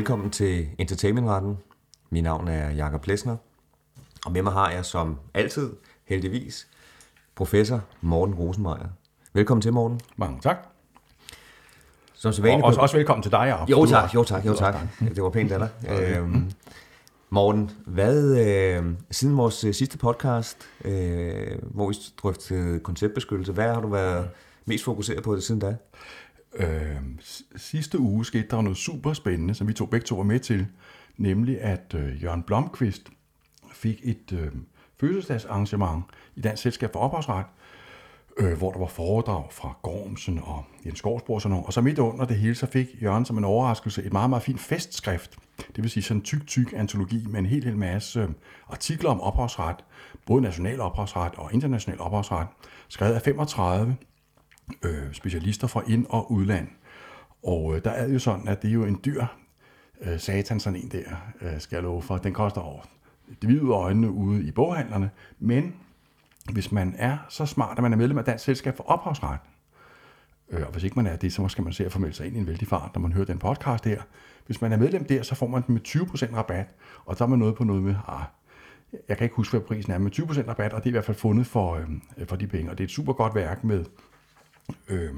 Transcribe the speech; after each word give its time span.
Velkommen 0.00 0.30
til 0.30 0.68
Entertainmentretten. 0.78 1.58
Mit 2.10 2.22
navn 2.22 2.48
er 2.48 2.70
Jakob 2.70 3.02
Plesner, 3.02 3.36
og 4.26 4.32
med 4.32 4.42
mig 4.42 4.52
har 4.52 4.70
jeg 4.70 4.84
som 4.84 5.18
altid, 5.34 5.72
heldigvis, 6.04 6.68
professor 7.34 7.80
Morten 8.00 8.34
Rosenmeier. 8.34 8.88
Velkommen 9.32 9.62
til, 9.62 9.72
Morten. 9.72 10.00
Mange 10.16 10.40
tak. 10.40 10.56
Som 12.14 12.32
så 12.32 12.42
Og 12.42 12.64
også, 12.64 12.80
også 12.80 12.96
velkommen 12.96 13.22
til 13.22 13.32
dig, 13.32 13.38
Jacob. 13.46 13.70
Jo 13.70 13.86
tak, 13.86 14.14
jo 14.14 14.24
tak, 14.24 14.46
jo 14.46 14.54
tak. 14.54 14.74
Det 15.00 15.22
var 15.22 15.30
pænt 15.30 15.52
af 15.52 15.58
dig. 15.58 15.70
Øhm, 15.90 16.50
Morten, 17.30 17.70
hvad, 17.86 18.46
øh, 18.46 18.84
siden 19.10 19.36
vores 19.36 19.64
øh, 19.64 19.74
sidste 19.74 19.98
podcast, 19.98 20.58
øh, 20.84 21.58
hvor 21.62 21.88
vi 21.88 21.94
drøftede 22.22 22.80
konceptbeskyttelse, 22.80 23.52
hvad 23.52 23.68
har 23.74 23.80
du 23.80 23.88
været 23.88 24.30
mest 24.64 24.84
fokuseret 24.84 25.22
på 25.22 25.34
det 25.34 25.42
siden 25.42 25.60
da? 25.60 25.76
Øh, 26.54 26.96
sidste 27.56 27.98
uge 27.98 28.24
skete 28.24 28.48
der 28.50 28.60
noget 28.60 28.78
super 28.78 29.12
spændende, 29.12 29.54
som 29.54 29.68
vi 29.68 29.72
to 29.72 29.86
begge 29.86 30.04
to 30.04 30.16
var 30.16 30.22
med 30.22 30.40
til, 30.40 30.66
nemlig 31.16 31.60
at 31.60 31.94
øh, 31.94 32.22
Jørgen 32.22 32.42
Blomqvist 32.42 33.10
fik 33.72 34.00
et 34.02 34.32
øh, 34.32 34.52
fødselsdagsarrangement 35.00 36.04
i 36.34 36.40
Dansk 36.40 36.62
Selskab 36.62 36.92
for 36.92 37.00
Ophavsret, 37.00 37.46
øh, 38.36 38.58
hvor 38.58 38.72
der 38.72 38.78
var 38.78 38.86
foredrag 38.86 39.44
fra 39.50 39.76
Gormsen 39.82 40.40
og 40.42 40.64
Jens 40.86 41.02
Gårdsborg 41.02 41.34
og 41.34 41.42
sådan 41.42 41.50
noget. 41.50 41.66
Og 41.66 41.72
så 41.72 41.80
midt 41.80 41.98
under 41.98 42.24
det 42.24 42.36
hele, 42.36 42.54
så 42.54 42.66
fik 42.66 42.88
Jørgen 43.02 43.24
som 43.24 43.38
en 43.38 43.44
overraskelse 43.44 44.02
et 44.02 44.12
meget, 44.12 44.30
meget 44.30 44.42
fint 44.42 44.60
festskrift. 44.60 45.38
Det 45.76 45.82
vil 45.82 45.90
sige 45.90 46.02
sådan 46.02 46.18
en 46.18 46.24
tyk, 46.24 46.46
tyk 46.46 46.72
antologi 46.76 47.26
med 47.28 47.38
en 47.38 47.46
hel, 47.46 47.64
hel 47.64 47.76
masse 47.76 48.20
øh, 48.20 48.28
artikler 48.68 49.10
om 49.10 49.20
ophavsret, 49.20 49.76
både 50.26 50.42
national 50.42 50.80
ophavsret 50.80 51.32
og 51.34 51.52
international 51.52 52.00
ophavsret, 52.00 52.46
skrevet 52.88 53.14
af 53.14 53.22
35 53.22 53.96
øh, 54.82 55.12
specialister 55.12 55.66
fra 55.66 55.82
ind- 55.88 56.06
og 56.08 56.32
udland. 56.32 56.68
Og 57.42 57.76
øh, 57.76 57.84
der 57.84 57.90
er 57.90 58.08
jo 58.08 58.18
sådan, 58.18 58.48
at 58.48 58.62
det 58.62 58.68
er 58.68 58.72
jo 58.74 58.84
en 58.84 59.00
dyr 59.04 59.24
øh, 60.00 60.20
satan, 60.20 60.60
sådan 60.60 60.80
en 60.80 60.88
der, 60.88 61.04
øh, 61.40 61.60
skal 61.60 61.76
jeg 61.76 61.82
love 61.82 62.02
for. 62.02 62.16
Den 62.16 62.32
koster 62.32 62.60
over 62.60 62.82
det 63.28 63.50
hvide 63.50 63.70
øjnene 63.70 64.10
ude 64.10 64.42
i 64.44 64.50
boghandlerne. 64.50 65.10
Men 65.38 65.74
hvis 66.52 66.72
man 66.72 66.94
er 66.98 67.18
så 67.28 67.46
smart, 67.46 67.78
at 67.78 67.82
man 67.82 67.92
er 67.92 67.96
medlem 67.96 68.18
af 68.18 68.24
Dansk 68.24 68.44
Selskab 68.44 68.76
for 68.76 68.84
Ophavsret, 68.84 69.38
øh, 70.50 70.66
og 70.66 70.72
hvis 70.72 70.84
ikke 70.84 70.96
man 70.96 71.06
er 71.06 71.16
det, 71.16 71.32
så 71.32 71.48
skal 71.48 71.64
man 71.64 71.72
se 71.72 71.84
at 71.84 71.92
formelde 71.92 72.16
sig 72.16 72.26
ind 72.26 72.36
i 72.36 72.38
en 72.38 72.46
vældig 72.46 72.68
fart, 72.68 72.90
når 72.94 73.00
man 73.00 73.12
hører 73.12 73.26
den 73.26 73.38
podcast 73.38 73.84
her. 73.84 74.02
Hvis 74.46 74.60
man 74.60 74.72
er 74.72 74.76
medlem 74.76 75.04
der, 75.04 75.22
så 75.22 75.34
får 75.34 75.46
man 75.46 75.62
den 75.66 75.72
med 75.72 75.82
20% 75.88 76.36
rabat, 76.36 76.66
og 77.04 77.18
der 77.18 77.24
er 77.24 77.28
man 77.28 77.38
noget 77.38 77.54
på 77.54 77.64
noget 77.64 77.82
med, 77.82 77.94
ah, 78.08 78.24
jeg 79.08 79.16
kan 79.16 79.24
ikke 79.24 79.36
huske, 79.36 79.52
hvad 79.52 79.60
prisen 79.60 79.92
er, 79.92 79.98
men 79.98 80.12
20% 80.12 80.48
rabat, 80.48 80.72
og 80.72 80.80
det 80.80 80.86
er 80.86 80.90
i 80.90 80.92
hvert 80.92 81.04
fald 81.04 81.16
fundet 81.16 81.46
for, 81.46 81.74
øh, 81.74 82.26
for 82.26 82.36
de 82.36 82.46
penge. 82.46 82.70
Og 82.70 82.78
det 82.78 82.84
er 82.84 82.86
et 82.86 82.92
super 82.92 83.12
godt 83.12 83.34
værk 83.34 83.64
med 83.64 83.84
øh, 84.88 85.10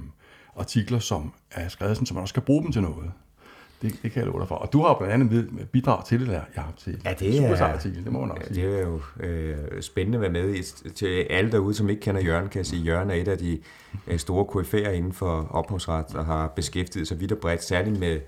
artikler, 0.56 0.98
som 0.98 1.32
er 1.50 1.68
skrevet 1.68 1.96
sådan, 1.96 2.06
så 2.06 2.14
man 2.14 2.20
også 2.22 2.34
kan 2.34 2.42
bruge 2.42 2.62
dem 2.62 2.72
til 2.72 2.82
noget. 2.82 3.12
Det, 3.82 4.02
det 4.02 4.12
kan 4.12 4.20
jeg 4.22 4.26
love 4.26 4.40
dig 4.40 4.48
for. 4.48 4.54
Og 4.54 4.72
du 4.72 4.82
har 4.82 4.94
blandt 4.98 5.14
andet 5.34 5.68
bidrag 5.72 6.04
til 6.06 6.20
det 6.20 6.28
der, 6.28 6.40
jeg 6.56 6.62
har 6.64 6.72
til 6.76 7.00
Ja, 7.04 7.14
det 7.18 7.28
er- 7.44 7.64
artikel, 7.66 8.04
det 8.04 8.12
må 8.12 8.20
man 8.20 8.30
også 8.30 8.54
sige. 8.54 8.66
Det 8.66 8.78
er 8.80 8.82
jo 8.82 9.00
øh, 9.20 9.82
spændende 9.82 10.16
at 10.16 10.22
være 10.22 10.30
med 10.30 10.54
i. 10.54 10.62
Til 10.90 11.06
alle 11.30 11.52
derude, 11.52 11.74
som 11.74 11.90
ikke 11.90 12.00
kender 12.02 12.20
Jørgen, 12.22 12.48
kan 12.48 12.58
jeg 12.58 12.66
sige, 12.66 12.80
at 12.80 12.86
Jørgen 12.86 13.10
er 13.10 13.14
et 13.14 13.28
af 13.28 13.38
de 13.38 13.60
øh, 14.06 14.18
store 14.18 14.44
KF'er 14.64 14.88
inden 14.90 15.12
for 15.12 15.46
ophavsret, 15.50 16.14
og 16.14 16.26
har 16.26 16.46
beskæftiget 16.48 17.08
sig 17.08 17.20
vidt 17.20 17.32
og 17.32 17.38
bredt, 17.38 17.64
særligt 17.64 18.00
med, 18.00 18.20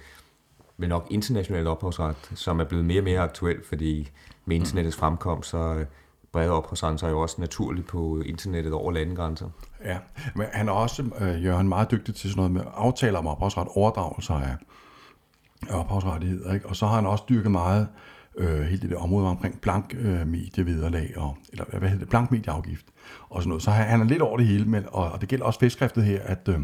med 0.76 0.88
nok 0.88 1.06
international 1.10 1.66
ophavsret, 1.66 2.16
som 2.34 2.60
er 2.60 2.64
blevet 2.64 2.84
mere 2.84 3.00
og 3.00 3.04
mere 3.04 3.20
aktuel, 3.20 3.64
fordi 3.64 4.10
med 4.44 4.56
internettets 4.56 4.96
fremkomst, 4.96 5.50
så 5.50 5.58
øh, 5.74 5.86
breder 6.32 6.50
ophavsretten 6.50 6.98
sig 6.98 7.10
jo 7.10 7.20
også 7.20 7.36
naturligt 7.40 7.86
på 7.86 8.20
internettet 8.26 8.72
over 8.72 8.92
landegrænser. 8.92 9.48
Ja, 9.84 9.98
men 10.34 10.46
han 10.52 10.68
er 10.68 10.72
også, 10.72 11.04
øh, 11.20 11.44
Jørgen, 11.44 11.68
meget 11.68 11.90
dygtig 11.90 12.14
til 12.14 12.30
sådan 12.30 12.36
noget 12.36 12.52
med 12.52 12.62
aftaler 12.74 13.18
om 13.18 13.26
ophavsret, 13.26 13.68
overdragelser 13.74 14.34
af, 14.34 14.56
ophavsrettigheder, 15.70 16.54
ikke? 16.54 16.66
Og 16.68 16.76
så 16.76 16.86
har 16.86 16.94
han 16.94 17.06
også 17.06 17.24
dyrket 17.28 17.50
meget 17.50 17.88
øh, 18.38 18.60
hele 18.60 18.82
det 18.82 18.90
der 18.90 18.96
område 18.96 19.28
omkring 19.28 19.60
blank 19.60 19.94
øh, 19.98 20.26
medievederlag, 20.26 21.12
og, 21.16 21.36
eller 21.52 21.64
hvad 21.64 21.88
hedder 21.88 21.98
det, 21.98 22.08
blank 22.08 22.30
medieafgift 22.30 22.86
og 23.30 23.42
sådan 23.42 23.48
noget. 23.48 23.62
Så 23.62 23.70
han, 23.70 23.86
han 23.86 24.00
er 24.00 24.04
lidt 24.04 24.22
over 24.22 24.36
det 24.36 24.46
hele, 24.46 24.64
men, 24.64 24.84
og, 24.92 25.12
og 25.12 25.20
det 25.20 25.28
gælder 25.28 25.44
også 25.44 25.60
festskriftet 25.60 26.04
her, 26.04 26.22
at 26.22 26.48
øh, 26.48 26.60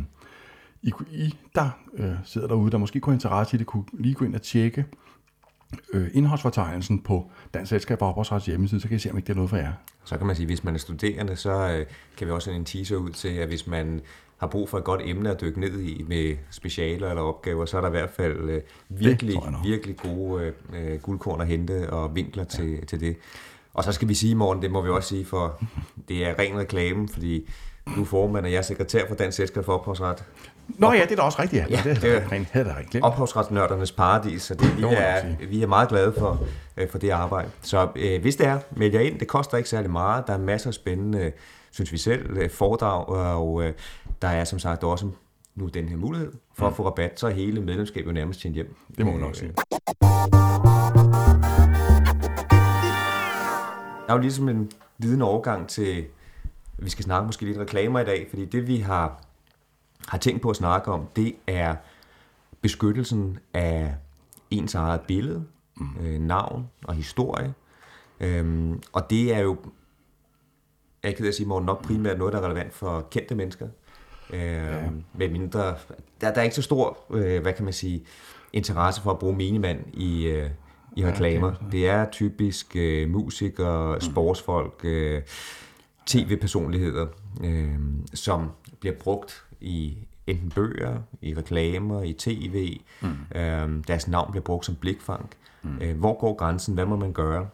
I, 0.83 0.93
I, 1.11 1.35
der 1.55 1.71
øh, 1.95 2.15
sidder 2.25 2.49
derude, 2.49 2.71
der 2.71 2.79
måske 2.79 3.01
kunne 3.01 3.13
have 3.13 3.17
interesse 3.17 3.57
i 3.57 3.59
det, 3.59 3.67
kunne 3.67 3.85
lige 3.93 4.15
gå 4.15 4.25
ind 4.25 4.35
og 4.35 4.43
tjekke 4.43 4.85
øh, 5.93 6.11
indholdsfortegnelsen 6.13 7.03
på 7.03 7.31
Dansk 7.55 7.71
Selskab 7.71 7.99
for 7.99 8.09
Ophavsrets 8.09 8.47
hjemmeside, 8.47 8.81
så 8.81 8.89
kan 8.89 8.97
I 8.97 8.99
se, 8.99 9.11
om 9.11 9.17
ikke 9.17 9.27
det 9.27 9.33
er 9.33 9.37
noget 9.37 9.51
for 9.51 9.57
jer. 9.57 9.73
Så 10.05 10.19
kan 10.19 10.27
man 10.27 10.37
sige, 10.37 10.45
at 10.45 10.49
hvis 10.49 10.65
man 10.65 10.75
er 10.75 10.79
studerende, 10.79 11.37
så 11.37 11.51
øh, 11.51 11.87
kan 12.17 12.27
vi 12.27 12.33
også 12.33 12.45
sende 12.45 12.59
en 12.59 12.65
teaser 12.65 12.97
ud 12.97 13.11
til, 13.11 13.29
at 13.29 13.49
hvis 13.49 13.67
man 13.67 14.01
har 14.37 14.47
brug 14.47 14.69
for 14.69 14.79
et 14.79 14.85
godt 14.85 15.01
emne 15.05 15.31
at 15.31 15.41
dykke 15.41 15.61
ned 15.61 15.81
i 15.81 16.05
med 16.09 16.37
specialer 16.51 17.09
eller 17.09 17.23
opgaver, 17.23 17.65
så 17.65 17.77
er 17.77 17.81
der 17.81 17.89
i 17.89 17.91
hvert 17.91 18.11
fald 18.11 18.51
øh, 18.51 18.61
virkelig, 18.89 19.37
virkelig 19.65 19.97
gode 19.97 20.53
øh, 20.75 21.01
guldkorn 21.01 21.41
at 21.41 21.47
hente 21.47 21.91
og 21.91 22.15
vinkler 22.15 22.45
til, 22.45 22.71
ja. 22.71 22.85
til 22.85 23.01
det. 23.01 23.17
Og 23.75 23.85
så 23.85 23.93
skal 23.93 24.09
vi 24.09 24.15
sige, 24.15 24.35
morgen, 24.35 24.63
det 24.63 24.71
må 24.71 24.81
vi 24.83 24.89
også 24.89 25.09
sige, 25.09 25.25
for 25.27 25.63
det 26.09 26.27
er 26.29 26.39
ren 26.39 26.59
reklame, 26.59 27.09
fordi 27.09 27.49
du 27.97 28.01
er 28.01 28.05
formand, 28.05 28.45
og 28.45 28.53
jeg 28.53 28.59
er 28.59 28.63
sekretær 28.63 29.09
for 29.09 29.15
Dansk 29.15 29.37
Selskab 29.37 29.65
for 29.65 29.73
Ophavsret. 29.73 30.25
Nå 30.69 30.93
ja, 30.93 31.03
det 31.03 31.13
er 31.13 31.17
da 31.17 31.23
også 31.23 31.43
rigtigt, 31.43 31.63
ja. 31.71 31.77
Ja, 31.85 31.91
det, 31.91 32.03
det 32.03 32.11
er 32.17 32.21
er- 32.31 32.45
er 32.53 32.65
da 32.65 32.75
rigtigt. 32.79 33.05
Ophavsretsnørdernes 33.05 33.93
paradis, 33.93 34.43
så 34.43 34.55
det, 34.55 34.77
vi, 34.79 34.83
er, 34.83 35.47
vi 35.49 35.63
er 35.63 35.67
meget 35.67 35.89
glade 35.89 36.15
for, 36.19 36.41
øh, 36.77 36.89
for 36.91 36.99
det 36.99 37.11
arbejde. 37.11 37.51
Så 37.63 37.89
øh, 37.97 38.21
hvis 38.21 38.37
det 38.37 38.47
er, 38.47 38.59
meld 38.77 38.93
jer 38.95 39.01
ind. 39.01 39.19
Det 39.19 39.29
koster 39.29 39.57
ikke 39.57 39.69
særlig 39.69 39.91
meget. 39.91 40.27
Der 40.27 40.33
er 40.33 40.39
masser 40.39 40.71
af 40.71 40.75
spændende, 40.75 41.33
synes 41.71 41.93
vi 41.93 41.99
selv, 41.99 42.37
øh, 42.37 42.51
foredrag, 42.51 43.09
og 43.09 43.63
øh, 43.65 43.73
der 44.23 44.29
er 44.29 44.45
som 44.45 44.59
sagt 44.59 44.85
også 44.85 45.07
nu 45.55 45.67
den 45.67 45.89
her 45.89 45.97
mulighed 45.97 46.33
for 46.59 46.67
at 46.67 46.77
få 46.77 46.87
rabat, 46.87 47.21
så 47.21 47.29
hele 47.29 47.61
medlemskabet 47.61 48.15
nærmest 48.15 48.41
tjent 48.41 48.55
hjem. 48.55 48.67
Mm. 48.89 48.95
Det 48.97 49.07
må 49.07 49.13
man 49.13 49.21
Øh, 49.21 49.27
nok 49.27 49.37
sige. 49.37 49.53
Er 54.11 54.15
jo 54.15 54.21
ligesom 54.21 54.49
en 54.49 54.71
vidende 54.99 55.25
overgang 55.25 55.69
til, 55.69 56.07
vi 56.79 56.91
skal 56.91 57.05
snakke 57.05 57.27
måske 57.27 57.45
lidt 57.45 57.59
reklamer 57.59 58.01
i 58.01 58.05
dag, 58.05 58.27
fordi 58.31 58.45
det 58.45 58.67
vi 58.67 58.77
har, 58.77 59.23
har 60.09 60.19
tænkt 60.19 60.43
på 60.43 60.51
at 60.51 60.57
snakke 60.57 60.93
om, 60.93 61.07
det 61.17 61.35
er 61.47 61.77
beskyttelsen 62.61 63.39
af 63.55 63.95
ens 64.51 64.75
eget 64.75 65.01
billede, 65.01 65.45
mm. 65.77 66.07
øh, 66.07 66.21
navn 66.21 66.69
og 66.85 66.95
historie. 66.95 67.55
Øhm, 68.21 68.83
og 68.93 69.11
det 69.11 69.35
er 69.35 69.39
jo, 69.39 69.57
jeg 71.03 71.17
kan 71.17 71.33
sige, 71.33 71.47
Morten, 71.47 71.67
nok 71.67 71.85
primært 71.85 72.19
noget, 72.19 72.33
der 72.33 72.41
er 72.41 72.45
relevant 72.45 72.73
for 72.73 73.09
kendte 73.11 73.35
mennesker. 73.35 73.69
Øhm, 74.31 74.41
ja. 74.41 74.91
Med 75.15 75.29
mindre, 75.29 75.77
der, 76.21 76.33
der 76.33 76.41
er 76.41 76.43
ikke 76.43 76.57
så 76.57 76.63
stor, 76.63 76.99
øh, 77.11 77.43
hvad 77.43 77.53
kan 77.53 77.65
man 77.65 77.73
sige, 77.73 78.05
interesse 78.53 79.03
for 79.03 79.11
at 79.11 79.19
bruge 79.19 79.37
minimand 79.37 79.85
i, 79.93 80.27
øh, 80.27 80.51
i 80.97 81.07
reklamer. 81.07 81.55
det 81.55 81.73
Det 81.73 81.89
er 81.89 82.11
typisk 82.11 82.77
øh, 82.77 83.11
musikere, 83.11 84.01
sportsfolk, 84.01 84.81
øh, 84.85 85.23
tv-personligheder, 86.07 87.07
øh, 87.45 87.79
som 88.15 88.51
bliver 88.81 88.95
brugt 88.95 89.45
i 89.61 89.99
enten 90.27 90.51
bøger, 90.51 90.99
i 91.23 91.35
reklamer, 91.35 92.03
i 92.03 92.13
tv. 92.13 92.81
Mm. 93.01 93.39
Øh, 93.39 93.85
deres 93.87 94.09
navn 94.09 94.31
bliver 94.31 94.45
brugt 94.45 94.67
som 94.67 94.75
blikfang. 94.75 95.31
Mm. 95.63 95.79
Øh, 95.81 95.99
hvor 95.99 96.19
går 96.19 96.35
grænsen? 96.35 96.75
Hvad 96.75 96.87
må 96.87 96.97
man 96.97 97.13
gøre? 97.13 97.49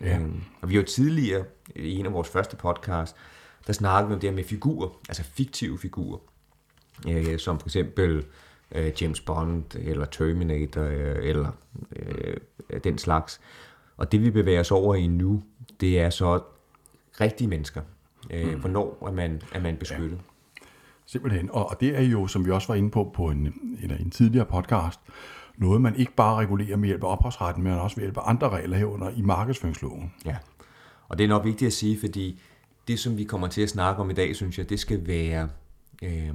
Ja. 0.00 0.18
Øh, 0.18 0.28
og 0.60 0.68
vi 0.68 0.74
har 0.74 0.82
jo 0.82 0.86
tidligere, 0.86 1.44
i 1.76 1.98
en 1.98 2.06
af 2.06 2.12
vores 2.12 2.28
første 2.28 2.56
podcast, 2.56 3.16
der 3.66 3.72
snakkede 3.72 4.08
vi 4.08 4.14
om 4.14 4.20
det 4.20 4.30
her 4.30 4.34
med 4.36 4.44
figurer, 4.44 4.88
altså 5.08 5.22
fiktive 5.22 5.78
figurer, 5.78 6.18
øh, 7.08 7.38
som 7.38 7.60
for 7.60 7.68
eksempel 7.68 8.24
øh, 8.72 8.92
James 9.02 9.20
Bond, 9.20 9.64
eller 9.74 10.04
Terminator, 10.04 10.82
øh, 10.82 11.16
eller 11.28 11.50
øh, 11.96 12.36
den 12.84 12.98
slags. 12.98 13.40
Og 13.96 14.12
det 14.12 14.22
vi 14.22 14.30
bevæger 14.30 14.60
os 14.60 14.70
over 14.70 14.94
i 14.94 15.06
nu, 15.06 15.42
det 15.80 16.00
er 16.00 16.10
så 16.10 16.40
rigtige 17.20 17.48
mennesker. 17.48 17.80
Øh, 18.30 18.54
mm. 18.54 18.60
Hvornår 18.60 19.06
er 19.06 19.12
man, 19.12 19.42
er 19.54 19.60
man 19.60 19.76
beskyttet? 19.76 20.20
Simpelthen. 21.06 21.50
Og, 21.50 21.70
og 21.70 21.80
det 21.80 21.98
er 21.98 22.02
jo, 22.02 22.26
som 22.26 22.46
vi 22.46 22.50
også 22.50 22.68
var 22.68 22.74
inde 22.74 22.90
på 22.90 23.10
på 23.14 23.26
en, 23.26 23.38
en, 23.82 23.90
en 23.90 24.10
tidligere 24.10 24.46
podcast, 24.46 25.00
noget 25.56 25.80
man 25.80 25.96
ikke 25.96 26.12
bare 26.12 26.36
regulerer 26.36 26.76
med 26.76 26.88
hjælp 26.88 27.04
af 27.04 27.08
ophavsretten, 27.08 27.64
men 27.64 27.72
også 27.72 27.96
ved 27.96 28.02
hjælp 28.02 28.16
af 28.16 28.22
andre 28.24 28.48
regler 28.48 28.76
herunder 28.76 29.10
i 29.10 29.22
markedsføringsloven. 29.22 30.14
Ja, 30.24 30.36
og 31.08 31.18
det 31.18 31.24
er 31.24 31.28
nok 31.28 31.44
vigtigt 31.44 31.66
at 31.66 31.72
sige, 31.72 32.00
fordi 32.00 32.42
det, 32.88 32.98
som 32.98 33.18
vi 33.18 33.24
kommer 33.24 33.48
til 33.48 33.62
at 33.62 33.68
snakke 33.68 34.02
om 34.02 34.10
i 34.10 34.14
dag, 34.14 34.36
synes 34.36 34.58
jeg, 34.58 34.68
det 34.68 34.80
skal 34.80 35.06
være, 35.06 35.48
øh, 36.02 36.34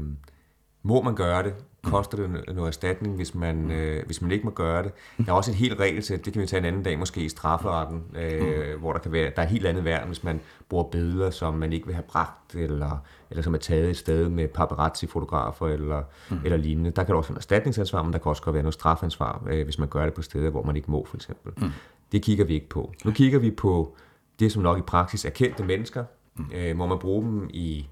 må 0.84 1.02
man 1.02 1.16
gøre 1.16 1.44
det? 1.44 1.54
Koster 1.84 2.18
det 2.18 2.26
no- 2.28 2.54
noget 2.54 2.68
erstatning, 2.68 3.16
hvis 3.16 3.36
man, 3.36 3.72
øh, 3.72 4.06
hvis 4.06 4.22
man 4.22 4.32
ikke 4.32 4.46
må 4.46 4.52
gøre 4.52 4.84
det? 4.84 4.92
Der 5.18 5.32
er 5.32 5.36
også 5.36 5.52
et 5.52 5.58
helt 5.58 5.80
regelsæt, 5.80 6.26
det 6.26 6.34
kan 6.34 6.42
vi 6.42 6.48
tage 6.48 6.60
en 6.60 6.66
anden 6.66 6.84
dag 6.84 7.00
måske 7.00 7.22
i 7.22 7.30
strafferetten, 7.30 8.04
øh, 8.16 8.80
hvor 8.80 8.94
der 8.94 9.00
kan 9.00 9.12
være, 9.12 9.32
der 9.36 9.42
er 9.42 9.46
helt 9.46 9.66
andet 9.66 9.86
værn, 9.86 10.08
hvis 10.08 10.24
man 10.24 10.40
bruger 10.70 10.84
billeder, 10.84 11.30
som 11.30 11.54
man 11.54 11.74
ikke 11.74 11.86
vil 11.86 11.96
have 11.96 12.04
bragt, 12.08 12.56
eller, 12.56 12.98
eller 13.30 13.44
som 13.44 13.54
er 13.54 13.58
taget 13.58 13.90
et 13.90 13.98
sted 13.98 14.30
med 14.30 14.48
paparazzi-fotografer 14.48 15.68
eller, 15.68 16.04
mm. 16.30 16.40
eller 16.44 16.58
lignende. 16.58 16.92
Der 16.92 17.04
kan 17.04 17.16
også 17.16 17.30
være 17.30 17.36
en 17.36 17.38
erstatningsansvar, 17.38 18.04
men 18.04 18.14
der 18.14 18.20
kan 18.20 18.30
også 18.30 18.44
godt 18.44 18.54
være 18.54 18.64
noget 18.64 18.74
strafansvar, 18.74 19.44
øh, 19.50 19.64
hvis 19.64 19.80
man 19.80 19.88
gør 19.88 20.06
det 20.06 20.14
på 20.14 20.22
steder, 20.22 20.50
hvor 20.50 20.64
man 20.64 20.76
ikke 20.76 20.92
må, 20.92 21.06
for 21.06 21.18
eksempel. 21.18 21.54
Mm. 21.58 21.72
Det 22.12 22.22
kigger 22.22 22.46
vi 22.46 22.54
ikke 22.54 22.70
på. 22.70 22.94
Nu 23.06 23.12
kigger 23.12 23.40
vi 23.40 23.52
på 23.52 23.96
det, 24.40 24.52
som 24.52 24.64
nok 24.64 24.78
i 24.78 24.82
praksis 24.82 25.26
er 25.26 25.30
kendte 25.30 25.64
mennesker. 25.64 26.04
Mm. 26.36 26.46
Øh, 26.56 26.76
må 26.76 26.86
man 26.86 27.00
bruge 27.00 27.24
dem 27.24 27.50
i 27.54 27.88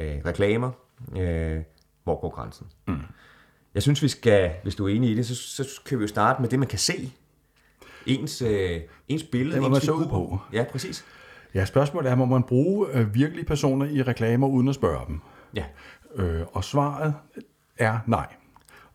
øh, 0.00 0.16
reklamer? 0.26 0.70
Øh, 1.16 1.58
hvor 2.06 2.20
går 2.20 2.30
grænsen? 2.30 2.66
Mm. 2.88 3.00
Jeg 3.74 3.82
synes, 3.82 4.02
vi 4.02 4.08
skal, 4.08 4.50
hvis 4.62 4.74
du 4.74 4.88
er 4.88 4.94
enig 4.94 5.10
i 5.10 5.14
det, 5.14 5.26
så, 5.26 5.34
så 5.34 5.80
kan 5.86 5.98
vi 5.98 6.04
jo 6.04 6.08
starte 6.08 6.42
med 6.42 6.48
det, 6.48 6.58
man 6.58 6.68
kan 6.68 6.78
se. 6.78 7.12
Ens, 8.06 8.42
øh, 8.42 8.80
ens 9.08 9.22
billede. 9.22 9.56
Det 9.56 9.64
ens 9.64 9.72
man 9.72 9.80
så 9.80 9.92
ud 9.92 10.06
på. 10.06 10.38
Ja, 10.52 10.64
præcis. 10.72 11.04
Ja, 11.54 11.64
spørgsmålet 11.64 12.10
er, 12.10 12.14
må 12.14 12.24
man 12.24 12.42
bruge 12.42 12.88
øh, 12.92 13.14
virkelige 13.14 13.44
personer 13.44 13.86
i 13.86 14.02
reklamer 14.02 14.48
uden 14.48 14.68
at 14.68 14.74
spørge 14.74 15.06
dem? 15.06 15.20
Ja. 15.54 15.64
Øh, 16.14 16.42
og 16.52 16.64
svaret 16.64 17.14
er 17.78 17.98
nej. 18.06 18.26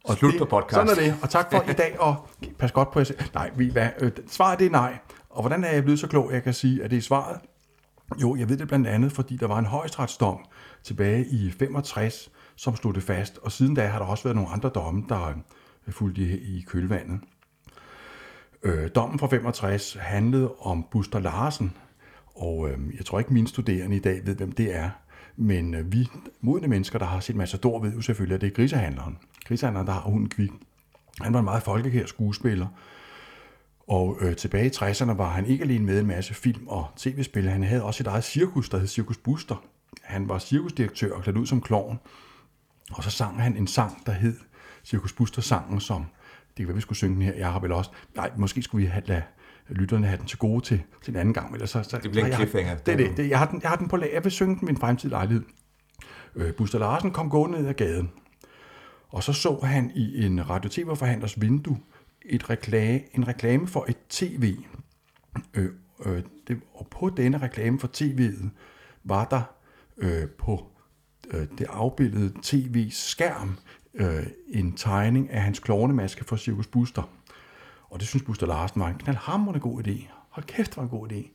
Og 0.03 0.17
Slut 0.17 0.31
det, 0.31 0.39
på 0.39 0.45
podcast. 0.45 0.73
Sådan 0.73 0.89
er 0.89 1.11
det, 1.11 1.15
og 1.21 1.29
tak 1.29 1.51
for 1.51 1.69
i 1.69 1.73
dag, 1.73 1.99
og 1.99 2.27
pas 2.59 2.71
godt 2.71 2.91
på 2.91 2.99
jer 2.99 3.03
selv. 3.03 3.19
Nej, 3.33 3.51
vi, 3.55 3.69
hvad, 3.69 3.89
øh, 3.99 4.11
svaret 4.27 4.59
det 4.59 4.65
er 4.65 4.71
nej. 4.71 4.97
Og 5.29 5.41
hvordan 5.41 5.63
er 5.63 5.71
jeg 5.71 5.83
blevet 5.83 5.99
så 5.99 6.07
klog, 6.07 6.27
at 6.27 6.33
jeg 6.33 6.43
kan 6.43 6.53
sige, 6.53 6.83
at 6.83 6.91
det 6.91 6.97
er 6.97 7.01
svaret? 7.01 7.39
Jo, 8.21 8.35
jeg 8.35 8.49
ved 8.49 8.57
det 8.57 8.67
blandt 8.67 8.87
andet, 8.87 9.11
fordi 9.11 9.37
der 9.37 9.47
var 9.47 9.59
en 9.59 9.65
højesteretsdom 9.65 10.45
tilbage 10.83 11.25
i 11.25 11.51
65, 11.51 12.31
som 12.61 12.75
slog 12.75 12.95
det 12.95 13.03
fast, 13.03 13.37
og 13.37 13.51
siden 13.51 13.75
da 13.75 13.87
har 13.87 13.99
der 13.99 14.05
også 14.05 14.23
været 14.23 14.35
nogle 14.35 14.51
andre 14.51 14.69
domme, 14.69 15.03
der 15.09 15.27
øh, 15.27 15.35
er 15.87 15.91
fulgt 15.91 16.17
i, 16.17 16.57
i 16.57 16.65
kølvandet. 16.67 17.19
Øh, 18.63 18.89
dommen 18.95 19.19
fra 19.19 19.27
65 19.27 19.97
handlede 19.99 20.53
om 20.59 20.85
Buster 20.91 21.19
Larsen, 21.19 21.77
og 22.35 22.69
øh, 22.69 22.77
jeg 22.97 23.05
tror 23.05 23.19
ikke 23.19 23.33
mine 23.33 23.47
studerende 23.47 23.95
i 23.95 23.99
dag 23.99 24.21
ved, 24.25 24.35
hvem 24.35 24.51
det 24.51 24.75
er, 24.75 24.89
men 25.35 25.73
øh, 25.73 25.93
vi 25.93 26.09
modne 26.41 26.67
mennesker, 26.67 26.99
der 26.99 27.05
har 27.05 27.19
set 27.19 27.35
Matador, 27.35 27.79
ved 27.79 27.93
jo 27.93 28.01
selvfølgelig, 28.01 28.35
at 28.35 28.41
det 28.41 28.47
er 28.47 28.55
grisehandleren. 28.55 29.17
Grisehandleren, 29.45 29.87
der 29.87 29.93
har 29.93 30.01
hunden 30.01 30.29
Kvik. 30.29 30.51
Han 31.21 31.33
var 31.33 31.39
en 31.39 31.45
meget 31.45 31.63
folkekær 31.63 32.05
skuespiller, 32.05 32.67
og 33.87 34.17
øh, 34.21 34.35
tilbage 34.35 34.65
i 34.65 34.69
60'erne 34.69 35.11
var 35.11 35.29
han 35.29 35.45
ikke 35.45 35.63
alene 35.63 35.85
med 35.85 35.99
en 35.99 36.07
masse 36.07 36.33
film 36.33 36.67
og 36.67 36.87
tv-spil. 36.97 37.49
Han 37.49 37.63
havde 37.63 37.83
også 37.83 38.03
et 38.03 38.07
eget 38.07 38.23
cirkus, 38.23 38.69
der 38.69 38.77
hed 38.77 38.87
Cirkus 38.87 39.17
Buster. 39.17 39.63
Han 40.01 40.29
var 40.29 40.39
cirkusdirektør 40.39 41.15
og 41.15 41.23
klædt 41.23 41.37
ud 41.37 41.45
som 41.45 41.61
klovn. 41.61 41.99
Og 42.91 43.03
så 43.03 43.09
sang 43.11 43.41
han 43.41 43.57
en 43.57 43.67
sang, 43.67 44.05
der 44.05 44.11
hed 44.11 44.35
Cirkus 44.83 45.13
Buster-sangen, 45.13 45.79
som, 45.79 46.05
det 46.47 46.55
kan 46.57 46.67
være, 46.67 46.75
vi 46.75 46.81
skulle 46.81 46.97
synge 46.97 47.15
den 47.15 47.21
her, 47.21 47.33
jeg 47.33 47.51
har 47.51 47.59
vel 47.59 47.71
også, 47.71 47.91
nej, 48.15 48.31
måske 48.37 48.61
skulle 48.61 48.85
vi 48.85 48.89
have, 48.91 49.03
lade 49.05 49.23
lytterne 49.69 50.07
have 50.07 50.17
den 50.17 50.25
til 50.25 50.37
gode 50.37 50.65
til, 50.65 50.83
til 51.03 51.11
en 51.11 51.19
anden 51.19 51.33
gang. 51.33 51.53
Ellers 51.53 51.69
så, 51.69 51.83
så, 51.83 51.97
Det 51.97 52.11
bliver 52.11 52.25
en 52.25 52.33
cliffhanger. 52.33 52.75
Det 52.75 52.97
det, 52.97 53.17
det 53.17 53.29
jeg, 53.29 53.39
har 53.39 53.45
den, 53.45 53.61
jeg 53.61 53.69
har 53.69 53.77
den 53.77 53.87
på 53.87 53.97
lag, 53.97 54.11
jeg 54.13 54.23
vil 54.23 54.31
synge 54.31 54.55
den 54.59 54.67
ved 54.67 54.69
en 54.69 54.79
fremtidig 54.79 55.11
lejlighed. 55.11 55.43
Øh, 56.35 56.53
Buster 56.53 56.79
Larsen 56.79 57.11
kom 57.11 57.29
gående 57.29 57.61
ned 57.61 57.67
ad 57.67 57.73
gaden, 57.73 58.11
og 59.09 59.23
så 59.23 59.33
så 59.33 59.59
han 59.63 59.91
i 59.95 60.25
en 60.25 60.49
radio-tv-forhandlers 60.49 61.41
vindue 61.41 61.77
et 62.25 62.49
reklame, 62.49 63.01
en 63.15 63.27
reklame 63.27 63.67
for 63.67 63.85
et 63.89 63.97
tv. 64.09 64.55
Øh, 65.53 65.69
øh, 66.05 66.23
det, 66.47 66.61
og 66.73 66.87
på 66.91 67.09
denne 67.09 67.37
reklame 67.37 67.79
for 67.79 67.89
tv'et 67.97 68.49
var 69.03 69.25
der 69.25 69.41
øh, 69.97 70.29
på 70.29 70.70
øh, 71.33 71.47
det 71.57 71.67
afbildede 71.69 72.33
tv-skærm 72.41 73.57
øh, 73.93 74.23
en 74.47 74.73
tegning 74.73 75.29
af 75.29 75.41
hans 75.41 75.59
klovnemaske 75.59 76.23
for 76.23 76.35
Cirkus 76.35 76.67
Buster. 76.67 77.09
Og 77.89 77.99
det 77.99 78.07
synes 78.07 78.23
Buster 78.23 78.47
Larsen 78.47 78.81
var 78.81 78.87
en 78.87 78.97
knaldhamrende 78.97 79.59
god 79.59 79.87
idé. 79.87 80.07
Hold 80.29 80.45
kæft, 80.45 80.77
var 80.77 80.83
en 80.83 80.89
god 80.89 81.11
idé. 81.11 81.29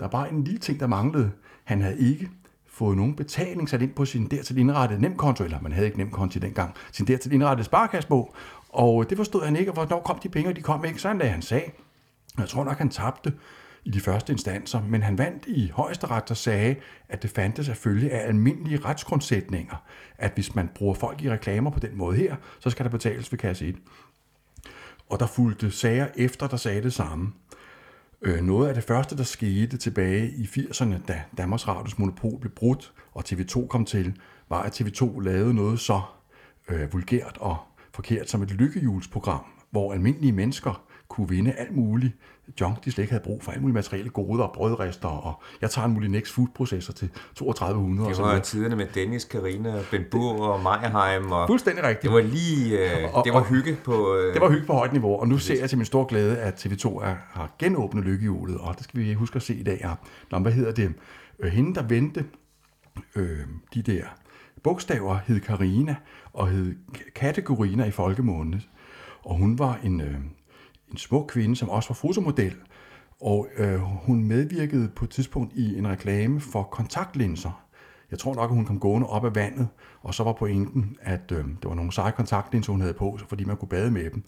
Der 0.00 0.06
var 0.06 0.08
bare 0.08 0.32
en 0.32 0.44
lille 0.44 0.60
ting, 0.60 0.80
der 0.80 0.86
manglede. 0.86 1.30
Han 1.64 1.82
havde 1.82 1.98
ikke 1.98 2.30
fået 2.66 2.96
nogen 2.96 3.16
betaling 3.16 3.68
sat 3.68 3.82
ind 3.82 3.92
på 3.92 4.04
sin 4.04 4.26
dertil 4.26 4.58
indrettede 4.58 5.00
nemkonto, 5.00 5.44
eller 5.44 5.60
man 5.60 5.72
havde 5.72 5.86
ikke 5.86 5.98
nemkonto 5.98 6.40
dengang, 6.40 6.74
sin 6.92 7.06
dertil 7.06 7.32
indrettede 7.32 7.64
sparkassebog, 7.64 8.34
Og 8.68 9.10
det 9.10 9.16
forstod 9.16 9.44
han 9.44 9.56
ikke, 9.56 9.70
og 9.70 9.74
hvornår 9.74 10.00
kom 10.00 10.18
de 10.18 10.28
penge, 10.28 10.50
og 10.50 10.56
de 10.56 10.62
kom 10.62 10.84
ikke. 10.84 10.98
Så 10.98 11.08
han 11.08 11.18
lagde 11.18 11.32
han 11.32 11.42
sag. 11.42 11.72
Jeg 12.38 12.48
tror 12.48 12.64
nok, 12.64 12.78
han 12.78 12.88
tabte 12.88 13.32
i 13.84 13.90
de 13.90 14.00
første 14.00 14.32
instanser, 14.32 14.82
men 14.82 15.02
han 15.02 15.18
vandt 15.18 15.46
i 15.46 15.70
højesteret 15.74 16.30
og 16.30 16.36
sagde, 16.36 16.76
at 17.08 17.22
det 17.22 17.30
fandtes 17.30 17.66
selvfølgelig 17.66 18.10
følge 18.10 18.20
af 18.20 18.28
almindelige 18.28 18.80
retsgrundsætninger, 18.84 19.76
at 20.18 20.32
hvis 20.34 20.54
man 20.54 20.70
bruger 20.74 20.94
folk 20.94 21.22
i 21.22 21.30
reklamer 21.30 21.70
på 21.70 21.80
den 21.80 21.96
måde 21.96 22.16
her, 22.16 22.36
så 22.60 22.70
skal 22.70 22.84
der 22.84 22.90
betales 22.90 23.32
ved 23.32 23.38
kasse 23.38 23.66
1. 23.66 23.76
Og 25.08 25.20
der 25.20 25.26
fulgte 25.26 25.70
sager 25.70 26.08
efter, 26.16 26.46
der 26.46 26.56
sagde 26.56 26.82
det 26.82 26.92
samme. 26.92 27.32
Øh, 28.22 28.40
noget 28.40 28.68
af 28.68 28.74
det 28.74 28.84
første, 28.84 29.16
der 29.16 29.22
skete 29.22 29.76
tilbage 29.76 30.30
i 30.30 30.44
80'erne, 30.44 31.06
da 31.08 31.22
Danmarks 31.38 31.68
Radios 31.68 31.98
monopol 31.98 32.40
blev 32.40 32.52
brudt, 32.52 32.92
og 33.12 33.24
TV2 33.26 33.66
kom 33.66 33.84
til, 33.84 34.18
var, 34.48 34.62
at 34.62 34.80
TV2 34.80 35.20
lavede 35.20 35.54
noget 35.54 35.80
så 35.80 36.00
øh, 36.68 36.92
vulgært 36.92 37.38
og 37.40 37.56
forkert 37.94 38.30
som 38.30 38.42
et 38.42 38.50
lykkehjulsprogram, 38.50 39.44
hvor 39.70 39.92
almindelige 39.92 40.32
mennesker 40.32 40.84
kunne 41.14 41.28
vinde 41.28 41.52
alt 41.52 41.76
muligt 41.76 42.12
junk, 42.60 42.84
de 42.84 42.90
slet 42.92 43.02
ikke 43.02 43.12
havde 43.12 43.24
brug 43.24 43.42
for, 43.42 43.52
alt 43.52 43.60
muligt 43.60 43.74
materielle 43.74 44.10
goder 44.10 44.44
og 44.44 44.52
brødrester, 44.54 45.08
og 45.08 45.42
jeg 45.60 45.70
tager 45.70 45.86
en 45.86 45.94
Mulinex 45.94 46.30
food 46.32 46.46
processor 46.54 46.92
til 46.92 47.10
3200 47.34 48.06
og 48.08 48.10
Det 48.14 48.18
var 48.22 48.26
noget. 48.28 48.42
tiderne 48.42 48.76
med 48.76 48.86
Dennis, 48.94 49.24
Karina, 49.24 49.80
Ben 49.90 50.04
Bur 50.10 50.46
og 50.46 50.62
Meyerheim. 50.62 51.32
Og 51.32 51.46
Fuldstændig 51.48 51.84
rigtigt. 51.84 52.02
det 52.02 52.12
var 52.12 52.20
lige... 52.20 52.78
Øh, 53.04 53.14
Og- 53.14 53.24
det 53.24 53.32
var 53.32 53.40
og- 53.40 53.46
hygge 53.46 53.76
på... 53.84 54.16
Øh, 54.16 54.34
Det 54.34 54.40
var 54.42 54.50
hygge 54.50 54.66
på 54.66 54.72
højt 54.72 54.92
niveau, 54.92 55.20
og 55.20 55.28
nu 55.28 55.38
ser 55.38 55.60
jeg 55.60 55.68
til 55.68 55.78
min 55.78 55.84
store 55.84 56.06
glæde, 56.08 56.38
at 56.38 56.66
TV2 56.66 56.88
er, 57.04 57.14
har 57.30 57.54
genåbnet 57.58 58.04
lykkehjulet, 58.04 58.58
og 58.58 58.74
det 58.76 58.84
skal 58.84 59.00
vi 59.00 59.12
huske 59.14 59.36
at 59.36 59.42
se 59.42 59.54
i 59.54 59.62
dag. 59.62 59.78
Ja. 59.84 59.92
Nå, 60.30 60.38
hvad 60.38 60.52
hedder 60.52 60.72
det? 60.72 60.92
Øh, 61.38 61.52
hende, 61.52 61.74
der 61.74 61.82
vendte 61.82 62.24
øh, 63.16 63.38
de 63.74 63.82
der 63.82 64.02
bogstaver, 64.62 65.18
hed 65.26 65.40
Karina 65.40 65.96
og 66.32 66.48
hed 66.48 66.74
Kategorina 67.14 67.84
i 67.84 67.90
folkemåned. 67.90 68.60
Og 69.24 69.36
hun 69.36 69.58
var 69.58 69.78
en, 69.84 70.00
øh, 70.00 70.14
en 70.94 70.98
smuk 70.98 71.26
kvinde, 71.28 71.56
som 71.56 71.68
også 71.68 71.88
var 71.88 71.94
fotomodel, 71.94 72.54
og 73.20 73.48
øh, 73.56 73.78
hun 73.80 74.24
medvirkede 74.24 74.88
på 74.88 75.04
et 75.04 75.10
tidspunkt 75.10 75.52
i 75.54 75.78
en 75.78 75.88
reklame 75.88 76.40
for 76.40 76.62
kontaktlinser. 76.62 77.64
Jeg 78.10 78.18
tror 78.18 78.34
nok, 78.34 78.50
at 78.50 78.56
hun 78.56 78.64
kom 78.64 78.80
gående 78.80 79.08
op 79.08 79.24
af 79.24 79.34
vandet, 79.34 79.68
og 80.02 80.14
så 80.14 80.24
var 80.24 80.32
pointen, 80.32 80.96
at 81.00 81.32
øh, 81.32 81.44
det 81.44 81.64
var 81.64 81.74
nogle 81.74 81.92
seje 81.92 82.12
kontaktlinser, 82.12 82.72
hun 82.72 82.80
havde 82.80 82.94
på, 82.94 83.18
fordi 83.28 83.44
man 83.44 83.56
kunne 83.56 83.68
bade 83.68 83.90
med 83.90 84.10
dem. 84.10 84.22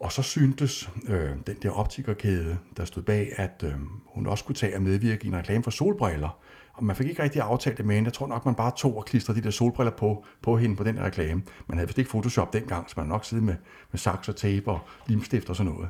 Og 0.00 0.12
så 0.12 0.22
syntes 0.22 0.90
øh, 1.08 1.30
den 1.46 1.56
der 1.62 1.70
optikerkæde, 1.70 2.58
der 2.76 2.84
stod 2.84 3.02
bag, 3.02 3.32
at 3.36 3.64
øh, 3.64 3.72
hun 4.06 4.26
også 4.26 4.44
kunne 4.44 4.56
tage 4.56 4.76
og 4.76 4.82
medvirke 4.82 5.24
i 5.24 5.28
en 5.28 5.36
reklame 5.36 5.64
for 5.64 5.70
solbriller. 5.70 6.38
Og 6.80 6.86
man 6.86 6.96
fik 6.96 7.06
ikke 7.08 7.22
rigtig 7.22 7.42
aftalt 7.42 7.78
det 7.78 7.86
med 7.86 7.94
hende. 7.94 8.08
Jeg 8.08 8.12
tror 8.12 8.26
nok, 8.26 8.44
man 8.44 8.54
bare 8.54 8.72
tog 8.76 8.96
og 8.96 9.04
klistrede 9.04 9.40
de 9.40 9.44
der 9.44 9.50
solbriller 9.50 9.90
på, 9.90 10.24
på 10.42 10.56
hende 10.56 10.76
på 10.76 10.84
den 10.84 11.00
reklame. 11.00 11.42
Man 11.66 11.78
havde 11.78 11.88
vist 11.88 11.98
ikke 11.98 12.10
Photoshop 12.10 12.52
dengang, 12.52 12.90
så 12.90 12.94
man 12.96 13.06
nok 13.06 13.24
siddet 13.24 13.44
med, 13.44 13.54
med 13.90 13.98
saks 13.98 14.28
og 14.28 14.36
tape 14.36 14.70
og 14.70 14.80
limstift 15.06 15.50
og 15.50 15.56
sådan 15.56 15.72
noget. 15.72 15.88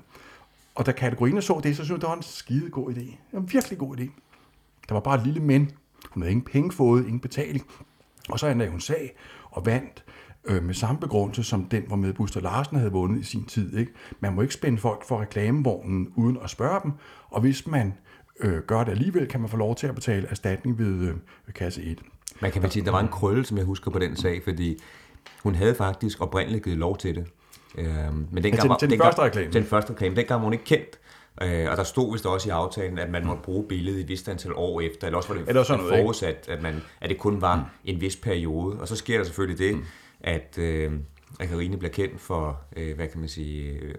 Og 0.74 0.86
da 0.86 0.92
kategorien 0.92 1.42
så 1.42 1.60
det, 1.62 1.76
så 1.76 1.84
synes 1.84 1.96
jeg, 1.96 2.00
det 2.00 2.08
var 2.08 2.16
en 2.16 2.22
skide 2.22 2.70
god 2.70 2.90
idé. 2.90 3.00
Det 3.00 3.18
var 3.32 3.40
en 3.40 3.52
virkelig 3.52 3.78
god 3.78 3.96
idé. 3.96 4.10
Der 4.88 4.94
var 4.94 5.00
bare 5.00 5.14
et 5.14 5.24
lille 5.24 5.40
men. 5.40 5.70
Hun 6.10 6.22
havde 6.22 6.32
ingen 6.32 6.44
penge 6.44 6.72
fået, 6.72 7.02
ingen 7.02 7.20
betaling. 7.20 7.66
Og 8.28 8.38
så 8.38 8.46
anlagde 8.46 8.70
hun 8.70 8.80
sag 8.80 9.16
og 9.50 9.66
vandt 9.66 10.04
øh, 10.44 10.62
med 10.62 10.74
samme 10.74 11.00
begrundelse, 11.00 11.44
som 11.44 11.64
den, 11.64 11.82
hvor 11.86 11.96
med 11.96 12.12
Buster 12.12 12.40
Larsen 12.40 12.76
havde 12.76 12.92
vundet 12.92 13.20
i 13.20 13.24
sin 13.24 13.44
tid. 13.44 13.78
Ikke? 13.78 13.92
Man 14.20 14.34
må 14.34 14.42
ikke 14.42 14.54
spænde 14.54 14.78
folk 14.78 15.04
for 15.04 15.20
reklamevognen 15.20 16.12
uden 16.16 16.38
at 16.42 16.50
spørge 16.50 16.80
dem, 16.84 16.92
og 17.30 17.40
hvis 17.40 17.66
man 17.66 17.94
øh, 18.42 18.62
gør 18.62 18.84
det 18.84 18.90
alligevel, 18.92 19.28
kan 19.28 19.40
man 19.40 19.48
få 19.50 19.56
lov 19.56 19.76
til 19.76 19.86
at 19.86 19.94
betale 19.94 20.26
erstatning 20.28 20.78
ved, 20.78 21.08
øh, 21.08 21.14
ved 21.46 21.54
kasse 21.54 21.82
1. 21.82 21.98
Man 22.40 22.50
kan 22.52 22.62
vel 22.62 22.70
sige, 22.70 22.80
at 22.80 22.86
der 22.86 22.92
var 22.92 23.00
en 23.00 23.08
krølle, 23.08 23.44
som 23.46 23.56
jeg 23.56 23.64
husker 23.66 23.90
på 23.90 23.98
den 23.98 24.16
sag, 24.16 24.40
fordi 24.44 24.78
hun 25.42 25.54
havde 25.54 25.74
faktisk 25.74 26.20
oprindeligt 26.20 26.64
givet 26.64 26.78
lov 26.78 26.96
til 26.96 27.14
det. 27.14 27.26
Øhm, 27.78 28.26
men 28.30 28.42
dengang, 28.42 28.60
til- 28.60 28.68
var- 28.68 28.76
til 28.76 28.88
den 28.88 28.92
dengang- 28.92 29.06
første 29.06 29.22
reklame. 29.22 29.52
Til 29.52 29.60
den 29.60 29.68
første 29.68 29.92
reklame. 29.92 30.16
Dengang 30.16 30.40
var 30.40 30.44
hun 30.44 30.52
ikke 30.52 30.64
kendt. 30.64 30.98
Øh, 31.42 31.70
og 31.70 31.76
der 31.76 31.82
stod 31.84 32.12
vist 32.12 32.26
også 32.26 32.48
i 32.48 32.50
aftalen, 32.50 32.98
at 32.98 33.10
man 33.10 33.26
måtte 33.26 33.42
bruge 33.42 33.64
billedet 33.68 33.98
i 33.98 34.00
et 34.02 34.08
vist 34.08 34.28
antal 34.28 34.52
år 34.54 34.80
efter, 34.80 35.06
eller 35.06 35.16
også 35.16 35.28
var 35.28 35.40
det 35.40 35.48
Eller 35.48 35.62
sådan 35.62 35.78
noget, 35.80 35.92
ikke? 35.92 36.02
forudsat, 36.04 36.44
at, 36.48 36.62
man, 36.62 36.74
at 37.00 37.10
det 37.10 37.18
kun 37.18 37.40
var 37.40 37.56
mm. 37.56 37.62
en 37.84 38.00
vis 38.00 38.16
periode. 38.16 38.80
Og 38.80 38.88
så 38.88 38.96
sker 38.96 39.16
der 39.16 39.24
selvfølgelig 39.24 39.58
det, 39.58 39.76
mm. 39.76 39.84
at, 40.20 40.58
øh, 40.58 40.92
at 41.40 41.48
Karine 41.48 41.76
bliver 41.76 41.92
kendt 41.92 42.20
for, 42.20 42.60
øh, 42.76 42.96
hvad 42.96 43.08
kan 43.08 43.20
man 43.20 43.28
sige, 43.28 43.70
øh, 43.70 43.94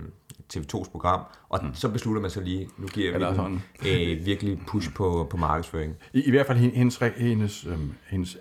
TV2's 0.57 0.91
program, 0.91 1.21
og 1.49 1.59
mm. 1.63 1.73
så 1.73 1.89
beslutter 1.89 2.21
man 2.21 2.31
så 2.31 2.41
lige, 2.41 2.69
nu 2.77 2.87
giver 2.87 3.17
vi 3.17 3.23
den, 3.45 3.63
øh, 4.17 4.25
virkelig 4.25 4.59
push 4.67 4.93
på, 4.93 5.27
på 5.29 5.37
markedsføring. 5.37 5.95
I, 6.13 6.21
I 6.21 6.29
hvert 6.29 6.47
fald 6.47 6.57
hendes, 6.57 6.99
hendes, 7.17 7.65
øhm, 7.65 7.93
hendes 8.09 8.37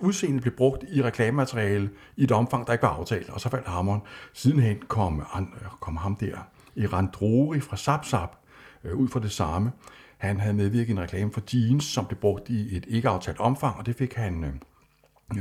udseende 0.00 0.40
blev 0.40 0.54
brugt 0.56 0.84
i 0.92 1.02
reklamemateriale 1.02 1.90
i 2.16 2.24
et 2.24 2.32
omfang, 2.32 2.66
der 2.66 2.72
ikke 2.72 2.82
var 2.82 2.88
aftalt, 2.88 3.30
og 3.30 3.40
så 3.40 3.48
faldt 3.48 3.66
hammeren. 3.68 4.00
Sidenhen 4.32 4.76
kom, 4.88 5.22
han- 5.32 5.52
kom 5.80 5.96
ham 5.96 6.16
der, 6.16 6.36
Iran 6.76 7.08
Drori 7.12 7.60
fra 7.60 7.76
Zap, 8.04 8.36
øh, 8.84 8.94
ud 8.96 9.08
fra 9.08 9.20
det 9.20 9.32
samme. 9.32 9.72
Han 10.18 10.40
havde 10.40 10.54
medvirket 10.54 10.88
i 10.88 10.92
en 10.92 11.00
reklame 11.00 11.32
for 11.32 11.42
jeans, 11.54 11.84
som 11.84 12.06
blev 12.06 12.18
brugt 12.20 12.48
i 12.48 12.76
et 12.76 12.84
ikke 12.88 13.08
aftalt 13.08 13.40
omfang, 13.40 13.76
og 13.76 13.86
det 13.86 13.96
fik 13.96 14.14
han 14.14 14.44
øh, 14.44 14.50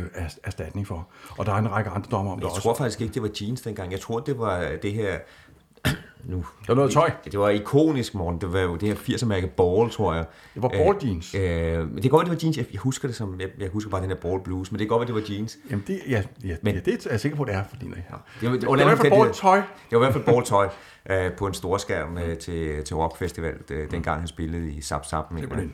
øh, 0.02 0.06
ers- 0.26 0.38
erstatning 0.44 0.88
for. 0.88 1.08
Og 1.38 1.46
der 1.46 1.52
er 1.54 1.58
en 1.58 1.72
række 1.72 1.90
andre 1.90 2.10
dommer 2.12 2.32
om 2.32 2.38
det 2.38 2.44
Jeg 2.44 2.50
også. 2.52 2.62
tror 2.62 2.74
faktisk 2.76 3.02
ikke, 3.02 3.14
det 3.14 3.22
var 3.22 3.30
jeans 3.42 3.62
dengang. 3.62 3.92
Jeg 3.92 4.00
tror, 4.00 4.20
det 4.20 4.40
var 4.40 4.72
det 4.82 4.94
her... 4.94 5.18
Nu. 6.24 6.36
Der 6.38 6.44
var 6.68 6.76
noget 6.76 6.92
tøj. 6.92 7.12
Det 7.32 7.40
var 7.40 7.50
ikonisk, 7.50 8.16
morgen. 8.16 8.42
Det 8.42 8.54
var 8.54 8.60
jo 8.60 8.76
det 8.76 8.88
her 8.88 8.96
80'er-mærke 8.96 9.48
Ball, 9.48 9.90
tror 9.90 10.14
jeg. 10.14 10.26
Det 10.56 10.62
var 10.64 10.70
ball 10.70 10.98
jeans. 11.04 11.36
Øh, 11.36 11.42
men 11.88 11.96
det 11.96 12.02
kan 12.02 12.12
godt 12.12 12.28
være, 12.28 12.36
det 12.36 12.42
var 12.44 12.46
jeans. 12.48 12.58
Jeg, 12.58 12.66
jeg 12.72 12.80
husker 12.80 13.08
det 13.08 13.16
som... 13.18 13.40
Jeg, 13.40 13.50
jeg 13.60 13.70
husker 13.74 13.92
bare 13.92 14.02
den 14.02 14.10
her 14.10 14.18
Ball 14.18 14.42
Blues, 14.44 14.72
men 14.72 14.80
det 14.80 14.88
kan 14.88 14.98
godt 14.98 15.08
være, 15.10 15.18
det 15.18 15.28
var 15.30 15.34
jeans. 15.36 15.58
Jamen 15.70 15.84
det, 15.88 16.00
ja, 16.10 16.24
ja, 16.44 16.56
Men- 16.62 16.76
ja, 16.76 16.80
det 16.86 17.06
er 17.06 17.10
jeg 17.12 17.20
sikker 17.20 17.38
på, 17.38 17.46
det 17.46 17.54
er, 17.54 17.64
fordi 17.70 17.86
ja. 17.86 17.92
Det 18.42 18.48
var, 18.50 18.52
det, 18.52 18.62
Det 18.62 18.70
var 18.70 18.78
i 18.80 18.84
hvert 18.84 18.98
fald 18.98 19.12
ball 19.12 19.34
tøj. 19.34 19.56
Det 19.58 19.66
var 19.92 19.98
i 19.98 20.00
hvert 20.00 20.14
fald 20.14 20.24
balltøj 20.24 20.70
øh, 21.10 21.32
på 21.38 21.48
en 21.48 21.54
storskærm 21.54 22.18
øh, 22.18 22.38
til, 22.38 22.84
til 22.84 22.96
rockfestival, 22.96 23.54
øh, 23.72 23.92
dengang 23.92 24.20
han 24.20 24.28
spillede 24.28 24.72
i 24.72 24.82
Zap 24.82 25.06
Zap. 25.06 25.32
mener 25.32 25.48
jeg. 25.56 25.68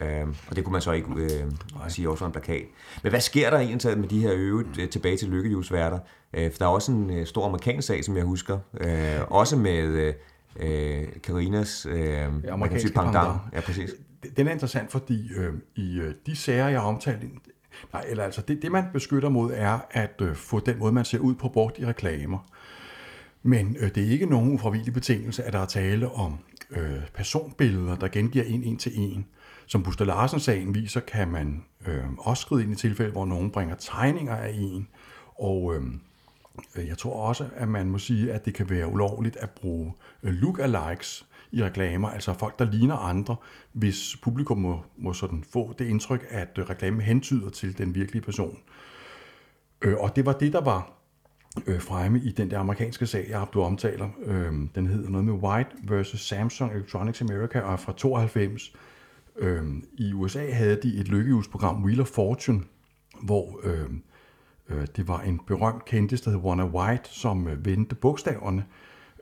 Øh, 0.00 0.26
og 0.50 0.56
det 0.56 0.64
kunne 0.64 0.72
man 0.72 0.82
så 0.82 0.92
ikke 0.92 1.08
øh, 1.16 1.44
sige 1.88 2.10
også 2.10 2.24
var 2.24 2.26
en 2.26 2.32
plakat. 2.32 2.64
Men 3.02 3.10
hvad 3.10 3.20
sker 3.20 3.50
der 3.50 3.58
egentlig 3.58 3.98
med 3.98 4.08
de 4.08 4.20
her 4.20 4.32
øvrigt 4.34 4.78
øh, 4.78 4.88
tilbage 4.88 5.16
til 5.16 5.28
lykkehjulsværter? 5.28 5.98
Øh, 6.32 6.50
for 6.52 6.58
der 6.58 6.64
er 6.64 6.70
også 6.70 6.92
en 6.92 7.10
øh, 7.10 7.26
stor 7.26 7.46
amerikansk 7.46 7.88
sag, 7.88 8.04
som 8.04 8.16
jeg 8.16 8.24
husker. 8.24 8.58
Øh, 8.80 9.20
også 9.28 9.56
med 9.56 9.78
øh, 9.78 10.14
øh 10.60 11.06
Karinas 11.22 11.86
øh, 11.90 11.98
ja, 12.00 12.28
amerikanske 12.50 12.92
pendant. 12.92 13.40
Ja, 13.52 13.60
præcis. 13.60 13.90
Den 14.36 14.46
er 14.46 14.52
interessant, 14.52 14.92
fordi 14.92 15.30
øh, 15.36 15.54
i 15.76 15.98
øh, 15.98 16.14
de 16.26 16.36
sager, 16.36 16.68
jeg 16.68 16.80
har 16.80 16.88
omtalt, 16.88 17.22
nej, 17.92 18.04
eller 18.08 18.24
altså 18.24 18.42
det, 18.48 18.62
det 18.62 18.72
man 18.72 18.84
beskytter 18.92 19.28
mod, 19.28 19.52
er 19.54 19.78
at 19.90 20.14
øh, 20.20 20.34
få 20.34 20.60
den 20.60 20.78
måde, 20.78 20.92
man 20.92 21.04
ser 21.04 21.18
ud 21.18 21.34
på 21.34 21.48
brugt 21.48 21.78
i 21.78 21.86
reklamer. 21.86 22.38
Men 23.42 23.76
øh, 23.80 23.94
det 23.94 24.06
er 24.06 24.10
ikke 24.10 24.26
nogen 24.26 24.52
ufravillig 24.52 24.92
betingelse, 24.92 25.44
at 25.44 25.52
der 25.52 25.58
er 25.58 25.66
tale 25.66 26.12
om 26.12 26.38
øh, 26.70 27.00
personbilleder, 27.14 27.96
der 27.96 28.08
gengiver 28.08 28.44
en 28.44 28.62
en 28.62 28.76
til 28.76 28.92
en. 28.94 29.26
Som 29.68 29.82
Buster 29.82 30.04
Larsen-sagen 30.04 30.74
viser, 30.74 31.00
kan 31.00 31.28
man 31.28 31.64
øh, 31.86 32.04
også 32.18 32.40
skride 32.40 32.62
ind 32.62 32.72
i 32.72 32.76
tilfælde, 32.76 33.12
hvor 33.12 33.26
nogen 33.26 33.50
bringer 33.50 33.74
tegninger 33.74 34.36
af 34.36 34.50
en. 34.54 34.88
Og 35.38 35.74
øh, 35.74 35.82
jeg 36.88 36.98
tror 36.98 37.26
også, 37.26 37.48
at 37.56 37.68
man 37.68 37.90
må 37.90 37.98
sige, 37.98 38.32
at 38.32 38.44
det 38.44 38.54
kan 38.54 38.70
være 38.70 38.88
ulovligt 38.88 39.36
at 39.36 39.50
bruge 39.50 39.92
lookalikes 40.22 40.42
look-alikes 40.42 41.26
i 41.52 41.64
reklamer, 41.64 42.08
altså 42.08 42.34
folk, 42.34 42.58
der 42.58 42.64
ligner 42.64 42.96
andre, 42.96 43.36
hvis 43.72 44.16
publikum 44.22 44.58
må, 44.58 44.84
må 44.96 45.12
sådan 45.12 45.44
få 45.52 45.74
det 45.78 45.86
indtryk, 45.86 46.26
at 46.30 46.58
øh, 46.58 46.70
reklamen 46.70 47.00
hentyder 47.00 47.50
til 47.50 47.78
den 47.78 47.94
virkelige 47.94 48.22
person. 48.22 48.58
Øh, 49.82 49.96
og 49.98 50.16
det 50.16 50.26
var 50.26 50.32
det, 50.32 50.52
der 50.52 50.60
var 50.60 50.92
øh, 51.66 51.80
fremme 51.80 52.20
i 52.20 52.30
den 52.30 52.50
der 52.50 52.58
amerikanske 52.58 53.06
sag, 53.06 53.26
jeg 53.28 53.46
du 53.52 53.62
omtaler. 53.62 54.08
Øh, 54.24 54.52
den 54.74 54.86
hedder 54.86 55.10
noget 55.10 55.24
med 55.24 55.34
White 55.34 55.70
versus 55.82 56.20
Samsung 56.20 56.72
Electronics 56.72 57.20
America 57.20 57.60
og 57.60 57.72
er 57.72 57.76
fra 57.76 57.92
92. 57.96 58.72
Øh, 59.38 59.64
I 59.92 60.12
USA 60.12 60.52
havde 60.52 60.80
de 60.82 60.96
et 60.96 61.08
lykkehjulsprogram, 61.08 61.84
Wheel 61.84 62.00
of 62.00 62.06
Fortune, 62.06 62.60
hvor 63.22 63.60
øh, 63.62 63.90
øh, 64.68 64.86
det 64.96 65.08
var 65.08 65.20
en 65.20 65.40
berømt 65.46 65.84
kendis, 65.84 66.20
der 66.20 66.30
hed 66.30 66.38
Wanna 66.38 66.64
White, 66.64 67.08
som 67.10 67.48
øh, 67.48 67.66
vendte 67.66 67.94
bogstaverne. 67.94 68.64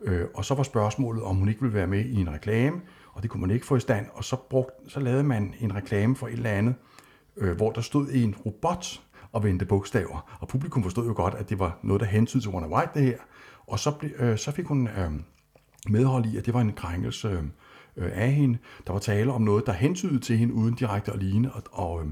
Øh, 0.03 0.27
og 0.35 0.45
så 0.45 0.55
var 0.55 0.63
spørgsmålet, 0.63 1.23
om 1.23 1.37
hun 1.37 1.49
ikke 1.49 1.61
ville 1.61 1.75
være 1.75 1.87
med 1.87 2.05
i 2.05 2.21
en 2.21 2.31
reklame, 2.31 2.81
og 3.13 3.23
det 3.23 3.31
kunne 3.31 3.41
man 3.41 3.51
ikke 3.51 3.67
få 3.67 3.77
i 3.77 3.81
stand. 3.81 4.07
Og 4.13 4.25
så, 4.25 4.37
brugte, 4.37 4.91
så 4.91 5.01
lavede 5.01 5.25
man 5.25 5.55
en 5.61 5.75
reklame 5.75 6.17
for 6.17 6.27
et 6.27 6.33
eller 6.33 6.51
andet, 6.51 6.75
øh, 7.37 7.57
hvor 7.57 7.71
der 7.71 7.81
stod 7.81 8.09
en 8.13 8.35
robot, 8.47 9.01
og 9.33 9.45
vendte 9.45 9.65
bogstaver. 9.65 10.37
Og 10.41 10.49
publikum 10.49 10.83
forstod 10.83 11.07
jo 11.07 11.13
godt, 11.17 11.35
at 11.35 11.51
det 11.51 11.59
var 11.59 11.79
noget, 11.83 12.01
der 12.01 12.07
hentydede 12.07 12.45
til 12.45 12.53
Wanna 12.53 12.69
White, 12.69 12.91
det 12.95 13.03
her. 13.03 13.19
Og 13.67 13.79
så, 13.79 13.93
øh, 14.19 14.39
så 14.39 14.53
fik 14.53 14.67
hun 14.67 14.89
øh, 14.89 15.11
medhold 15.89 16.27
i, 16.27 16.37
at 16.37 16.47
det 16.47 16.55
var 16.55 16.61
en 16.61 16.73
krænkelse 16.73 17.29
øhm, 17.29 17.51
øh, 17.97 18.11
af 18.15 18.33
hende. 18.33 18.59
Der 18.87 18.93
var 18.93 19.01
tale 19.01 19.33
om 19.33 19.43
noget, 19.43 19.67
der 19.67 19.73
hentydede 19.73 20.21
til 20.21 20.37
hende 20.37 20.55
uden 20.55 20.75
direkte 20.75 21.13
at 21.13 21.23
ligne. 21.23 21.53
Og, 21.53 21.63
og 21.73 22.03
øh, 22.03 22.09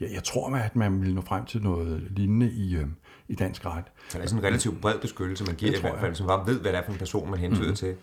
jeg, 0.00 0.08
jeg 0.14 0.24
tror, 0.24 0.56
at 0.56 0.76
man 0.76 1.00
ville 1.00 1.14
nå 1.14 1.20
frem 1.20 1.44
til 1.44 1.62
noget 1.62 2.06
lignende 2.10 2.50
i, 2.50 2.76
øh, 2.76 2.86
i 3.28 3.34
dansk 3.34 3.66
ret. 3.66 3.84
Så 4.08 4.18
det 4.18 4.24
er 4.24 4.28
sådan 4.28 4.44
en 4.44 4.46
relativt 4.46 4.80
bred 4.80 4.98
beskyttelse, 4.98 5.44
man 5.44 5.54
giver 5.54 5.76
i 5.76 5.80
hvert 5.80 6.00
fald, 6.00 6.14
som 6.14 6.26
bare 6.26 6.46
ved, 6.46 6.60
hvad 6.60 6.72
det 6.72 6.78
er 6.78 6.84
for 6.84 6.92
en 6.92 6.98
person, 6.98 7.30
man 7.30 7.38
hentyder 7.38 7.68
mm. 7.68 7.74
til. 7.74 7.94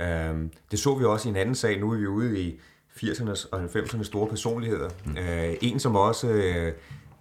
Øh, 0.00 0.50
det 0.70 0.78
så 0.78 0.94
vi 0.94 1.04
også 1.04 1.28
i 1.28 1.30
en 1.30 1.36
anden 1.36 1.54
sag. 1.54 1.80
Nu 1.80 1.92
er 1.92 1.96
vi 1.96 2.06
ude 2.06 2.40
i 2.40 2.60
80'ernes 2.96 3.48
og 3.52 3.64
90'ernes 3.64 4.02
store 4.02 4.28
personligheder. 4.28 4.90
Mm. 5.04 5.16
Øh, 5.16 5.54
en, 5.62 5.80
som 5.80 5.96
også... 5.96 6.28
Øh, 6.28 6.72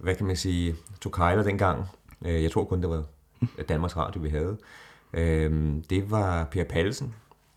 hvad 0.04 0.16
kan 0.16 0.26
man 0.26 0.36
sige, 0.36 0.76
tog 1.02 1.12
kejler 1.12 1.44
dengang. 1.44 1.86
Øh, 2.26 2.44
jeg 2.44 2.52
tror 2.52 2.64
kun, 2.64 2.82
det 2.82 2.90
var 2.90 3.04
Danmarks 3.70 3.98
Radio, 3.98 4.22
vi 4.22 4.30
havde. 4.30 4.58
Øh, 5.14 5.74
det 5.90 6.12
var 6.12 6.44
Per 6.44 6.64
Pallesen, 6.64 7.14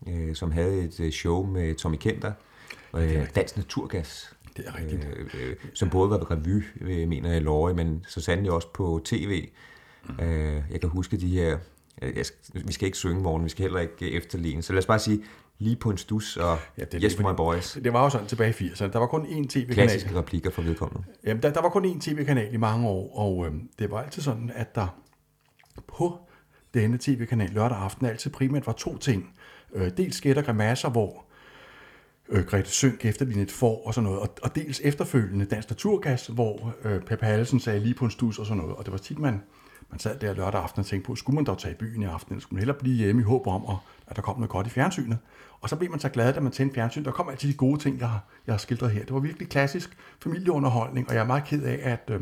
øh, 0.07 0.35
som 0.35 0.51
havde 0.51 0.83
et 0.99 1.13
show 1.13 1.45
med 1.45 1.75
Tommy 1.75 1.95
Kenter, 1.95 2.31
Dansk 3.35 3.57
Naturgas. 3.57 4.33
Det 4.57 4.67
er 4.67 4.77
rigtigt. 4.77 5.07
som 5.73 5.89
både 5.89 6.09
var 6.09 6.17
ved 6.17 6.31
revy, 6.31 6.63
mener 7.05 7.31
jeg, 7.31 7.41
Lorge, 7.41 7.73
men 7.73 8.05
så 8.07 8.21
sandelig 8.21 8.51
også 8.51 8.67
på 8.73 9.01
tv. 9.05 9.49
Mm. 10.09 10.15
Jeg 10.71 10.81
kan 10.81 10.89
huske 10.89 11.17
de 11.17 11.27
her 11.27 11.57
jeg, 12.01 12.25
vi 12.53 12.73
skal 12.73 12.85
ikke 12.85 12.97
synge 12.97 13.21
morgen, 13.21 13.43
vi 13.43 13.49
skal 13.49 13.61
heller 13.61 13.79
ikke 13.79 14.11
efterligne. 14.11 14.61
Så 14.61 14.73
lad 14.73 14.79
os 14.79 14.85
bare 14.85 14.99
sige, 14.99 15.23
lige 15.59 15.75
på 15.75 15.89
en 15.89 15.97
stus 15.97 16.37
og 16.37 16.57
ja, 16.77 16.83
det, 16.83 17.01
Yes 17.03 17.19
My 17.19 17.35
Boys. 17.37 17.77
Det 17.83 17.93
var 17.93 18.03
jo 18.03 18.09
sådan 18.09 18.27
tilbage 18.27 18.49
i 18.49 18.67
80'erne. 18.69 18.91
Der 18.91 18.99
var 18.99 19.07
kun 19.07 19.25
én 19.25 19.47
tv-kanal. 19.47 19.73
Klassiske 19.73 20.15
replikker 20.15 20.49
for 20.49 20.61
vedkommende. 20.61 21.07
Jamen, 21.23 21.43
der, 21.43 21.53
der 21.53 21.61
var 21.61 21.69
kun 21.69 21.85
én 21.85 21.99
tv-kanal 21.99 22.53
i 22.53 22.57
mange 22.57 22.87
år, 22.87 23.17
og 23.17 23.45
øh, 23.45 23.53
det 23.79 23.91
var 23.91 24.01
altid 24.01 24.21
sådan, 24.21 24.51
at 24.55 24.75
der 24.75 24.87
på 25.87 26.19
denne 26.73 26.97
tv-kanal 26.97 27.49
lørdag 27.49 27.77
aften 27.77 28.05
altid 28.05 28.31
primært 28.31 28.67
var 28.67 28.73
to 28.73 28.97
ting. 28.97 29.33
Øh, 29.73 29.91
dels 29.97 30.21
der 30.21 30.41
grimasser, 30.41 30.89
hvor 30.89 31.25
øh, 32.29 32.45
Grete 32.45 32.69
Sønk 32.69 33.05
efterlignede 33.05 33.43
et 33.43 33.51
får 33.51 33.87
og 33.87 33.93
sådan 33.93 34.05
noget, 34.05 34.19
og, 34.19 34.29
og 34.43 34.55
dels 34.55 34.81
efterfølgende 34.83 35.45
Dansk 35.45 35.69
Naturgas, 35.69 36.27
hvor 36.27 36.75
øh, 36.83 37.01
Peppe 37.01 37.25
Halsen 37.25 37.59
sagde 37.59 37.79
lige 37.79 37.93
på 37.93 38.05
en 38.05 38.11
stus 38.11 38.39
og 38.39 38.45
sådan 38.45 38.63
noget, 38.63 38.75
og 38.75 38.85
det 38.85 38.91
var 38.91 38.97
tit, 38.97 39.19
man 39.19 39.41
man 39.89 39.99
sad 39.99 40.19
der 40.19 40.33
lørdag 40.33 40.61
aften 40.61 40.79
og 40.79 40.85
tænkte 40.85 41.07
på, 41.07 41.15
skulle 41.15 41.35
man 41.35 41.45
dog 41.45 41.57
tage 41.57 41.73
i 41.73 41.77
byen 41.77 42.01
i 42.01 42.05
aften, 42.05 42.33
eller 42.33 42.41
skulle 42.41 42.55
man 42.55 42.59
hellere 42.59 42.77
blive 42.77 42.95
hjemme 42.95 43.21
i 43.21 43.25
håb 43.25 43.47
om, 43.47 43.65
at 44.07 44.15
der 44.15 44.21
kom 44.21 44.35
noget 44.35 44.49
godt 44.49 44.67
i 44.67 44.69
fjernsynet. 44.69 45.17
Og 45.61 45.69
så 45.69 45.75
blev 45.75 45.91
man 45.91 45.99
så 45.99 46.09
glad, 46.09 46.33
da 46.33 46.39
man 46.39 46.51
tændte 46.51 46.75
fjernsyn. 46.75 47.03
Der 47.03 47.11
kom 47.11 47.29
altid 47.29 47.49
de 47.49 47.53
gode 47.53 47.79
ting, 47.79 47.99
jeg 47.99 48.09
har, 48.09 48.23
jeg 48.47 48.53
har 48.53 48.57
skildret 48.57 48.91
her. 48.91 49.03
Det 49.03 49.13
var 49.13 49.19
virkelig 49.19 49.49
klassisk 49.49 49.97
familieunderholdning, 50.23 51.09
og 51.09 51.15
jeg 51.15 51.21
er 51.21 51.25
meget 51.25 51.43
ked 51.43 51.63
af, 51.63 51.79
at, 51.83 52.09
øh, 52.09 52.21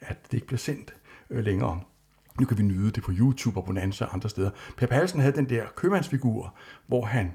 at 0.00 0.16
det 0.24 0.34
ikke 0.34 0.46
bliver 0.46 0.58
sendt 0.58 0.94
øh, 1.30 1.44
længere. 1.44 1.80
Nu 2.40 2.46
kan 2.46 2.58
vi 2.58 2.62
nyde 2.62 2.90
det 2.90 3.02
på 3.02 3.12
YouTube 3.14 3.60
og 3.60 3.64
på 3.64 3.66
Bonanza 3.66 4.04
og 4.04 4.14
andre 4.14 4.28
steder. 4.28 4.50
Per 4.76 4.86
Palsen 4.86 5.20
havde 5.20 5.36
den 5.36 5.48
der 5.48 5.64
købmandsfigur, 5.76 6.54
hvor 6.86 7.04
han 7.04 7.32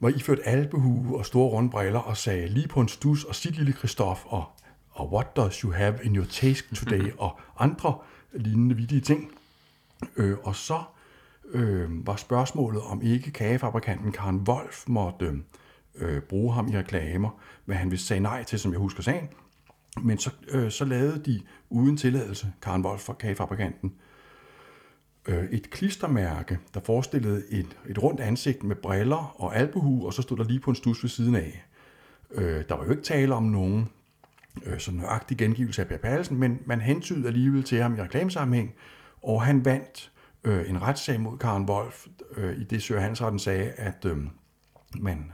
var 0.00 0.08
iført 0.08 0.38
albehue 0.44 1.18
og 1.18 1.26
store 1.26 1.48
runde 1.48 1.70
briller 1.70 2.00
og 2.00 2.16
sagde 2.16 2.48
lige 2.48 2.68
på 2.68 2.80
en 2.80 2.88
stus 2.88 3.24
og 3.24 3.34
sit 3.34 3.56
lille 3.56 3.72
Kristoff 3.72 4.24
og, 4.26 4.44
og 4.90 5.12
what 5.12 5.36
does 5.36 5.56
you 5.56 5.72
have 5.72 5.98
in 6.02 6.16
your 6.16 6.24
taste 6.24 6.74
today 6.74 7.12
og 7.18 7.40
andre 7.58 7.98
lignende 8.32 8.76
vidige 8.76 9.00
ting. 9.00 9.30
Øh, 10.16 10.36
og 10.42 10.56
så 10.56 10.82
øh, 11.50 12.06
var 12.06 12.16
spørgsmålet, 12.16 12.82
om 12.82 13.02
ikke 13.02 13.30
kagefabrikanten 13.30 14.12
Karen 14.12 14.44
Wolf 14.48 14.84
måtte 14.88 15.42
øh, 15.94 16.22
bruge 16.22 16.54
ham 16.54 16.68
i 16.68 16.78
reklamer, 16.78 17.40
hvad 17.64 17.76
han 17.76 17.90
ville 17.90 18.02
sige 18.02 18.20
nej 18.20 18.44
til, 18.44 18.58
som 18.58 18.72
jeg 18.72 18.80
husker 18.80 19.02
sagen. 19.02 19.28
Men 20.02 20.18
så, 20.18 20.30
øh, 20.48 20.70
så 20.70 20.84
lavede 20.84 21.22
de 21.24 21.40
uden 21.70 21.96
tilladelse, 21.96 22.52
Karen 22.62 22.84
Wolf 22.84 23.00
fra 23.00 23.12
kagefabrikanten, 23.12 23.92
øh, 25.28 25.44
et 25.44 25.70
klistermærke, 25.70 26.58
der 26.74 26.80
forestillede 26.80 27.42
et, 27.50 27.76
et 27.88 28.02
rundt 28.02 28.20
ansigt 28.20 28.62
med 28.62 28.76
briller 28.76 29.34
og 29.40 29.56
albuhu, 29.56 30.06
og 30.06 30.14
så 30.14 30.22
stod 30.22 30.36
der 30.36 30.44
lige 30.44 30.60
på 30.60 30.70
en 30.70 30.76
stus 30.76 31.02
ved 31.02 31.10
siden 31.10 31.34
af. 31.34 31.64
Øh, 32.30 32.64
der 32.68 32.74
var 32.76 32.84
jo 32.84 32.90
ikke 32.90 33.02
tale 33.02 33.34
om 33.34 33.42
nogen 33.42 33.88
øh, 34.66 34.78
sådan 34.78 35.00
nøjagtig 35.00 35.38
gengivelse 35.38 35.82
af 35.82 35.88
Per 35.88 35.96
Pallesen, 35.96 36.38
men 36.38 36.60
man 36.66 36.80
hentydede 36.80 37.26
alligevel 37.26 37.62
til 37.62 37.82
ham 37.82 37.94
i 37.94 38.02
reklamesammenhæng, 38.02 38.74
og 39.22 39.42
han 39.42 39.64
vandt 39.64 40.12
øh, 40.44 40.70
en 40.70 40.82
retssag 40.82 41.20
mod 41.20 41.38
Karen 41.38 41.68
Wolf, 41.68 42.06
øh, 42.36 42.58
i 42.60 42.64
det 42.64 42.82
Sør 42.82 43.00
Hansretten 43.00 43.38
sagde, 43.38 43.70
at 43.70 44.04
øh, 44.04 44.16
man 45.00 45.32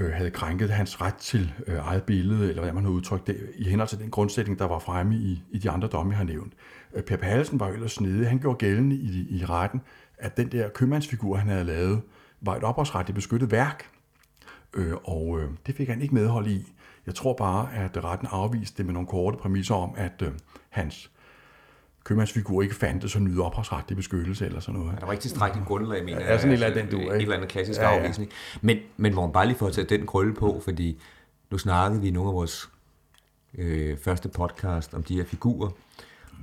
øh, 0.00 0.12
havde 0.12 0.30
krænket 0.30 0.70
hans 0.70 1.00
ret 1.00 1.14
til 1.14 1.52
øh, 1.66 1.78
eget 1.78 2.02
billede, 2.02 2.48
eller 2.48 2.62
hvad 2.62 2.72
man 2.72 2.84
har 2.84 2.90
udtrykt 2.90 3.26
det, 3.26 3.50
i 3.54 3.64
henhold 3.68 3.88
til 3.88 3.98
den 3.98 4.10
grundsætning, 4.10 4.58
der 4.58 4.64
var 4.64 4.78
fremme 4.78 5.14
i, 5.14 5.42
i 5.50 5.58
de 5.58 5.70
andre 5.70 5.88
domme, 5.88 6.10
jeg 6.10 6.18
har 6.18 6.24
nævnt. 6.24 6.52
Øh, 6.94 7.02
per 7.02 7.16
Pallesen 7.16 7.60
var 7.60 7.68
jo 7.68 7.74
ellers 7.74 8.00
nede. 8.00 8.26
Han 8.26 8.38
gjorde 8.38 8.58
gældende 8.58 8.96
i, 8.96 9.26
i 9.30 9.44
retten, 9.44 9.80
at 10.18 10.36
den 10.36 10.52
der 10.52 10.68
købmandsfigur, 10.68 11.36
han 11.36 11.48
havde 11.48 11.64
lavet, 11.64 12.02
var 12.40 12.56
et 12.56 12.62
ophavsretligt 12.62 13.14
beskyttet 13.14 13.50
værk, 13.50 13.90
øh, 14.74 14.94
og 15.04 15.40
øh, 15.40 15.50
det 15.66 15.74
fik 15.74 15.88
han 15.88 16.02
ikke 16.02 16.14
medhold 16.14 16.46
i. 16.46 16.72
Jeg 17.06 17.14
tror 17.14 17.34
bare, 17.34 17.74
at 17.74 18.04
retten 18.04 18.28
afviste 18.30 18.78
det 18.78 18.86
med 18.86 18.92
nogle 18.92 19.08
korte 19.08 19.38
præmisser 19.38 19.74
om, 19.74 19.94
at 19.96 20.22
øh, 20.22 20.32
hans 20.70 21.10
købmandsfigur 22.04 22.62
ikke 22.62 22.74
fandtes 22.74 23.16
og 23.16 23.22
nyde 23.22 23.42
ophavsretlig 23.42 23.96
beskyttelse 23.96 24.46
eller 24.46 24.60
sådan 24.60 24.80
noget. 24.80 24.92
Ja, 24.92 24.98
der 25.00 25.06
var 25.06 25.12
ikke 25.12 25.22
tilstrækkeligt 25.22 25.66
grundlag, 25.66 26.04
mener 26.04 26.20
jeg. 26.20 26.28
Ja, 26.28 26.36
sådan 26.36 26.50
et 26.50 26.54
eller 26.54 26.66
andet, 26.66 26.92
du, 26.92 26.98
ikke? 26.98 27.14
Et 27.14 27.22
eller 27.22 27.36
andet 27.36 27.48
klassisk 27.48 27.80
ja, 27.80 27.90
ja. 27.90 27.98
afvisning. 27.98 28.30
Men, 28.60 28.78
men 28.96 29.12
hvor 29.12 29.22
man 29.22 29.32
bare 29.32 29.46
lige 29.46 29.58
får 29.58 29.70
tage 29.70 29.86
den 29.86 30.06
krølle 30.06 30.34
på, 30.34 30.60
fordi 30.64 31.00
nu 31.50 31.58
snakkede 31.58 32.00
vi 32.00 32.08
i 32.08 32.10
nogle 32.10 32.28
af 32.28 32.34
vores 32.34 32.70
øh, 33.58 33.98
første 33.98 34.28
podcast 34.28 34.94
om 34.94 35.02
de 35.02 35.16
her 35.16 35.24
figurer, 35.24 35.70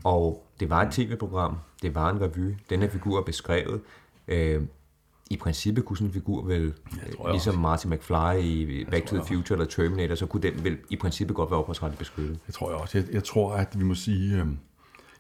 og 0.04 0.48
det 0.60 0.70
var 0.70 0.82
et 0.82 0.92
tv-program, 0.92 1.58
det 1.82 1.96
var 1.96 2.10
en 2.10 2.22
revy, 2.22 2.56
den 2.70 2.82
her 2.82 2.90
figur 2.90 3.20
er 3.20 3.24
beskrevet. 3.24 3.82
Øh, 4.28 4.62
i 5.30 5.38
princippet 5.38 5.86
kunne 5.86 5.98
sådan 5.98 6.08
en 6.08 6.14
figur 6.14 6.46
vel, 6.46 6.74
ja, 7.24 7.32
ligesom. 7.32 7.58
Marty 7.58 7.86
McFly 7.86 8.42
i 8.42 8.86
Back 8.92 9.06
to 9.06 9.16
the 9.16 9.26
Future 9.26 9.60
eller 9.60 9.66
Terminator, 9.66 10.16
så 10.16 10.26
kunne 10.26 10.42
den 10.42 10.64
vel 10.64 10.78
i 10.90 10.96
princippet 10.96 11.36
godt 11.36 11.52
være 11.52 11.60
ophavsretligt 11.60 12.00
beskyttet. 12.00 12.40
Det 12.48 12.54
tror 12.54 12.70
jeg 12.72 12.80
også. 12.80 12.98
Jeg, 12.98 13.14
jeg 13.14 13.24
tror, 13.24 13.54
at 13.54 13.80
vi 13.80 13.84
må 13.84 13.96
sige, 13.96 14.42
øh, 14.42 14.48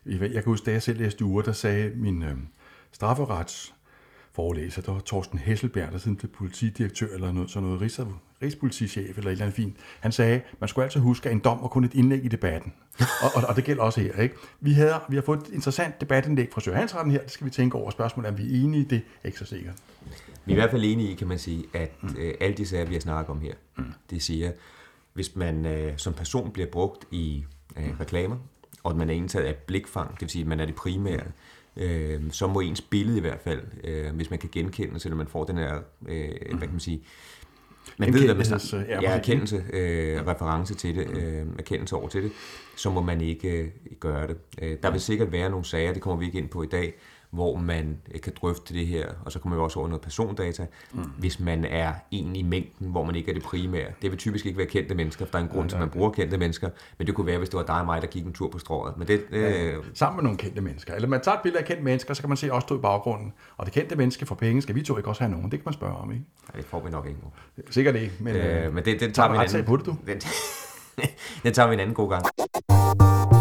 jeg 0.07 0.31
kan 0.31 0.43
huske, 0.43 0.65
da 0.65 0.71
jeg 0.71 0.81
selv 0.81 0.99
læste 0.99 1.25
uger, 1.25 1.41
der 1.41 1.51
sagde 1.51 1.91
min 1.95 2.23
øh, 2.23 2.37
strafferets 2.91 3.73
forelæser, 4.37 4.81
der 4.81 4.91
var 4.91 4.99
Torsten 4.99 5.39
Hesselberg, 5.39 5.91
der 5.91 5.97
siden 5.97 6.17
blev 6.17 6.31
politidirektør 6.31 7.07
eller 7.13 7.31
noget, 7.31 7.49
sådan 7.49 7.67
noget 7.67 7.81
rigs, 7.81 7.99
rigspolitichef 8.41 9.17
eller 9.17 9.29
et 9.29 9.31
eller 9.31 9.45
andet 9.45 9.55
fint. 9.55 9.77
Han 9.99 10.11
sagde, 10.11 10.41
man 10.59 10.67
skulle 10.67 10.85
altid 10.85 10.99
huske, 10.99 11.29
at 11.29 11.33
en 11.33 11.39
dom 11.39 11.61
var 11.61 11.67
kun 11.67 11.83
et 11.83 11.93
indlæg 11.93 12.25
i 12.25 12.27
debatten. 12.27 12.73
og, 12.99 13.29
og, 13.35 13.43
og, 13.49 13.55
det 13.55 13.63
gælder 13.63 13.83
også 13.83 14.01
her. 14.01 14.21
Ikke? 14.21 14.35
Vi, 14.61 14.73
havde, 14.73 14.93
vi 15.09 15.15
har 15.15 15.23
fået 15.23 15.39
et 15.39 15.53
interessant 15.53 16.01
debatindlæg 16.01 16.49
fra 16.53 16.61
Søhansretten 16.61 17.11
her. 17.11 17.21
Det 17.21 17.31
skal 17.31 17.45
vi 17.45 17.51
tænke 17.51 17.77
over. 17.77 17.91
Spørgsmålet 17.91 18.27
er, 18.27 18.31
om 18.31 18.37
vi 18.37 18.43
er 18.43 18.63
enige 18.63 18.81
i 18.81 18.85
det? 18.85 19.01
Er 19.23 19.27
ikke 19.27 19.39
så 19.39 19.45
sikker. 19.45 19.71
Vi 20.45 20.51
er 20.51 20.55
i 20.55 20.59
hvert 20.59 20.71
fald 20.71 20.83
enige 20.85 21.11
i, 21.11 21.15
kan 21.15 21.27
man 21.27 21.39
sige, 21.39 21.65
at 21.73 22.03
mm. 22.03 22.15
øh, 22.19 22.33
alle 22.39 22.57
de 22.57 22.65
sager, 22.65 22.85
vi 22.85 22.93
har 22.93 23.01
snakket 23.01 23.29
om 23.29 23.41
her, 23.41 23.53
mm. 23.77 23.85
det 24.09 24.23
siger, 24.23 24.51
hvis 25.13 25.35
man 25.35 25.65
øh, 25.65 25.93
som 25.97 26.13
person 26.13 26.51
bliver 26.51 26.67
brugt 26.71 27.05
i 27.11 27.45
øh, 27.77 27.99
reklamer, 27.99 28.37
og 28.87 28.91
at 28.91 28.97
man 28.97 29.09
er 29.09 29.13
indtaget 29.13 29.45
af 29.45 29.55
blikfang, 29.55 30.11
det 30.13 30.21
vil 30.21 30.29
sige, 30.29 30.41
at 30.41 30.47
man 30.47 30.59
er 30.59 30.65
det 30.65 30.75
primære, 30.75 31.23
øh, 31.77 32.21
så 32.31 32.47
må 32.47 32.59
ens 32.59 32.81
billede 32.81 33.17
i 33.17 33.21
hvert 33.21 33.39
fald, 33.39 33.61
øh, 33.83 34.15
hvis 34.15 34.29
man 34.29 34.39
kan 34.39 34.49
genkende, 34.51 34.99
selvom 34.99 35.17
man 35.17 35.27
får 35.27 35.43
den 35.43 35.57
her, 35.57 35.75
øh, 36.07 36.29
hvad 36.49 36.59
kan 36.59 36.71
man 36.71 36.79
sige, 36.79 37.03
man 37.97 38.13
ved, 38.13 38.29
at 38.29 38.37
man 38.37 38.45
ja, 38.89 39.01
ja, 39.01 39.11
erkendelse, 39.11 39.63
øh, 39.73 40.27
reference 40.27 40.75
til 40.75 40.95
det, 40.95 41.07
øh, 41.09 41.45
erkendelse 41.59 41.95
over 41.95 42.07
til 42.07 42.23
det, 42.23 42.31
så 42.75 42.89
må 42.89 43.01
man 43.01 43.21
ikke 43.21 43.49
øh, 43.49 43.67
gøre 43.99 44.27
det. 44.27 44.37
Øh, 44.61 44.77
der 44.83 44.91
vil 44.91 45.01
sikkert 45.01 45.31
være 45.31 45.49
nogle 45.49 45.65
sager, 45.65 45.93
det 45.93 46.01
kommer 46.01 46.19
vi 46.19 46.25
ikke 46.25 46.37
ind 46.37 46.49
på 46.49 46.63
i 46.63 46.67
dag, 46.67 46.93
hvor 47.37 47.57
man 47.57 47.97
øh, 48.13 48.21
kan 48.21 48.33
drøfte 48.41 48.73
det 48.73 48.87
her, 48.87 49.07
og 49.25 49.31
så 49.31 49.39
kommer 49.39 49.57
vi 49.57 49.61
også 49.61 49.79
over 49.79 49.87
noget 49.87 50.01
persondata, 50.01 50.65
mm. 50.93 51.03
hvis 51.17 51.39
man 51.39 51.65
er 51.65 51.93
en 52.11 52.35
i 52.35 52.43
mængden, 52.43 52.87
hvor 52.91 53.03
man 53.03 53.15
ikke 53.15 53.29
er 53.29 53.33
det 53.33 53.43
primære. 53.43 53.87
Det 54.01 54.11
vil 54.11 54.19
typisk 54.19 54.45
ikke 54.45 54.57
være 54.57 54.67
kendte 54.67 54.95
mennesker, 54.95 55.25
for 55.25 55.31
der 55.31 55.39
er 55.39 55.43
en 55.43 55.49
grund 55.49 55.69
til, 55.69 55.75
at 55.75 55.79
man 55.79 55.89
bruger 55.89 56.09
kendte 56.09 56.37
mennesker, 56.37 56.69
men 56.97 57.07
det 57.07 57.15
kunne 57.15 57.27
være, 57.27 57.37
hvis 57.37 57.49
det 57.49 57.57
var 57.57 57.63
dig 57.63 57.79
og 57.79 57.85
mig, 57.85 58.01
der 58.01 58.07
gik 58.07 58.25
en 58.25 58.33
tur 58.33 58.49
på 58.49 58.59
strået. 58.59 58.97
Men 58.97 59.07
det, 59.07 59.21
øh, 59.31 59.73
Sammen 59.93 60.15
med 60.15 60.23
nogle 60.23 60.37
kendte 60.37 60.61
mennesker. 60.61 60.93
Eller 60.93 61.07
man 61.07 61.21
tager 61.21 61.35
et 61.35 61.41
billede 61.43 61.59
af 61.59 61.65
kendte 61.67 61.83
mennesker, 61.83 62.13
så 62.13 62.21
kan 62.21 62.29
man 62.29 62.37
se 62.37 62.51
os 62.51 62.63
to 62.63 62.75
i 62.75 62.81
baggrunden. 62.81 63.33
Og 63.57 63.65
det 63.65 63.73
kendte 63.73 63.95
menneske 63.95 64.25
for 64.25 64.35
penge, 64.35 64.61
skal 64.61 64.75
vi 64.75 64.81
to 64.81 64.97
ikke 64.97 65.09
også 65.09 65.21
have 65.23 65.31
nogen? 65.31 65.51
Det 65.51 65.59
kan 65.59 65.63
man 65.65 65.73
spørge 65.73 65.95
om, 65.95 66.11
ikke? 66.11 66.23
nej, 66.47 66.61
det 66.61 66.65
får 66.65 66.83
vi 66.83 66.89
nok 66.89 67.07
ikke 67.07 67.19
nu. 67.23 67.27
Sikkert 67.69 67.95
ikke, 67.95 68.13
men, 68.19 68.35
Øh, 68.35 68.73
men 68.73 68.85
det, 68.85 68.99
den 68.99 69.13
tager 69.13 69.27
tager 69.27 69.29
vi 69.29 69.35
en 69.35 69.41
anden, 69.41 69.65
på 69.65 69.77
det, 69.77 69.85
du? 69.85 69.95
Den, 70.07 70.21
den 71.43 71.53
tager 71.53 71.67
vi 71.67 71.73
en 71.73 71.79
anden 71.79 71.95
god 71.95 72.09
gang. 72.09 73.36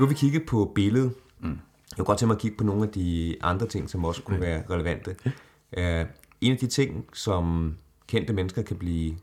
Nu 0.00 0.06
har 0.06 0.08
vi 0.08 0.14
kigget 0.14 0.42
på 0.46 0.72
billedet. 0.74 1.14
Mm. 1.40 1.48
Jeg 1.48 1.56
kunne 1.96 2.04
godt 2.04 2.18
tænke 2.18 2.26
mig 2.28 2.34
at 2.34 2.40
kigge 2.40 2.56
på 2.56 2.64
nogle 2.64 2.82
af 2.82 2.88
de 2.88 3.36
andre 3.42 3.66
ting, 3.66 3.90
som 3.90 4.04
også 4.04 4.22
kunne 4.22 4.40
være 4.40 4.62
relevante. 4.70 5.16
Uh, 5.76 5.82
en 6.40 6.52
af 6.52 6.58
de 6.58 6.66
ting, 6.66 7.04
som 7.12 7.76
kendte 8.06 8.32
mennesker 8.32 8.62
kan 8.62 8.76
blive, 8.76 9.14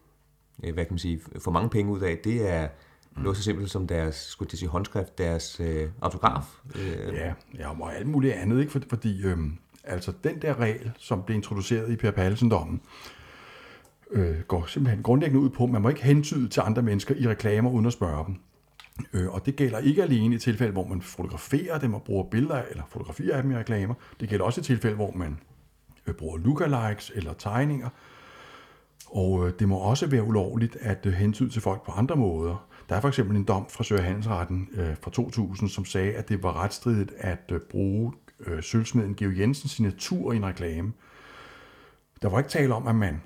øh, 0.63 0.73
hvad 0.73 0.85
kan 0.85 0.93
man 0.93 0.99
sige, 0.99 1.19
få 1.39 1.51
mange 1.51 1.69
penge 1.69 1.91
ud 1.91 1.99
af, 2.01 2.17
det 2.23 2.49
er 2.49 2.67
noget 3.17 3.37
så 3.37 3.43
simpelt 3.43 3.71
som 3.71 3.87
deres, 3.87 4.15
skulle 4.15 4.49
jeg 4.53 4.59
sige, 4.59 4.69
håndskrift, 4.69 5.17
deres 5.17 5.59
øh, 5.59 5.89
autograf. 6.01 6.43
Øh, 6.75 7.13
Ja, 7.13 7.33
ja, 7.57 7.81
og 7.81 7.95
alt 7.95 8.07
muligt 8.07 8.33
andet, 8.33 8.59
ikke? 8.59 8.71
For- 8.71 8.81
Fordi 8.89 9.25
øhm, 9.25 9.57
altså, 9.83 10.13
den 10.23 10.41
der 10.41 10.59
regel, 10.59 10.91
som 10.97 11.23
blev 11.23 11.35
introduceret 11.35 11.91
i 11.91 11.95
Per 11.95 12.11
Pallesen-dommen, 12.11 12.81
øh, 14.11 14.39
går 14.47 14.65
simpelthen 14.65 15.03
grundlæggende 15.03 15.43
ud 15.45 15.49
på, 15.49 15.63
at 15.63 15.69
man 15.69 15.81
må 15.81 15.89
ikke 15.89 16.03
hentyde 16.03 16.47
til 16.49 16.61
andre 16.65 16.81
mennesker 16.81 17.15
i 17.15 17.27
reklamer 17.27 17.69
uden 17.71 17.85
at 17.85 17.93
spørge 17.93 18.25
dem. 18.25 18.35
Øh, 19.13 19.33
og 19.33 19.45
det 19.45 19.55
gælder 19.55 19.79
ikke 19.79 20.03
alene 20.03 20.35
i 20.35 20.39
tilfælde, 20.39 20.71
hvor 20.71 20.87
man 20.87 21.01
fotograferer 21.01 21.79
dem 21.79 21.93
og 21.93 22.03
bruger 22.03 22.23
billeder 22.23 22.61
eller 22.71 22.83
fotografier 22.89 23.35
af 23.35 23.43
dem 23.43 23.51
i 23.51 23.57
reklamer. 23.57 23.93
Det 24.19 24.29
gælder 24.29 24.45
også 24.45 24.61
i 24.61 24.63
tilfælde, 24.63 24.95
hvor 24.95 25.11
man 25.11 25.39
øh, 26.07 26.13
bruger 26.13 26.37
lookalikes 26.37 27.11
eller 27.15 27.33
tegninger. 27.33 27.89
Og 29.07 29.47
øh, 29.47 29.53
det 29.59 29.69
må 29.69 29.77
også 29.77 30.07
være 30.07 30.23
ulovligt 30.23 30.77
at 30.81 31.05
øh, 31.05 31.13
hentyde 31.13 31.49
til 31.49 31.61
folk 31.61 31.85
på 31.85 31.91
andre 31.91 32.15
måder. 32.15 32.67
Der 32.89 32.95
er 32.95 33.01
for 33.01 33.07
eksempel 33.07 33.37
en 33.37 33.43
dom 33.43 33.65
fra 33.69 33.83
Søger 33.83 34.01
Handelsretten 34.01 34.69
øh, 34.73 34.95
fra 35.01 35.11
2000, 35.11 35.69
som 35.69 35.85
sagde, 35.85 36.13
at 36.13 36.29
det 36.29 36.43
var 36.43 36.63
retstridigt 36.63 37.13
at 37.17 37.51
øh, 37.51 37.59
bruge 37.59 38.13
øh, 38.39 38.63
sølvsmeden 38.63 39.15
Georg 39.15 39.39
Jensens 39.39 39.71
signatur 39.71 40.33
i 40.33 40.35
en 40.35 40.45
reklame. 40.45 40.93
Der 42.21 42.29
var 42.29 42.37
ikke 42.37 42.49
tale 42.49 42.73
om, 42.73 42.87
at 42.87 42.95
man 42.95 43.21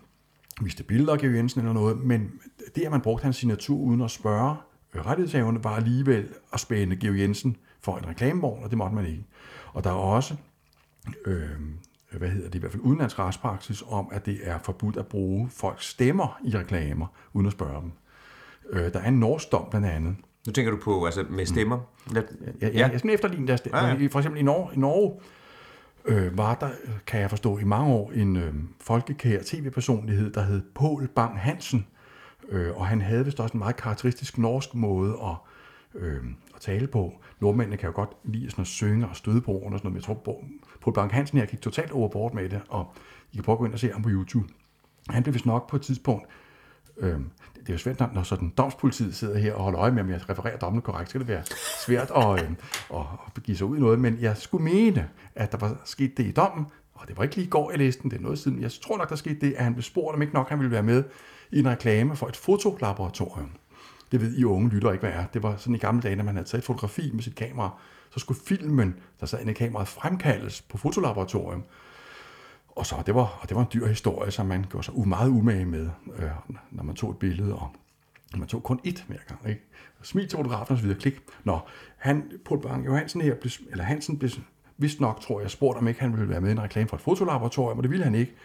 viste 0.61 0.83
billeder 0.83 1.13
af 1.13 1.19
Georg 1.19 1.35
Jensen 1.35 1.61
eller 1.61 1.73
noget, 1.73 1.99
men 1.99 2.31
det, 2.75 2.81
at 2.81 2.91
man 2.91 3.01
brugte 3.01 3.23
hans 3.23 3.35
signatur 3.35 3.77
uden 3.77 4.01
at 4.01 4.11
spørge 4.11 4.55
rettighedshaverne, 4.95 5.63
var 5.63 5.75
alligevel 5.75 6.27
at 6.53 6.59
spænde 6.59 6.95
Georg 6.95 7.19
Jensen 7.19 7.57
for 7.81 7.97
en 7.97 8.07
reklamevogn, 8.07 8.63
og 8.63 8.69
det 8.69 8.77
måtte 8.77 8.95
man 8.95 9.05
ikke. 9.05 9.25
Og 9.73 9.83
der 9.83 9.89
er 9.89 9.93
også 9.93 10.35
øh, 11.25 11.49
hvad 12.17 12.29
hedder 12.29 12.49
det, 12.49 12.55
i 12.55 12.59
hvert 12.59 12.71
fald 12.71 12.83
udenlandsk 12.83 13.19
retspraksis 13.19 13.83
om, 13.89 14.09
at 14.11 14.25
det 14.25 14.39
er 14.43 14.59
forbudt 14.63 14.97
at 14.97 15.07
bruge 15.07 15.49
folks 15.49 15.85
stemmer 15.85 16.39
i 16.45 16.57
reklamer, 16.57 17.07
uden 17.33 17.47
at 17.47 17.53
spørge 17.53 17.81
dem. 17.81 17.91
Øh, 18.69 18.93
der 18.93 18.99
er 18.99 19.07
en 19.07 19.19
norsk 19.19 19.51
dom 19.51 19.67
blandt 19.69 19.87
andet. 19.87 20.15
Nu 20.47 20.51
tænker 20.53 20.71
du 20.71 20.77
på 20.77 21.05
altså 21.05 21.25
med 21.29 21.45
stemmer. 21.45 21.79
Lad, 22.11 22.23
Ja, 22.61 22.67
ja. 22.67 22.89
Jeg 22.91 22.99
skal 22.99 23.13
efterligne 23.13 23.47
deres 23.47 23.61
Ja, 23.65 23.77
ja. 23.77 23.87
ja, 23.87 24.01
ja. 24.01 24.07
For 24.07 24.19
eksempel 24.19 24.41
i 24.41 24.43
Norge, 24.43 24.75
i 24.75 24.79
Norge 24.79 25.19
øh, 26.05 26.37
var 26.37 26.55
der, 26.55 26.69
kan 27.07 27.21
jeg 27.21 27.29
forstå, 27.29 27.57
i 27.57 27.63
mange 27.63 27.93
år 27.93 28.11
en 28.11 28.37
øh, 28.37 28.53
folkekær 28.81 29.39
tv-personlighed, 29.45 30.31
der 30.31 30.41
hed 30.41 30.61
Paul 30.75 31.07
Bang 31.07 31.39
Hansen. 31.39 31.87
Øh, 32.51 32.77
og 32.77 32.87
han 32.87 33.01
havde 33.01 33.25
vist 33.25 33.39
også 33.39 33.53
en 33.53 33.59
meget 33.59 33.75
karakteristisk 33.75 34.37
norsk 34.37 34.75
måde 34.75 35.13
at, 35.23 35.35
øh, 36.01 36.23
at 36.55 36.61
tale 36.61 36.87
på. 36.87 37.13
Nordmændene 37.39 37.77
kan 37.77 37.87
jo 37.89 37.95
godt 37.95 38.09
lide 38.23 38.49
sådan 38.49 38.61
at 38.61 38.67
synge 38.67 39.07
og 39.07 39.15
støde 39.15 39.41
på 39.41 39.51
og 39.51 39.61
sådan 39.61 39.71
noget, 39.71 39.83
men 39.85 39.95
jeg 39.95 40.03
tror, 40.03 40.13
på, 40.13 40.43
Paul 40.81 40.93
Blank 40.93 41.11
Hansen 41.11 41.37
her 41.37 41.45
gik 41.45 41.61
totalt 41.61 41.91
overbord 41.91 42.33
med 42.33 42.49
det, 42.49 42.61
og 42.69 42.93
I 43.31 43.35
kan 43.35 43.43
prøve 43.43 43.53
at 43.53 43.59
gå 43.59 43.65
ind 43.65 43.73
og 43.73 43.79
se 43.79 43.91
ham 43.91 44.01
på 44.01 44.09
YouTube. 44.09 44.47
Han 45.09 45.23
blev 45.23 45.33
vist 45.33 45.45
nok 45.45 45.69
på 45.69 45.75
et 45.75 45.81
tidspunkt 45.81 46.27
øh, 46.97 47.19
det 47.59 47.69
er 47.69 47.73
jo 47.73 47.77
svært, 47.77 47.99
når- 48.13 48.23
sådan 48.23 48.53
domspolitiet 48.57 49.15
sidder 49.15 49.37
her 49.37 49.53
og 49.53 49.63
holder 49.63 49.79
øje 49.79 49.91
med, 49.91 50.01
om 50.03 50.09
jeg 50.09 50.29
refererer 50.29 50.57
dommene 50.57 50.81
korrekt, 50.81 51.09
så 51.09 51.13
kan 51.13 51.19
det 51.21 51.27
være 51.27 51.43
svært 51.85 52.11
at, 52.15 52.43
øh, 52.43 52.51
at 53.35 53.43
give 53.43 53.57
sig 53.57 53.67
ud 53.67 53.77
i 53.77 53.79
noget, 53.79 53.99
men 53.99 54.17
jeg 54.21 54.37
skulle 54.37 54.63
mene, 54.63 55.09
at 55.35 55.51
der 55.51 55.57
var 55.57 55.81
sket 55.85 56.17
det 56.17 56.25
i 56.25 56.31
dommen, 56.31 56.65
og 56.93 57.07
det 57.07 57.17
var 57.17 57.23
ikke 57.23 57.35
lige 57.35 57.45
i 57.45 57.49
går, 57.49 57.69
jeg 57.71 57.79
læste 57.79 58.01
den, 58.03 58.11
det 58.11 58.17
er 58.17 58.21
noget 58.21 58.39
siden, 58.39 58.61
jeg 58.61 58.71
tror 58.71 58.97
nok, 58.97 59.09
der 59.09 59.15
skete 59.15 59.39
det, 59.41 59.53
at 59.53 59.63
han 59.63 59.73
blev 59.73 59.83
spurgt, 59.83 60.15
om 60.15 60.21
ikke 60.21 60.33
nok 60.33 60.49
han 60.49 60.59
ville 60.59 60.71
være 60.71 60.83
med 60.83 61.03
i 61.51 61.59
en 61.59 61.67
reklame 61.67 62.15
for 62.15 62.27
et 62.27 62.37
fotolaboratorium. 62.37 63.51
Det 64.11 64.21
ved 64.21 64.37
I 64.37 64.43
unge 64.43 64.69
lytter 64.69 64.91
ikke, 64.91 65.01
hvad 65.01 65.11
er. 65.13 65.25
Det 65.25 65.43
var 65.43 65.57
sådan 65.57 65.75
i 65.75 65.77
gamle 65.77 66.01
dage, 66.01 66.15
når 66.15 66.23
man 66.23 66.35
havde 66.35 66.47
taget 66.47 66.61
et 66.61 66.65
fotografi 66.65 67.11
med 67.13 67.23
sit 67.23 67.35
kamera, 67.35 67.79
så 68.09 68.19
skulle 68.19 68.39
filmen, 68.47 68.95
der 69.19 69.25
sad 69.25 69.39
inde 69.39 69.51
i 69.51 69.55
kameraet, 69.55 69.87
fremkaldes 69.87 70.61
på 70.61 70.77
fotolaboratorium. 70.77 71.63
Og 72.75 72.85
så, 72.85 72.95
det 73.05 73.15
var, 73.15 73.39
og 73.41 73.49
det 73.49 73.55
var 73.55 73.61
en 73.61 73.67
dyr 73.73 73.87
historie, 73.87 74.31
som 74.31 74.45
man 74.45 74.65
gjorde 74.69 74.85
sig 74.85 75.07
meget 75.07 75.29
umage 75.29 75.65
med, 75.65 75.89
øh, 76.17 76.29
når 76.71 76.83
man 76.83 76.95
tog 76.95 77.11
et 77.11 77.17
billede, 77.17 77.55
og 77.55 77.69
man 78.37 78.47
tog 78.47 78.63
kun 78.63 78.79
ét 78.87 79.03
hver 79.07 79.17
gang. 79.27 79.49
Ikke? 79.49 79.61
Smil 80.01 80.27
til 80.27 80.37
fotografen 80.37 80.73
og 80.73 80.77
så 80.77 80.83
videre, 80.83 80.99
klik. 80.99 81.21
Nå, 81.43 81.59
han, 81.97 82.31
Paul 82.45 82.61
Bang 82.61 82.85
Johansen 82.85 83.21
her, 83.21 83.35
blev, 83.35 83.51
eller 83.71 83.83
Hansen 83.83 84.19
blev 84.19 84.31
vist 84.77 84.99
nok, 84.99 85.21
tror 85.21 85.41
jeg, 85.41 85.51
spurgte, 85.51 85.77
om 85.77 85.87
ikke 85.87 86.01
han 86.01 86.13
ville 86.13 86.29
være 86.29 86.41
med 86.41 86.49
i 86.49 86.51
en 86.51 86.61
reklame 86.61 86.89
for 86.89 86.95
et 86.95 87.01
fotolaboratorium, 87.01 87.77
og 87.77 87.83
det 87.83 87.91
ville 87.91 88.03
han 88.03 88.15
ikke. 88.15 88.35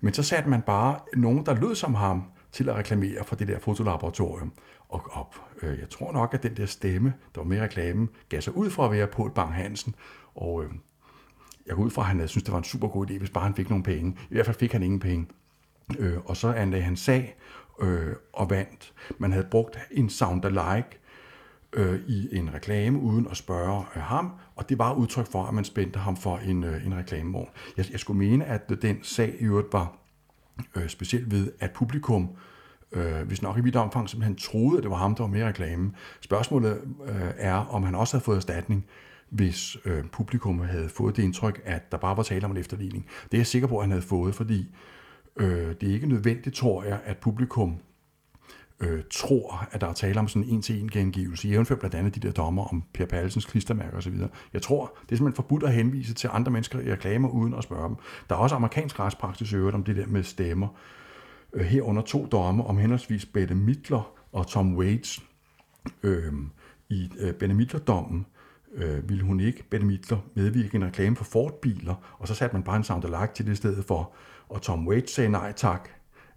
Men 0.00 0.14
så 0.14 0.22
satte 0.22 0.50
man 0.50 0.62
bare 0.62 0.98
nogen, 1.16 1.46
der 1.46 1.54
lød 1.54 1.74
som 1.74 1.94
ham, 1.94 2.24
til 2.52 2.68
at 2.68 2.74
reklamere 2.76 3.24
for 3.24 3.36
det 3.36 3.48
der 3.48 3.58
fotolaboratorium. 3.58 4.52
Og 4.88 5.02
op. 5.12 5.34
Øh, 5.62 5.78
jeg 5.78 5.90
tror 5.90 6.12
nok, 6.12 6.34
at 6.34 6.42
den 6.42 6.56
der 6.56 6.66
stemme, 6.66 7.14
der 7.34 7.40
var 7.40 7.48
med 7.48 7.56
i 7.56 7.60
reklamen, 7.60 8.08
gav 8.28 8.40
sig 8.40 8.56
ud 8.56 8.70
fra 8.70 8.84
at 8.84 8.90
være 8.92 9.06
Paul 9.06 9.30
Bang 9.34 9.54
Hansen. 9.54 9.94
Og 10.34 10.64
øh, 10.64 10.70
jeg 11.66 11.76
går 11.76 11.82
ud 11.82 11.90
fra, 11.90 12.02
at 12.02 12.08
han 12.08 12.28
synes 12.28 12.44
det 12.44 12.52
var 12.52 12.58
en 12.58 12.64
super 12.64 12.88
god 12.88 13.10
idé, 13.10 13.18
hvis 13.18 13.30
bare 13.30 13.44
han 13.44 13.54
fik 13.54 13.70
nogle 13.70 13.84
penge. 13.84 14.16
I 14.30 14.34
hvert 14.34 14.46
fald 14.46 14.56
fik 14.56 14.72
han 14.72 14.82
ingen 14.82 15.00
penge. 15.00 15.26
Øh, 15.98 16.18
og 16.24 16.36
så 16.36 16.52
anlagde 16.52 16.84
han 16.84 16.96
sag 16.96 17.36
øh, 17.80 18.16
og 18.32 18.50
vandt. 18.50 18.92
Man 19.18 19.32
havde 19.32 19.46
brugt 19.50 19.78
en 19.90 20.10
sound 20.10 20.44
alike 20.44 20.98
øh, 21.72 22.00
i 22.06 22.36
en 22.36 22.54
reklame 22.54 22.98
uden 22.98 23.26
at 23.30 23.36
spørge 23.36 23.84
øh, 23.96 24.02
ham, 24.02 24.32
og 24.56 24.68
det 24.68 24.78
var 24.78 24.94
udtryk 24.94 25.26
for, 25.26 25.44
at 25.44 25.54
man 25.54 25.64
spændte 25.64 25.98
ham 25.98 26.16
for 26.16 26.38
en, 26.38 26.64
øh, 26.64 26.86
en 26.86 26.96
reklamevogn. 26.96 27.48
Jeg, 27.76 27.86
jeg 27.92 28.00
skulle 28.00 28.18
mene, 28.18 28.44
at 28.44 28.72
den 28.82 28.98
sag 29.02 29.34
i 29.40 29.44
øvrigt 29.44 29.72
var 29.72 29.96
øh, 30.76 30.88
specielt 30.88 31.30
ved, 31.30 31.52
at 31.60 31.70
publikum, 31.70 32.28
øh, 32.92 33.22
hvis 33.26 33.42
nok 33.42 33.58
i 33.58 33.60
vidt 33.60 33.76
omfang, 33.76 34.08
simpelthen 34.08 34.36
troede, 34.36 34.76
at 34.76 34.82
det 34.82 34.90
var 34.90 34.96
ham, 34.96 35.14
der 35.14 35.22
var 35.22 35.30
med 35.30 35.40
i 35.40 35.44
reklamen. 35.44 35.94
Spørgsmålet 36.20 36.80
øh, 37.08 37.30
er, 37.36 37.54
om 37.54 37.82
han 37.82 37.94
også 37.94 38.16
havde 38.16 38.24
fået 38.24 38.36
erstatning, 38.36 38.84
hvis 39.30 39.76
øh, 39.84 40.04
publikum 40.04 40.60
havde 40.60 40.88
fået 40.88 41.16
det 41.16 41.22
indtryk, 41.22 41.62
at 41.64 41.92
der 41.92 41.98
bare 41.98 42.16
var 42.16 42.22
tale 42.22 42.44
om 42.44 42.50
en 42.50 42.56
efterligning. 42.56 43.06
Det 43.24 43.34
er 43.34 43.38
jeg 43.38 43.46
sikker 43.46 43.68
på, 43.68 43.78
at 43.78 43.82
han 43.82 43.90
havde 43.90 44.02
fået, 44.02 44.34
fordi 44.34 44.66
øh, 45.36 45.74
det 45.80 45.88
er 45.88 45.92
ikke 45.92 46.06
nødvendigt, 46.06 46.56
tror 46.56 46.84
jeg, 46.84 47.00
at 47.04 47.16
publikum 47.16 47.76
øh, 48.80 49.02
tror, 49.10 49.68
at 49.70 49.80
der 49.80 49.86
er 49.86 49.92
tale 49.92 50.20
om 50.20 50.28
sådan 50.28 50.48
en 50.48 50.54
en-til-en 50.54 50.90
gengivelse, 50.90 51.48
jævnfør 51.48 51.74
blandt 51.74 51.94
andet 51.94 52.14
de 52.14 52.20
der 52.20 52.32
dommer 52.32 52.64
om 52.64 52.84
Per 52.94 53.06
Pallesens 53.06 53.44
klistermærker 53.44 53.96
osv. 53.96 54.14
Jeg 54.52 54.62
tror, 54.62 54.96
det 55.02 55.12
er 55.12 55.16
simpelthen 55.16 55.36
forbudt 55.36 55.62
at 55.62 55.72
henvise 55.72 56.14
til 56.14 56.30
andre 56.32 56.52
mennesker 56.52 56.80
i 56.80 56.92
reklamer 56.92 57.28
uden 57.28 57.54
at 57.54 57.64
spørge 57.64 57.88
dem. 57.88 57.96
Der 58.28 58.34
er 58.34 58.38
også 58.38 58.54
amerikansk 58.54 59.00
retspraksis 59.00 59.52
øvrigt 59.52 59.74
om 59.74 59.84
det 59.84 59.96
der 59.96 60.06
med 60.06 60.22
stemmer. 60.22 60.68
Øh, 61.52 61.64
herunder 61.64 62.02
to 62.02 62.26
domme 62.26 62.64
om 62.64 62.78
henholdsvis 62.78 63.26
Bette 63.26 63.54
Midler 63.54 64.12
og 64.32 64.46
Tom 64.46 64.76
Waits. 64.76 65.22
Øh, 66.02 66.32
I 66.88 67.10
øh, 67.18 67.34
Bette 67.34 67.54
Midler-dommen 67.54 68.26
øh, 68.74 69.08
ville 69.08 69.24
hun 69.24 69.40
ikke, 69.40 69.64
Bette 69.70 69.86
Midler, 69.86 70.18
medvirke 70.34 70.70
i 70.72 70.76
en 70.76 70.84
reklame 70.84 71.16
for 71.16 71.24
Ford-biler, 71.24 72.16
og 72.18 72.28
så 72.28 72.34
satte 72.34 72.56
man 72.56 72.62
bare 72.62 72.76
en 72.76 72.84
sound 72.84 73.32
til 73.34 73.46
det 73.46 73.52
i 73.52 73.56
stedet 73.56 73.84
for. 73.84 74.12
Og 74.48 74.62
Tom 74.62 74.88
Waits 74.88 75.14
sagde 75.14 75.30
nej 75.30 75.52
tak, 75.52 75.88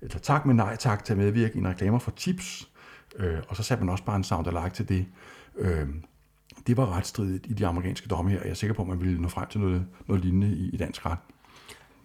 eller 0.01 0.19
tak 0.19 0.45
med 0.45 0.53
nej 0.53 0.75
tak 0.75 1.05
til 1.05 1.13
at 1.13 1.17
medvirke 1.17 1.55
i 1.55 1.57
en 1.57 1.67
reklame 1.67 1.99
for 1.99 2.11
Tips, 2.11 2.69
øh, 3.15 3.39
og 3.47 3.55
så 3.55 3.63
satte 3.63 3.83
man 3.83 3.91
også 3.91 4.03
bare 4.03 4.15
en 4.15 4.23
sound 4.23 4.47
alike 4.47 4.75
til 4.75 4.89
det. 4.89 5.05
Øh, 5.57 5.87
det 6.67 6.77
var 6.77 6.97
retstridigt 6.97 7.45
i 7.47 7.53
de 7.53 7.67
amerikanske 7.67 8.07
domme 8.07 8.31
her, 8.31 8.39
og 8.39 8.45
jeg 8.45 8.51
er 8.51 8.55
sikker 8.55 8.73
på, 8.73 8.81
at 8.81 8.87
man 8.87 9.01
ville 9.01 9.21
nå 9.21 9.27
frem 9.27 9.47
til 9.47 9.59
noget, 9.59 9.85
noget 10.07 10.23
lignende 10.23 10.55
i, 10.55 10.69
i 10.69 10.77
dansk 10.77 11.05
ret. 11.05 11.17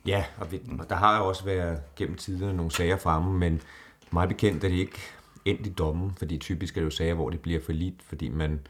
Ja, 0.06 0.24
og, 0.38 0.52
vi, 0.52 0.60
og 0.78 0.88
der 0.88 0.96
har 0.96 1.18
jo 1.18 1.28
også 1.28 1.44
været 1.44 1.80
gennem 1.96 2.16
tiderne 2.16 2.56
nogle 2.56 2.72
sager 2.72 2.96
fremme, 2.96 3.38
men 3.38 3.60
meget 4.10 4.28
bekendt 4.28 4.64
er 4.64 4.68
det 4.68 4.76
ikke 4.76 4.98
endt 5.44 5.66
i 5.66 5.70
dommen, 5.70 6.14
fordi 6.18 6.38
typisk 6.38 6.76
er 6.76 6.80
det 6.80 6.84
jo 6.84 6.90
sager, 6.90 7.14
hvor 7.14 7.30
det 7.30 7.40
bliver 7.40 7.60
for 7.64 7.72
lidt, 7.72 8.02
fordi 8.02 8.28
man 8.28 8.60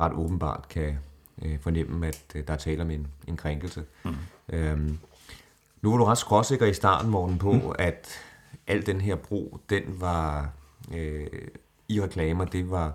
ret 0.00 0.12
åbenbart 0.12 0.68
kan 0.68 0.98
øh, 1.42 1.60
fornemme, 1.60 2.06
at 2.06 2.24
øh, 2.34 2.46
der 2.46 2.52
er 2.52 2.56
tale 2.58 2.82
om 2.82 2.90
en, 2.90 3.06
en 3.26 3.36
krænkelse. 3.36 3.84
Mm. 4.04 4.14
Øhm, 4.48 4.98
nu 5.82 5.90
var 5.90 5.98
du 5.98 6.04
ret 6.04 6.18
skråsikker 6.18 6.66
i 6.66 6.74
starten, 6.74 7.10
Morten, 7.10 7.38
på, 7.38 7.52
mm. 7.52 7.72
at 7.78 8.08
al 8.68 8.86
den 8.86 9.00
her 9.00 9.16
brug, 9.16 9.60
den 9.70 9.82
var 9.86 10.50
øh, 10.94 11.26
i 11.88 12.00
reklamer, 12.00 12.44
det 12.44 12.70
var, 12.70 12.92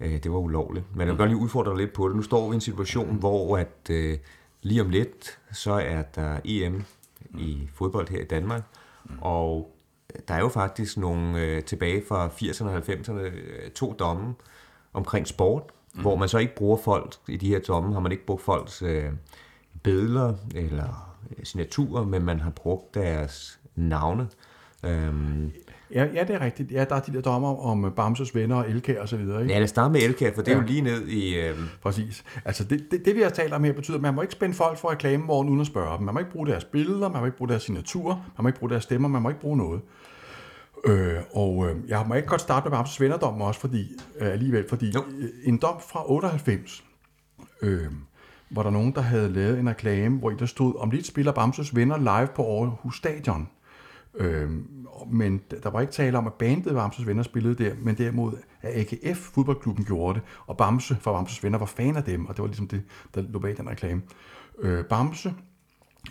øh, 0.00 0.22
det 0.22 0.32
var 0.32 0.38
ulovligt. 0.38 0.84
Men 0.92 1.00
jeg 1.00 1.08
vil 1.08 1.16
godt 1.16 1.30
lige 1.30 1.40
udfordre 1.40 1.70
dig 1.70 1.78
lidt 1.78 1.92
på 1.92 2.08
det. 2.08 2.16
Nu 2.16 2.22
står 2.22 2.48
vi 2.48 2.52
i 2.52 2.54
en 2.54 2.60
situation, 2.60 3.16
hvor 3.16 3.58
at, 3.58 3.90
øh, 3.90 4.18
lige 4.62 4.80
om 4.80 4.90
lidt, 4.90 5.38
så 5.52 5.72
er 5.72 6.02
der 6.02 6.40
EM 6.44 6.84
i 7.38 7.68
fodbold 7.74 8.08
her 8.08 8.20
i 8.20 8.24
Danmark, 8.24 8.62
og 9.20 9.74
der 10.28 10.34
er 10.34 10.38
jo 10.38 10.48
faktisk 10.48 10.96
nogle 10.96 11.40
øh, 11.40 11.62
tilbage 11.62 12.04
fra 12.08 12.28
80'erne 12.28 12.68
og 12.68 12.76
90'erne, 12.76 13.20
øh, 13.20 13.70
to 13.70 13.92
domme 13.98 14.34
omkring 14.92 15.26
sport, 15.26 15.62
mm. 15.94 16.00
hvor 16.00 16.16
man 16.16 16.28
så 16.28 16.38
ikke 16.38 16.54
bruger 16.54 16.76
folk, 16.76 17.14
i 17.28 17.36
de 17.36 17.48
her 17.48 17.58
domme 17.58 17.92
har 17.92 18.00
man 18.00 18.12
ikke 18.12 18.26
brugt 18.26 18.42
folks 18.42 18.82
øh, 18.82 19.12
billeder 19.82 20.34
eller 20.54 21.16
øh, 21.30 21.44
signaturer, 21.44 22.04
men 22.04 22.24
man 22.24 22.40
har 22.40 22.50
brugt 22.50 22.94
deres 22.94 23.60
navne. 23.74 24.28
Øhm, 24.84 25.52
Ja, 25.94 26.06
ja, 26.14 26.24
det 26.24 26.34
er 26.34 26.40
rigtigt. 26.40 26.72
Ja, 26.72 26.84
der 26.84 26.96
er 26.96 27.00
de 27.00 27.12
der 27.12 27.20
dommer 27.20 27.66
om 27.66 27.92
Bamses 27.96 28.34
venner 28.34 28.56
og 28.56 28.70
Elkær 28.70 29.00
og 29.00 29.08
så 29.08 29.16
videre. 29.16 29.40
Ikke? 29.40 29.52
Ja, 29.52 29.58
lad 29.58 29.64
os 29.64 29.70
starte 29.70 29.92
med 29.92 30.00
Elkær, 30.00 30.30
for 30.34 30.42
det 30.42 30.52
er 30.52 30.56
ja. 30.56 30.62
jo 30.62 30.66
lige 30.66 30.80
ned 30.80 31.06
i... 31.06 31.34
Øh... 31.34 31.56
Præcis. 31.82 32.24
Altså, 32.44 32.64
det, 32.64 32.86
det, 32.90 33.04
det, 33.04 33.16
vi 33.16 33.20
har 33.20 33.30
talt 33.30 33.52
om 33.52 33.64
her, 33.64 33.72
betyder, 33.72 33.96
at 33.96 34.02
man 34.02 34.14
må 34.14 34.22
ikke 34.22 34.32
spænde 34.32 34.54
folk 34.54 34.78
for 34.78 34.90
reklamevognen 34.90 35.50
uden 35.50 35.60
at 35.60 35.66
spørge 35.66 35.96
dem. 35.96 36.04
Man 36.06 36.14
må 36.14 36.20
ikke 36.20 36.32
bruge 36.32 36.46
deres 36.46 36.64
billeder, 36.64 37.08
man 37.08 37.20
må 37.20 37.26
ikke 37.26 37.38
bruge 37.38 37.48
deres 37.48 37.62
signaturer, 37.62 38.14
man 38.14 38.42
må 38.42 38.48
ikke 38.48 38.58
bruge 38.58 38.70
deres 38.70 38.82
stemmer, 38.82 39.08
man 39.08 39.22
må 39.22 39.28
ikke 39.28 39.40
bruge 39.40 39.56
noget. 39.56 39.80
Øh, 40.84 41.16
og 41.32 41.66
øh, 41.68 41.76
jeg 41.88 42.04
må 42.08 42.14
ikke 42.14 42.28
godt 42.28 42.40
starte 42.40 42.64
med 42.64 42.78
Bamses 42.78 43.00
vennerdommen 43.00 43.42
også, 43.42 43.60
fordi, 43.60 43.92
øh, 44.20 44.32
alligevel, 44.32 44.68
fordi 44.68 44.92
jo. 44.94 45.04
en 45.44 45.58
dom 45.58 45.80
fra 45.88 46.10
98, 46.10 46.84
øh, 47.62 47.86
hvor 48.48 48.62
der 48.62 48.70
nogen, 48.70 48.94
der 48.94 49.00
havde 49.00 49.28
lavet 49.28 49.58
en 49.58 49.68
reklame, 49.68 50.18
hvor 50.18 50.30
der 50.30 50.46
stod, 50.46 50.74
om 50.76 50.90
lidt 50.90 51.06
spiller 51.06 51.32
Bamses 51.32 51.76
venner 51.76 51.98
live 51.98 52.28
på 52.34 52.42
Aarhus 52.42 52.96
Stadion. 52.96 53.48
Øh, 54.18 54.50
men 55.10 55.40
der 55.62 55.70
var 55.70 55.80
ikke 55.80 55.92
tale 55.92 56.18
om, 56.18 56.26
at 56.26 56.32
bandet 56.32 56.74
Bamses 56.74 57.06
venner 57.06 57.22
spillede 57.22 57.64
der, 57.64 57.74
men 57.82 57.98
derimod, 57.98 58.32
at 58.62 58.92
AGF 58.92 59.18
fodboldklubben 59.18 59.84
gjorde 59.84 60.14
det, 60.14 60.22
og 60.46 60.56
Bamse 60.56 60.96
fra 61.00 61.12
Bamses 61.12 61.44
venner 61.44 61.58
var 61.58 61.66
fan 61.66 61.96
af 61.96 62.04
dem, 62.04 62.26
og 62.26 62.36
det 62.36 62.42
var 62.42 62.46
ligesom 62.46 62.68
det, 62.68 62.82
der 63.14 63.22
lå 63.22 63.38
bag 63.38 63.56
den 63.56 63.68
reklame. 63.68 64.02
Øh, 64.58 64.84
Bamse, 64.84 65.34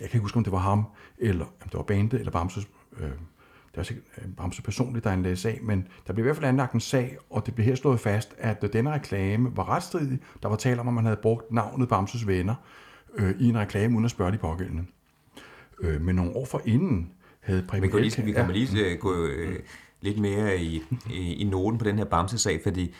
jeg 0.00 0.08
kan 0.10 0.18
ikke 0.18 0.24
huske, 0.24 0.36
om 0.36 0.44
det 0.44 0.52
var 0.52 0.58
ham, 0.58 0.84
eller 1.18 1.44
om 1.44 1.68
det 1.68 1.74
var 1.74 1.82
bandet, 1.82 2.18
eller 2.18 2.32
Bamses, 2.32 2.68
øh, 2.98 3.08
det 3.70 3.76
var 3.76 3.82
sikkert 3.82 4.04
øh, 4.18 4.24
Bamse 4.36 4.62
personligt, 4.62 5.04
der 5.04 5.10
anlagde 5.10 5.36
sag, 5.36 5.60
men 5.62 5.88
der 6.06 6.12
blev 6.12 6.24
i 6.24 6.26
hvert 6.26 6.36
fald 6.36 6.48
anlagt 6.48 6.72
en 6.72 6.80
sag, 6.80 7.16
og 7.30 7.46
det 7.46 7.54
blev 7.54 7.66
her 7.66 7.74
slået 7.74 8.00
fast, 8.00 8.34
at 8.38 8.72
denne 8.72 8.92
reklame 8.92 9.56
var 9.56 9.68
retstridig. 9.68 10.18
Der 10.42 10.48
var 10.48 10.56
tale 10.56 10.80
om, 10.80 10.88
at 10.88 10.94
man 10.94 11.04
havde 11.04 11.18
brugt 11.22 11.52
navnet 11.52 11.88
Bamses 11.88 12.26
venner 12.26 12.54
øh, 13.14 13.34
i 13.38 13.48
en 13.48 13.58
reklame, 13.58 13.94
uden 13.94 14.04
at 14.04 14.10
spørge 14.10 14.32
de 14.32 14.38
pågældende. 14.38 14.84
Øh, 15.80 16.00
men 16.00 16.16
nogle 16.16 16.36
år 16.36 16.44
for 16.44 16.62
inden, 16.64 17.12
havde 17.48 17.64
Preben 17.68 17.82
Vi 17.82 17.88
kan 17.88 18.00
lige, 18.00 18.22
vi 18.24 18.32
kan 18.32 18.46
ja. 18.46 18.52
lige 18.52 18.94
uh, 18.94 19.00
gå 19.00 19.24
uh, 19.24 19.54
lidt 20.00 20.18
mere 20.18 20.58
i, 20.58 20.82
i, 21.10 21.34
i 21.34 21.44
noten 21.44 21.78
på 21.78 21.84
den 21.84 21.98
her 21.98 22.04
Bamse-sag, 22.04 22.60
fordi 22.62 22.94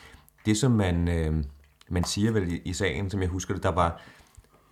det, 0.46 0.56
som 0.56 0.70
man, 0.70 1.08
uh, 1.08 1.44
man 1.88 2.04
siger 2.04 2.32
vel 2.32 2.52
i, 2.52 2.60
i 2.64 2.72
sagen, 2.72 3.10
som 3.10 3.20
jeg 3.20 3.28
husker 3.28 3.54
det, 3.54 3.62
der 3.62 3.72
var 3.72 4.02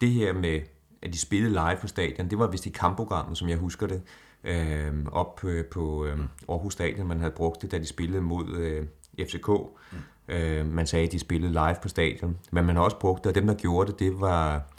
det 0.00 0.10
her 0.10 0.32
med, 0.32 0.60
at 1.02 1.12
de 1.12 1.18
spillede 1.18 1.52
live 1.52 1.76
på 1.80 1.86
stadion, 1.86 2.30
det 2.30 2.38
var 2.38 2.46
vist 2.46 2.66
i 2.66 2.70
kampprogrammet, 2.70 3.38
som 3.38 3.48
jeg 3.48 3.56
husker 3.56 3.86
det, 3.86 4.02
uh, 4.44 5.12
op 5.12 5.40
uh, 5.44 5.64
på 5.72 6.04
uh, 6.04 6.20
Aarhus 6.48 6.72
Stadion, 6.72 7.06
man 7.06 7.18
havde 7.18 7.32
brugt 7.36 7.62
det, 7.62 7.70
da 7.70 7.78
de 7.78 7.86
spillede 7.86 8.22
mod 8.22 8.44
uh, 8.48 9.26
FCK. 9.26 9.48
Mm. 9.48 9.98
Uh, 10.34 10.66
man 10.66 10.86
sagde, 10.86 11.06
at 11.06 11.12
de 11.12 11.18
spillede 11.18 11.52
live 11.52 11.76
på 11.82 11.88
stadion, 11.88 12.36
men 12.52 12.64
man 12.64 12.76
har 12.76 12.82
også 12.82 12.98
brugt 12.98 13.24
det, 13.24 13.30
og 13.30 13.34
dem, 13.34 13.46
der 13.46 13.54
gjorde 13.54 13.92
det, 13.92 13.98
det 13.98 14.20
var 14.20 14.72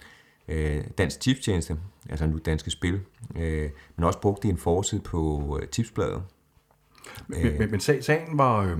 øh, 0.47 0.83
Dansk 0.97 1.19
Tipstjeneste, 1.19 1.77
altså 2.09 2.27
nu 2.27 2.37
Danske 2.37 2.71
Spil, 2.71 2.99
øh, 3.35 3.69
men 3.95 4.03
også 4.03 4.19
brugt 4.19 4.43
det 4.43 4.49
i 4.49 4.51
en 4.51 4.57
forside 4.57 5.01
på 5.01 5.59
øh, 5.61 5.67
Tipsbladet. 5.67 6.23
Men, 7.27 7.47
øh, 7.47 7.59
men, 7.59 7.71
men 7.71 7.79
sagen 7.79 8.37
var... 8.37 8.63
Øh... 8.63 8.77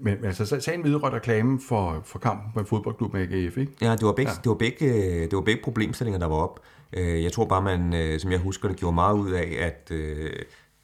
Men, 0.00 0.24
altså, 0.24 0.60
sagen 0.60 0.84
vidrørte 0.84 1.16
reklame 1.16 1.60
for, 1.68 2.02
for 2.04 2.18
kampen 2.18 2.52
på 2.54 2.60
en 2.60 2.66
fodboldklub 2.66 3.12
med 3.12 3.20
AGF, 3.22 3.56
ikke? 3.56 3.72
Ja, 3.80 3.92
det 3.92 4.06
var 4.06 4.12
begge, 4.12 4.32
ja. 4.32 4.36
det 4.36 4.48
var 4.48 4.54
begge, 4.54 5.22
det 5.22 5.32
var 5.32 5.40
begge 5.40 5.62
problemstillinger, 5.64 6.18
der 6.18 6.26
var 6.26 6.36
op. 6.36 6.60
Øh, 6.92 7.22
jeg 7.22 7.32
tror 7.32 7.44
bare, 7.44 7.62
man, 7.62 7.94
øh, 7.94 8.20
som 8.20 8.30
jeg 8.30 8.38
husker 8.40 8.68
det, 8.68 8.76
gjorde 8.76 8.94
meget 8.94 9.18
ud 9.18 9.30
af, 9.30 9.56
at 9.60 9.88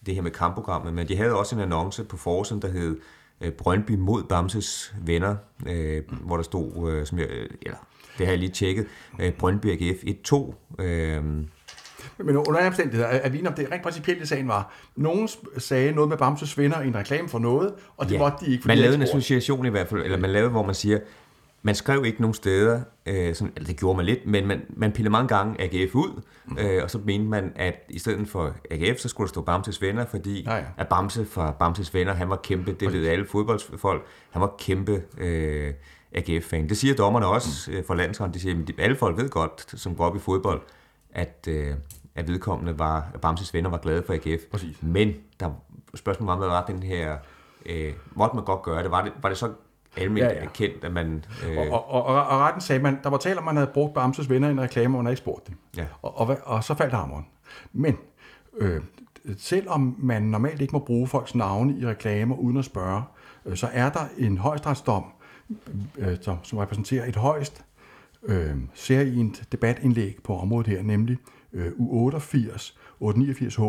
det 0.07 0.15
her 0.15 0.23
med 0.23 0.31
kampprogrammet, 0.31 0.95
men 0.95 1.09
de 1.09 1.17
havde 1.17 1.39
også 1.39 1.57
en 1.57 1.63
annonce 1.63 2.05
på 2.05 2.17
forsiden, 2.17 2.63
der 2.63 2.69
hed 2.69 3.01
Brøndby 3.59 3.93
mod 3.93 4.23
Bamses 4.25 4.95
venner, 5.03 5.37
hvor 6.09 6.37
der 6.37 6.45
stod, 6.45 7.07
som 7.07 7.19
jeg, 7.19 7.29
eller 7.63 7.79
det 8.19 8.27
har 8.27 8.33
jeg 8.33 8.39
lige 8.39 8.53
tjekket. 8.53 8.87
Øh, 9.21 9.33
Brøndby 9.33 9.67
AGF 9.67 10.03
1-2. 10.33 10.83
Øh, 10.83 11.25
men 12.19 12.37
under 12.37 12.67
omstændigheder 12.67 13.09
er 13.09 13.29
vi 13.29 13.39
det 13.57 13.69
rent 13.73 13.83
principielt 13.83 14.23
i 14.23 14.27
sagen 14.27 14.49
var, 14.49 14.75
nogen 14.97 15.29
sagde 15.59 15.93
noget 15.93 16.09
med 16.09 16.17
Bamses 16.17 16.59
venner 16.59 16.81
i 16.81 16.87
en 16.87 16.97
reklame 16.97 17.29
for 17.29 17.39
noget, 17.39 17.75
og 17.97 18.07
det 18.07 18.13
ja, 18.13 18.19
måtte 18.19 18.47
de 18.47 18.53
ikke. 18.53 18.69
Man 18.69 18.79
lavede 18.79 18.97
en 18.97 19.03
association 19.03 19.67
i 19.67 19.69
hvert 19.69 19.89
fald, 19.89 20.03
eller 20.03 20.19
man 20.19 20.31
lavede, 20.31 20.51
hvor 20.51 20.63
man 20.63 20.75
siger, 20.75 20.99
man 21.63 21.75
skrev 21.75 22.05
ikke 22.05 22.21
nogen 22.21 22.35
steder, 22.35 22.81
øh, 23.07 23.35
sådan, 23.35 23.53
eller 23.57 23.67
det 23.67 23.77
gjorde 23.77 23.97
man 23.97 24.07
lidt, 24.07 24.27
men 24.27 24.47
man, 24.47 24.61
man 24.69 24.93
pillede 24.93 25.11
mange 25.11 25.29
gange 25.29 25.63
AGF 25.63 25.95
ud, 25.95 26.23
øh, 26.59 26.83
og 26.83 26.91
så 26.91 26.99
mente 26.99 27.27
man, 27.27 27.53
at 27.57 27.75
i 27.89 27.99
stedet 27.99 28.29
for 28.29 28.55
AGF, 28.71 28.99
så 28.99 29.09
skulle 29.09 29.27
der 29.27 29.31
stå 29.31 29.41
Bamses 29.41 29.83
venner, 29.83 30.07
fordi 30.07 30.43
ja, 30.43 30.57
ja. 30.57 30.63
at 30.77 30.89
Bamse 30.89 31.27
fra 31.27 31.51
Bamses 31.51 31.95
venner, 31.95 32.15
han 32.15 32.29
var 32.29 32.37
kæmpe, 32.37 32.73
det 32.73 32.93
ved 32.93 33.09
alle 33.09 33.27
fodboldfolk, 33.27 34.07
han 34.31 34.43
var 34.43 34.55
kæmpe 34.59 35.03
øh, 35.19 35.75
AGF-fan. 36.15 36.69
Det 36.69 36.77
siger 36.77 36.95
dommerne 36.95 37.27
også 37.27 37.71
mm. 37.71 37.85
for 37.87 37.95
landshold. 37.95 38.33
De 38.33 38.41
siger, 38.41 38.63
at 38.69 38.75
alle 38.79 38.97
folk 38.97 39.17
ved 39.17 39.31
godt, 39.31 39.81
som 39.81 39.95
går 39.95 40.05
op 40.05 40.17
i 40.17 40.19
fodbold, 40.19 40.61
at, 41.11 41.47
øh, 41.49 41.75
at 42.15 42.29
vedkommende 42.29 42.79
var, 42.79 43.11
at 43.15 43.21
Bamses 43.21 43.55
venner 43.55 43.71
var 43.71 43.79
glade 43.79 44.03
for 44.07 44.13
AGF. 44.13 44.43
Præcis. 44.51 44.83
Men 44.83 45.13
der 45.41 45.51
spørgsmålet 45.95 46.29
var, 46.29 46.37
hvad 46.37 46.49
var 46.49 46.65
den 46.67 46.83
her... 46.83 47.17
Øh, 47.67 47.93
måtte 48.13 48.37
man 48.37 48.45
godt 48.45 48.63
gøre 48.63 48.83
det? 48.83 48.91
Var 48.91 49.03
det, 49.03 49.13
var 49.23 49.29
det 49.29 49.39
så 49.39 49.53
almindeligt 49.97 50.39
ja, 50.39 50.43
ja. 50.43 50.49
kendt, 50.55 50.85
at 50.85 50.93
man... 50.93 51.25
Øh... 51.47 51.59
Og, 51.59 51.91
og, 51.91 52.05
og, 52.07 52.27
og 52.27 52.41
retten 52.41 52.61
sagde, 52.61 52.83
man, 52.83 52.99
der 53.03 53.11
var 53.11 53.17
tale 53.17 53.39
om, 53.39 53.39
at 53.39 53.45
man 53.45 53.57
havde 53.57 53.71
brugt 53.75 53.95
Bamses 53.95 54.31
venner 54.31 54.49
i 54.49 54.51
en 54.51 54.61
reklame, 54.61 54.95
og 54.95 54.99
man 54.99 55.07
havde 55.07 55.13
ikke 55.13 55.23
spurgt 55.23 55.47
dem. 55.49 55.57
Ja. 55.77 55.85
Og, 56.03 56.19
og, 56.19 56.39
og 56.45 56.65
så 56.65 56.75
faldt 56.75 56.95
hammeren. 56.95 57.27
Men 57.73 57.97
øh, 58.57 58.83
selvom 59.39 59.97
man 59.99 60.23
normalt 60.23 60.61
ikke 60.61 60.73
må 60.73 60.79
bruge 60.79 61.07
folks 61.07 61.35
navne 61.35 61.79
i 61.79 61.87
reklamer 61.87 62.37
uden 62.37 62.57
at 62.57 62.65
spørge, 62.65 63.03
øh, 63.47 63.57
så 63.57 63.69
er 63.73 63.89
der 63.89 64.07
en 64.19 64.39
højstrætsdom, 64.39 65.05
øh, 65.99 66.17
som, 66.21 66.37
som 66.43 66.59
repræsenterer 66.59 67.07
et 67.07 67.17
højst 67.17 67.65
øh, 68.23 68.57
serient 68.75 69.43
debatindlæg 69.53 70.19
på 70.25 70.39
området 70.39 70.67
her, 70.67 70.83
nemlig 70.83 71.19
øh, 71.53 71.73
U88 71.73 72.75
889H. 73.03 73.63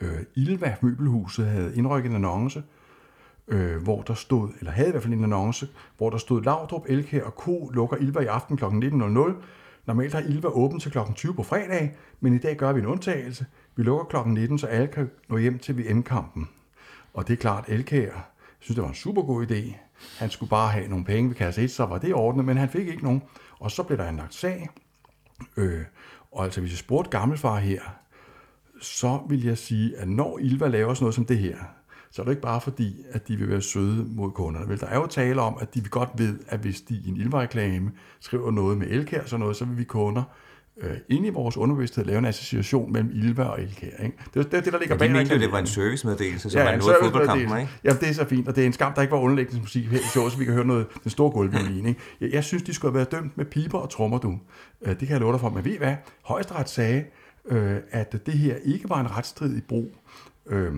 Øh, 0.00 0.20
Ilva 0.34 0.76
Møbelhuset 0.80 1.46
havde 1.46 1.76
indrykket 1.76 2.10
en 2.10 2.16
annonce, 2.16 2.62
øh, 3.48 3.82
hvor 3.82 4.02
der 4.02 4.14
stod, 4.14 4.48
eller 4.58 4.72
havde 4.72 4.88
i 4.88 4.90
hvert 4.90 5.02
fald 5.02 5.14
en 5.14 5.24
annonce, 5.24 5.68
hvor 5.96 6.10
der 6.10 6.18
stod 6.18 6.42
Laudrup, 6.42 6.84
Elke 6.88 7.26
og 7.26 7.34
Ko 7.34 7.70
lukker 7.74 7.96
Ilva 7.96 8.20
i 8.20 8.26
aften 8.26 8.56
kl. 8.56 8.64
19.00. 8.64 9.32
Normalt 9.86 10.14
har 10.14 10.20
Ilva 10.20 10.48
åbent 10.48 10.82
til 10.82 10.92
kl. 10.92 10.98
20 11.14 11.34
på 11.34 11.42
fredag, 11.42 11.96
men 12.20 12.34
i 12.34 12.38
dag 12.38 12.56
gør 12.56 12.72
vi 12.72 12.80
en 12.80 12.86
undtagelse. 12.86 13.46
Vi 13.76 13.82
lukker 13.82 14.22
kl. 14.22 14.28
19, 14.28 14.58
så 14.58 14.66
alle 14.66 14.86
kan 14.86 15.10
nå 15.28 15.36
hjem 15.36 15.58
til 15.58 15.78
VM-kampen. 15.78 16.48
Og 17.14 17.28
det 17.28 17.32
er 17.32 17.36
klart, 17.36 17.64
Elkær 17.68 18.30
synes, 18.60 18.74
det 18.74 18.82
var 18.82 18.88
en 18.88 18.94
super 18.94 19.22
god 19.22 19.46
idé. 19.50 19.74
Han 20.18 20.30
skulle 20.30 20.50
bare 20.50 20.68
have 20.68 20.88
nogle 20.88 21.04
penge 21.04 21.28
ved 21.28 21.36
kasse 21.36 21.62
1, 21.62 21.70
så 21.70 21.86
var 21.86 21.98
det 21.98 22.14
ordnet, 22.14 22.44
men 22.44 22.56
han 22.56 22.68
fik 22.68 22.88
ikke 22.88 23.04
nogen. 23.04 23.22
Og 23.58 23.70
så 23.70 23.82
blev 23.82 23.98
der 23.98 24.04
anlagt 24.04 24.34
sag. 24.34 24.68
Øh, 25.56 25.84
og 26.32 26.44
altså, 26.44 26.60
hvis 26.60 26.72
jeg 26.72 26.78
spurgte 26.78 27.10
gammelfar 27.10 27.56
her, 27.56 27.80
så 28.80 29.20
vil 29.28 29.44
jeg 29.44 29.58
sige, 29.58 29.96
at 29.96 30.08
når 30.08 30.38
Ilva 30.38 30.68
laver 30.68 30.94
sådan 30.94 31.04
noget 31.04 31.14
som 31.14 31.24
det 31.24 31.38
her, 31.38 31.56
så 32.10 32.22
er 32.22 32.24
det 32.24 32.32
ikke 32.32 32.42
bare 32.42 32.60
fordi, 32.60 32.96
at 33.10 33.28
de 33.28 33.36
vil 33.36 33.48
være 33.48 33.62
søde 33.62 34.04
mod 34.08 34.30
kunderne. 34.30 34.68
Vel, 34.68 34.80
der 34.80 34.86
er 34.86 34.96
jo 34.96 35.06
tale 35.06 35.40
om, 35.40 35.58
at 35.60 35.74
de 35.74 35.80
vil 35.80 35.90
godt 35.90 36.08
ved, 36.16 36.38
at 36.48 36.60
hvis 36.60 36.80
de 36.80 36.94
i 36.94 37.08
en 37.08 37.16
Ilva-reklame 37.16 37.90
skriver 38.20 38.50
noget 38.50 38.78
med 38.78 38.86
elkær 38.86 39.22
og 39.22 39.28
sådan 39.28 39.40
noget, 39.40 39.56
så 39.56 39.64
vil 39.64 39.78
vi 39.78 39.84
kunder 39.84 40.22
øh, 40.80 40.96
inde 41.08 41.26
i 41.26 41.30
vores 41.30 41.56
underbevidsthed 41.56 42.04
lave 42.04 42.18
en 42.18 42.24
association 42.24 42.92
mellem 42.92 43.10
Ilva 43.10 43.44
og 43.44 43.62
Elkær. 43.62 43.86
Ikke? 43.86 44.16
Det 44.34 44.40
er 44.40 44.42
det, 44.42 44.64
det, 44.64 44.72
der 44.72 44.78
ligger 44.78 44.94
ja, 44.94 44.98
bag. 44.98 45.08
De 45.08 45.14
mente 45.14 45.38
det 45.38 45.52
var 45.52 45.58
en 45.58 45.66
servicemeddelelse, 45.66 46.50
som 46.50 46.58
ja, 46.58 46.64
man 46.64 46.78
nåede 46.78 46.96
fodboldkampen, 47.02 47.58
ikke? 47.58 47.70
Ja, 47.84 47.92
det 47.92 48.08
er 48.08 48.12
så 48.12 48.24
fint, 48.24 48.48
og 48.48 48.56
det 48.56 48.62
er 48.62 48.66
en 48.66 48.72
skam, 48.72 48.92
der 48.92 49.02
ikke 49.02 49.12
var 49.12 49.18
underlægningsmusik 49.18 49.86
her 49.86 49.98
i 49.98 50.02
showet, 50.02 50.32
så 50.32 50.38
vi 50.38 50.44
kan 50.44 50.54
høre 50.54 50.66
noget, 50.66 50.86
den 51.02 51.10
store. 51.10 51.44
Ikke? 51.44 51.96
Jeg, 52.20 52.32
jeg, 52.32 52.44
synes, 52.44 52.62
de 52.62 52.74
skulle 52.74 52.92
have 52.92 52.96
været 52.96 53.12
dømt 53.12 53.36
med 53.36 53.44
piber 53.44 53.78
og 53.78 53.90
trommer, 53.90 54.18
du. 54.18 54.38
Øh, 54.82 54.88
det 54.88 54.98
kan 54.98 55.10
jeg 55.10 55.20
love 55.20 55.32
dig 55.32 55.40
for. 55.40 55.50
Men 55.50 55.64
ved 55.64 55.72
I 55.72 55.78
hvad? 55.78 55.96
Højesteret 56.24 56.68
sagde, 56.68 57.04
øh, 57.46 57.76
at 57.90 58.26
det 58.26 58.34
her 58.34 58.56
ikke 58.64 58.88
var 58.88 59.00
en 59.00 59.16
retstridig 59.16 59.62
brug. 59.68 59.90
Øh, 60.46 60.74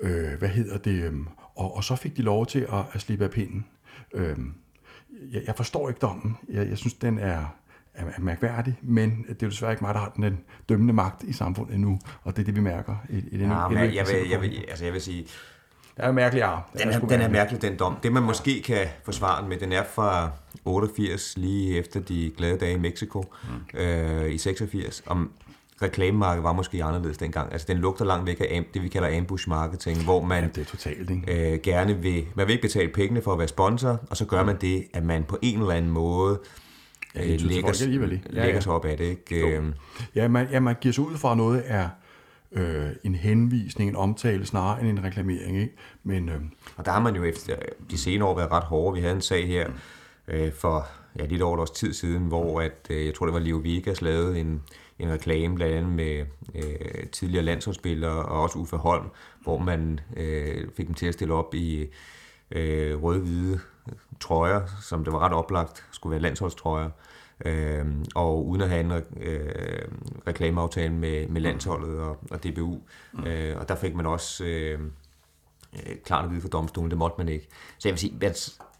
øh, 0.00 0.38
hvad 0.38 0.48
hedder 0.48 0.78
det? 0.78 1.04
Øh, 1.04 1.12
og, 1.56 1.76
og 1.76 1.84
så 1.84 1.96
fik 1.96 2.16
de 2.16 2.22
lov 2.22 2.46
til 2.46 2.60
at, 2.60 2.84
at 2.92 3.00
slippe 3.00 3.24
af 3.24 3.30
pinden. 3.30 3.66
Øh, 4.14 4.36
jeg, 5.32 5.42
jeg 5.46 5.54
forstår 5.56 5.88
ikke 5.88 5.98
dommen. 5.98 6.36
Jeg, 6.48 6.68
jeg 6.68 6.78
synes, 6.78 6.94
den 6.94 7.18
er 7.18 7.44
er 7.94 8.04
mærkværdig, 8.18 8.78
men 8.82 9.24
det 9.28 9.42
er 9.42 9.46
jo 9.46 9.50
desværre 9.50 9.72
ikke 9.72 9.84
mig, 9.84 9.94
der 9.94 10.00
har 10.00 10.12
den 10.16 10.40
dømmende 10.68 10.92
magt 10.92 11.22
i 11.22 11.32
samfundet 11.32 11.74
endnu, 11.74 11.98
og 12.22 12.36
det 12.36 12.42
er 12.42 12.46
det, 12.46 12.56
vi 12.56 12.60
mærker 12.60 12.96
i, 13.08 13.16
i 13.16 13.38
den 13.38 13.50
ja, 13.50 13.68
men 13.68 13.78
jeg, 13.78 13.94
jeg, 13.94 14.06
vil, 14.06 14.30
jeg, 14.30 14.40
vil, 14.40 14.64
altså 14.68 14.84
jeg 14.84 14.92
vil 14.92 15.00
sige, 15.00 15.26
er 15.96 16.12
mærkelig 16.12 16.42
arm. 16.42 16.62
Den 16.78 16.88
er, 16.88 16.98
den 16.98 17.20
er 17.20 17.28
mærkelig, 17.28 17.62
den 17.62 17.78
dom. 17.78 17.96
Det, 18.02 18.12
man 18.12 18.22
måske 18.22 18.62
kan 18.62 18.86
forsvare 19.04 19.40
den 19.40 19.48
med, 19.48 19.56
den 19.56 19.72
er 19.72 19.84
fra 19.94 20.30
88, 20.64 21.34
lige 21.36 21.78
efter 21.78 22.00
de 22.00 22.32
glade 22.36 22.58
dage 22.58 22.72
i 22.72 22.78
Mexico, 22.78 23.24
mm. 23.74 23.78
øh, 23.78 24.30
i 24.30 24.38
86. 24.38 25.02
Om 25.06 25.32
reklamemarkedet 25.82 26.44
var 26.44 26.52
måske 26.52 26.84
anderledes 26.84 27.18
dengang. 27.18 27.52
Altså, 27.52 27.66
den 27.70 27.76
lugter 27.76 28.04
langt 28.04 28.26
væk 28.26 28.40
af 28.40 28.64
det, 28.74 28.82
vi 28.82 28.88
kalder 28.88 29.18
ambush 29.18 29.48
marketing, 29.48 30.04
hvor 30.04 30.22
man 30.22 30.42
ja, 30.42 30.48
det 30.48 30.58
er 30.58 30.64
totalt, 30.64 31.10
ikke? 31.10 31.52
Øh, 31.52 31.60
gerne 31.60 31.94
vil, 31.94 32.24
man 32.34 32.46
vil 32.46 32.52
ikke 32.52 32.62
betale 32.62 32.88
pengene 32.88 33.22
for 33.22 33.32
at 33.32 33.38
være 33.38 33.48
sponsor, 33.48 34.00
og 34.10 34.16
så 34.16 34.24
gør 34.24 34.44
man 34.44 34.56
det, 34.60 34.86
at 34.92 35.04
man 35.04 35.24
på 35.24 35.38
en 35.42 35.60
eller 35.60 35.74
anden 35.74 35.90
måde 35.90 36.38
øh, 36.40 36.46
lægger, 37.14 37.68
folk 37.68 37.82
alligevel? 37.82 38.10
Ja, 38.10 38.16
lægger 38.30 38.54
ja. 38.54 38.60
sig 38.60 38.72
op 38.72 38.84
af 38.84 38.96
det. 38.96 39.04
Ikke? 39.04 39.56
Øh, 39.56 39.64
Ja, 40.14 40.28
man, 40.28 40.48
ja, 40.50 40.60
man 40.60 40.76
giver 40.80 40.92
sig 40.92 41.04
ud 41.04 41.16
fra 41.16 41.30
at 41.30 41.36
noget 41.36 41.62
er 41.66 41.88
øh, 42.52 42.86
en 43.04 43.14
henvisning, 43.14 43.90
en 43.90 43.96
omtale, 43.96 44.46
snarere 44.46 44.80
end 44.80 44.88
en 44.88 45.04
reklamering. 45.04 45.56
Ikke? 45.60 45.74
Men 46.04 46.28
øh, 46.28 46.40
Og 46.76 46.84
der 46.84 46.90
har 46.90 47.00
man 47.00 47.16
jo 47.16 47.24
efter 47.24 47.56
de 47.90 47.98
senere 47.98 48.28
år 48.28 48.36
været 48.36 48.50
ret 48.50 48.64
hårde. 48.64 48.94
Vi 48.94 49.00
havde 49.00 49.14
en 49.14 49.20
sag 49.20 49.46
her 49.46 49.70
øh, 50.28 50.52
for 50.52 50.86
ja, 51.18 51.26
lidt 51.26 51.42
over 51.42 51.54
et 51.56 51.60
års 51.60 51.70
tid 51.70 51.92
siden, 51.92 52.22
hvor 52.22 52.60
at, 52.60 52.86
øh, 52.90 53.06
jeg 53.06 53.14
tror, 53.14 53.26
det 53.26 53.32
var 53.32 53.40
Leo 53.40 53.60
Vegas 53.64 54.02
lavede 54.02 54.40
en, 54.40 54.62
en 54.98 55.10
reklame 55.10 55.54
blandt 55.54 55.74
andet 55.74 55.92
med 55.92 56.24
øh, 56.54 57.06
tidligere 57.12 57.44
landsholdsspillere 57.44 58.24
og 58.24 58.42
også 58.42 58.58
Uffe 58.58 58.76
Holm, 58.76 59.06
hvor 59.42 59.58
man 59.58 60.00
øh, 60.16 60.68
fik 60.76 60.86
dem 60.86 60.94
til 60.94 61.06
at 61.06 61.14
stille 61.14 61.34
op 61.34 61.54
i 61.54 61.86
øh, 62.50 63.02
røde-hvide 63.02 63.60
trøjer, 64.20 64.66
som 64.82 65.04
det 65.04 65.12
var 65.12 65.18
ret 65.18 65.32
oplagt 65.32 65.86
skulle 65.90 66.10
være 66.10 66.20
landsholdstrøjer. 66.22 66.90
Øh, 67.44 67.86
og 68.14 68.46
uden 68.46 68.62
at 68.62 68.68
have 68.68 68.80
en 68.80 68.92
øh, 69.16 69.88
reklameaftale 70.26 70.92
med, 70.92 71.28
med 71.28 71.40
landsholdet 71.40 72.00
og, 72.00 72.18
og 72.30 72.44
DBU. 72.44 72.80
Mm. 73.12 73.24
Øh, 73.24 73.60
og 73.60 73.68
der 73.68 73.74
fik 73.74 73.94
man 73.94 74.06
også 74.06 74.44
øh, 74.44 74.80
øh, 75.74 75.96
klart 76.04 76.24
at 76.24 76.30
vide 76.30 76.40
for 76.40 76.48
domstolen, 76.48 76.90
det 76.90 76.98
måtte 76.98 77.14
man 77.18 77.28
ikke. 77.28 77.48
Så 77.78 77.88
jeg 77.88 77.92
vil 77.92 77.98
sige, 77.98 78.14
at 78.14 78.20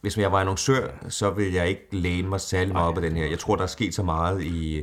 hvis 0.04 0.18
jeg 0.18 0.32
var 0.32 0.38
annoncør, 0.38 0.88
så 1.08 1.30
vil 1.30 1.52
jeg 1.52 1.68
ikke 1.68 1.86
læne 1.90 2.28
mig 2.28 2.40
særlig 2.40 2.72
meget 2.72 2.88
op 2.88 2.96
af 2.96 3.02
den 3.02 3.16
her. 3.16 3.26
Jeg 3.26 3.38
tror, 3.38 3.56
der 3.56 3.62
er 3.62 3.66
sket 3.66 3.94
så 3.94 4.02
meget 4.02 4.42
i, 4.42 4.82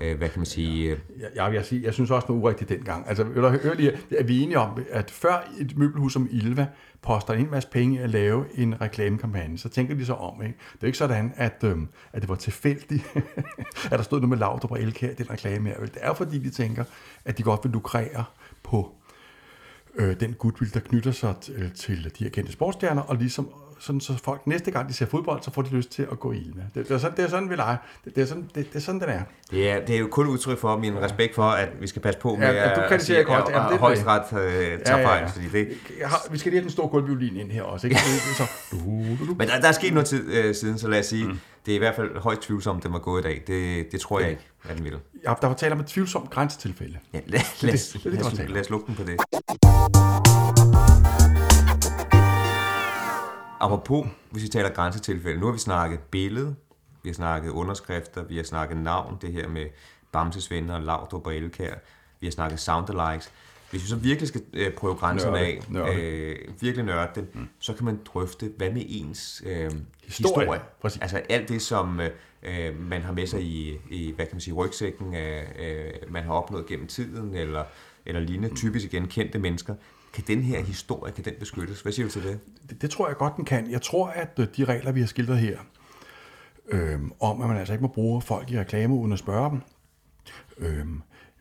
øh, 0.00 0.18
hvad 0.18 0.28
kan 0.28 0.38
man 0.38 0.46
sige... 0.46 0.90
Øh, 0.90 0.98
jeg, 1.20 1.28
jeg, 1.34 1.54
jeg, 1.54 1.64
sige, 1.64 1.82
jeg 1.84 1.94
synes 1.94 2.10
også, 2.10 2.26
det 2.26 2.34
var 2.34 2.40
urigtigt 2.40 2.70
dengang. 2.70 3.08
Altså, 3.08 3.24
vil 3.24 3.42
høre 3.42 3.76
lige, 3.76 3.92
er 4.10 4.22
vi 4.22 4.40
enige 4.40 4.58
om, 4.58 4.82
at 4.90 5.10
før 5.10 5.48
et 5.60 5.76
møbelhus 5.76 6.12
som 6.12 6.28
Ilva 6.30 6.66
poster 7.02 7.34
en 7.34 7.50
masse 7.50 7.68
penge 7.68 8.00
at 8.00 8.10
lave 8.10 8.44
en 8.54 8.80
reklamekampagne, 8.80 9.58
så 9.58 9.68
tænker 9.68 9.94
de 9.94 10.06
så 10.06 10.14
om, 10.14 10.42
ikke? 10.42 10.54
Det 10.72 10.82
er 10.82 10.86
ikke 10.86 10.98
sådan, 10.98 11.32
at, 11.36 11.64
øhm, 11.64 11.88
at 12.12 12.22
det 12.22 12.28
var 12.28 12.36
tilfældigt, 12.36 13.04
at 13.90 13.90
der 13.90 14.02
stod 14.02 14.18
noget 14.18 14.28
med 14.28 14.38
Laudrup 14.38 14.70
og 14.70 14.80
Elkær, 14.80 15.14
den 15.14 15.30
reklame 15.30 15.68
her. 15.68 15.80
Det 15.80 15.98
er 16.00 16.14
fordi, 16.14 16.38
de 16.38 16.50
tænker, 16.50 16.84
at 17.24 17.38
de 17.38 17.42
godt 17.42 17.60
vil 17.64 17.72
lukrere 17.72 18.24
på 18.62 18.94
øh, 19.94 20.20
den 20.20 20.34
goodwill, 20.34 20.74
der 20.74 20.80
knytter 20.80 21.12
sig 21.12 21.34
til, 21.40 21.72
til 21.74 22.12
de 22.18 22.24
her 22.24 22.30
kendte 22.30 22.52
sportsstjerner, 22.52 23.02
og 23.02 23.16
ligesom 23.16 23.48
sådan, 23.82 24.00
så 24.00 24.18
folk 24.24 24.46
næste 24.46 24.70
gang, 24.70 24.88
de 24.88 24.94
ser 24.94 25.06
fodbold, 25.06 25.42
så 25.42 25.50
får 25.50 25.62
de 25.62 25.70
lyst 25.70 25.90
til 25.90 26.06
at 26.12 26.20
gå 26.20 26.32
i 26.32 26.36
Ilva. 26.36 26.62
Det, 26.74 26.88
det, 26.88 26.94
er 26.94 26.98
sådan, 26.98 27.16
det 27.16 27.24
er 27.24 27.28
sådan, 27.28 27.50
vi 27.50 27.56
leger. 27.56 27.76
Det, 28.04 28.16
det, 28.16 28.22
er 28.22 28.26
sådan, 28.26 28.50
det, 28.54 28.72
det 28.72 28.76
er 28.76 28.80
sådan, 28.80 29.00
den 29.00 29.08
er. 29.08 29.22
det, 29.50 29.70
er, 29.70 29.80
det 29.86 29.94
er 29.94 29.98
jo 29.98 30.08
kun 30.10 30.26
udtryk 30.26 30.58
for 30.58 30.78
min 30.78 30.98
respekt 31.02 31.34
for, 31.34 31.42
at 31.42 31.68
vi 31.80 31.86
skal 31.86 32.02
passe 32.02 32.20
på 32.20 32.36
med 32.36 32.46
Ja, 32.46 32.68
ja, 32.68 32.74
du 32.74 32.80
at, 32.80 32.88
kritiserer 32.88 33.24
sige, 33.24 33.36
at, 33.36 33.48
at 33.48 33.70
det 33.70 33.74
er 33.74 33.78
højesteret 33.78 34.22
øh, 34.32 34.38
tager 34.84 34.98
Ja, 34.98 35.08
ja, 35.08 35.16
ja. 35.16 35.26
fordi 35.26 35.48
det, 35.48 35.68
Jeg 36.00 36.08
har, 36.08 36.26
vi 36.30 36.38
skal 36.38 36.52
lige 36.52 36.58
have 36.58 36.64
den 36.64 36.70
store 36.72 36.88
gulvviolin 36.88 37.36
ind 37.36 37.50
her 37.50 37.62
også, 37.62 37.86
ikke? 37.86 38.00
Så, 38.38 38.46
du, 38.70 38.76
du, 39.20 39.26
du. 39.26 39.34
Men 39.38 39.48
der, 39.48 39.60
der 39.60 39.68
er 39.68 39.72
sket 39.72 39.92
noget 39.92 40.06
tid 40.06 40.32
øh, 40.32 40.54
siden, 40.54 40.78
så 40.78 40.88
lad 40.88 40.98
os 40.98 41.06
sige, 41.06 41.28
mm. 41.28 41.38
det 41.66 41.72
er 41.72 41.76
i 41.76 41.78
hvert 41.78 41.94
fald 41.94 42.18
højst 42.18 42.40
tvivlsomt, 42.40 42.82
den 42.82 42.92
var 42.92 42.98
gået 42.98 43.20
i 43.20 43.24
dag. 43.24 43.42
Det, 43.46 43.92
det 43.92 44.00
tror 44.00 44.20
jeg 44.20 44.30
ikke, 44.30 44.42
at 44.68 44.76
den 44.76 44.84
vil. 44.84 44.92
Ja, 45.24 45.34
der 45.42 45.46
var 45.46 45.54
tale 45.54 45.74
om 45.74 45.80
et 45.80 45.86
tvivlsomt 45.86 46.30
grænsetilfælde. 46.30 46.98
Ja, 47.12 47.20
lad, 47.26 47.40
lad, 47.62 47.72
lad, 48.12 48.24
os, 48.24 48.32
tale 48.32 48.48
om. 48.48 48.52
lad 48.52 48.60
os 48.60 48.70
lukke 48.70 48.86
den 48.86 48.94
på 48.94 49.02
det. 49.02 50.21
Apropos, 53.62 54.06
hvis 54.30 54.42
vi 54.42 54.48
taler 54.48 54.70
grænsetilfælde, 54.70 55.40
nu 55.40 55.46
har 55.46 55.52
vi 55.52 55.58
snakket 55.58 56.00
billede, 56.00 56.54
vi 57.02 57.08
har 57.08 57.14
snakket 57.14 57.50
underskrifter, 57.50 58.24
vi 58.24 58.36
har 58.36 58.42
snakket 58.42 58.76
navn, 58.76 59.18
det 59.20 59.32
her 59.32 59.48
med 59.48 59.66
Bamses 60.12 60.50
venner, 60.50 60.78
Laudrup 60.78 61.26
og 61.26 61.36
Elkær, 61.36 61.74
vi 62.20 62.26
har 62.26 62.30
snakket 62.32 62.60
soundalikes. 62.60 63.32
Hvis 63.70 63.82
vi 63.82 63.88
så 63.88 63.96
virkelig 63.96 64.28
skal 64.28 64.42
øh, 64.52 64.72
prøve 64.72 64.94
grænserne 64.94 65.32
Nørde, 65.32 65.46
af, 65.46 65.62
nørde. 65.68 65.94
øh, 65.94 66.36
virkelig 66.60 66.84
nørde 66.84 67.10
det, 67.14 67.34
mm. 67.34 67.48
så 67.58 67.72
kan 67.72 67.84
man 67.84 68.00
drøfte, 68.04 68.52
hvad 68.56 68.70
med 68.70 68.82
ens 68.86 69.42
øh, 69.46 69.54
Historie, 69.54 69.80
historie. 70.06 70.60
præcis. 70.80 71.02
Altså 71.02 71.22
alt 71.28 71.48
det, 71.48 71.62
som 71.62 72.00
øh, 72.00 72.10
øh, 72.42 72.80
man 72.80 73.02
har 73.02 73.12
med 73.12 73.26
sig 73.26 73.42
i, 73.42 73.78
i 73.90 74.12
hvad 74.16 74.26
kan 74.26 74.34
man 74.34 74.40
sige, 74.40 74.54
rygsækken, 74.54 75.14
øh, 75.14 75.42
man 76.08 76.22
har 76.22 76.32
opnået 76.32 76.66
gennem 76.66 76.86
tiden, 76.86 77.34
eller, 77.34 77.64
eller 78.06 78.20
lignende, 78.20 78.54
typisk 78.56 78.84
igen 78.84 79.08
kendte 79.08 79.38
mennesker. 79.38 79.74
Kan 80.12 80.24
den 80.26 80.42
her 80.42 80.60
historie, 80.60 81.12
kan 81.12 81.24
den 81.24 81.34
beskyttes? 81.38 81.80
Hvad 81.80 81.92
siger 81.92 82.06
du 82.06 82.12
til 82.12 82.22
det? 82.22 82.40
Det, 82.70 82.82
det 82.82 82.90
tror 82.90 83.08
jeg 83.08 83.16
godt, 83.16 83.36
den 83.36 83.44
kan. 83.44 83.70
Jeg 83.70 83.82
tror, 83.82 84.06
at 84.06 84.38
øh, 84.38 84.46
de 84.56 84.64
regler, 84.64 84.92
vi 84.92 85.00
har 85.00 85.06
skildret 85.06 85.38
her, 85.38 85.58
øh, 86.68 87.00
om 87.20 87.42
at 87.42 87.48
man 87.48 87.56
altså 87.56 87.72
ikke 87.72 87.82
må 87.82 87.88
bruge 87.88 88.22
folk 88.22 88.50
i 88.50 88.58
reklame 88.58 88.94
uden 88.94 89.12
at 89.12 89.18
spørge 89.18 89.50
dem, 89.50 89.60
øh, 90.58 90.86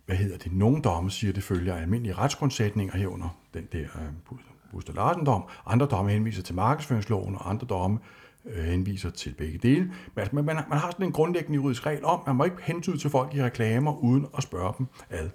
hvad 0.06 0.16
hedder 0.16 0.38
det, 0.38 0.54
nogle 0.54 0.82
domme 0.82 1.12
siger, 1.12 1.34
det 1.34 1.44
følger 1.44 1.76
almindelige 1.76 2.14
retsgrundsætninger 2.14 2.98
herunder, 2.98 3.38
den 3.54 3.68
der 3.72 3.80
øh, 3.80 4.38
Buster 4.72 4.94
Larsen-dom. 4.94 5.44
Andre 5.66 5.86
domme 5.86 6.12
henviser 6.12 6.44
til 6.44 6.56
markedsføringsloven, 6.56 7.36
og 7.36 7.50
andre 7.50 7.68
domme 7.68 8.00
øh, 8.46 8.64
henviser 8.64 9.10
til 9.10 9.34
begge 9.38 9.58
dele. 9.58 9.82
Men 9.84 9.94
altså, 10.18 10.36
man, 10.36 10.46
man, 10.46 10.56
man 10.70 10.78
har 10.78 10.92
sådan 10.92 11.06
en 11.06 11.12
grundlæggende 11.12 11.56
juridisk 11.56 11.86
regel 11.86 12.06
om, 12.06 12.20
at 12.20 12.28
man 12.28 12.36
må 12.36 12.44
ikke 12.44 12.64
hentyde 12.64 12.98
til 12.98 13.10
folk 13.10 13.34
i 13.36 13.44
reklamer, 13.44 14.04
uden 14.04 14.28
at 14.38 14.44
spørge 14.44 14.74
dem 14.78 14.88
ad. 15.10 15.30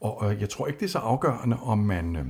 Og 0.00 0.32
øh, 0.32 0.40
jeg 0.40 0.48
tror 0.48 0.66
ikke, 0.66 0.78
det 0.78 0.84
er 0.84 0.90
så 0.90 0.98
afgørende, 0.98 1.56
om 1.60 1.78
man... 1.78 2.16
Øh, 2.16 2.26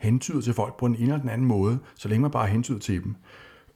hentyder 0.00 0.40
til 0.40 0.54
folk 0.54 0.76
på 0.78 0.86
en 0.86 0.94
ene 0.94 1.02
eller 1.02 1.18
den 1.18 1.28
anden 1.28 1.46
måde, 1.46 1.78
så 1.94 2.08
længe 2.08 2.22
man 2.22 2.30
bare 2.30 2.46
hentyder 2.46 2.78
til 2.78 3.04
dem. 3.04 3.16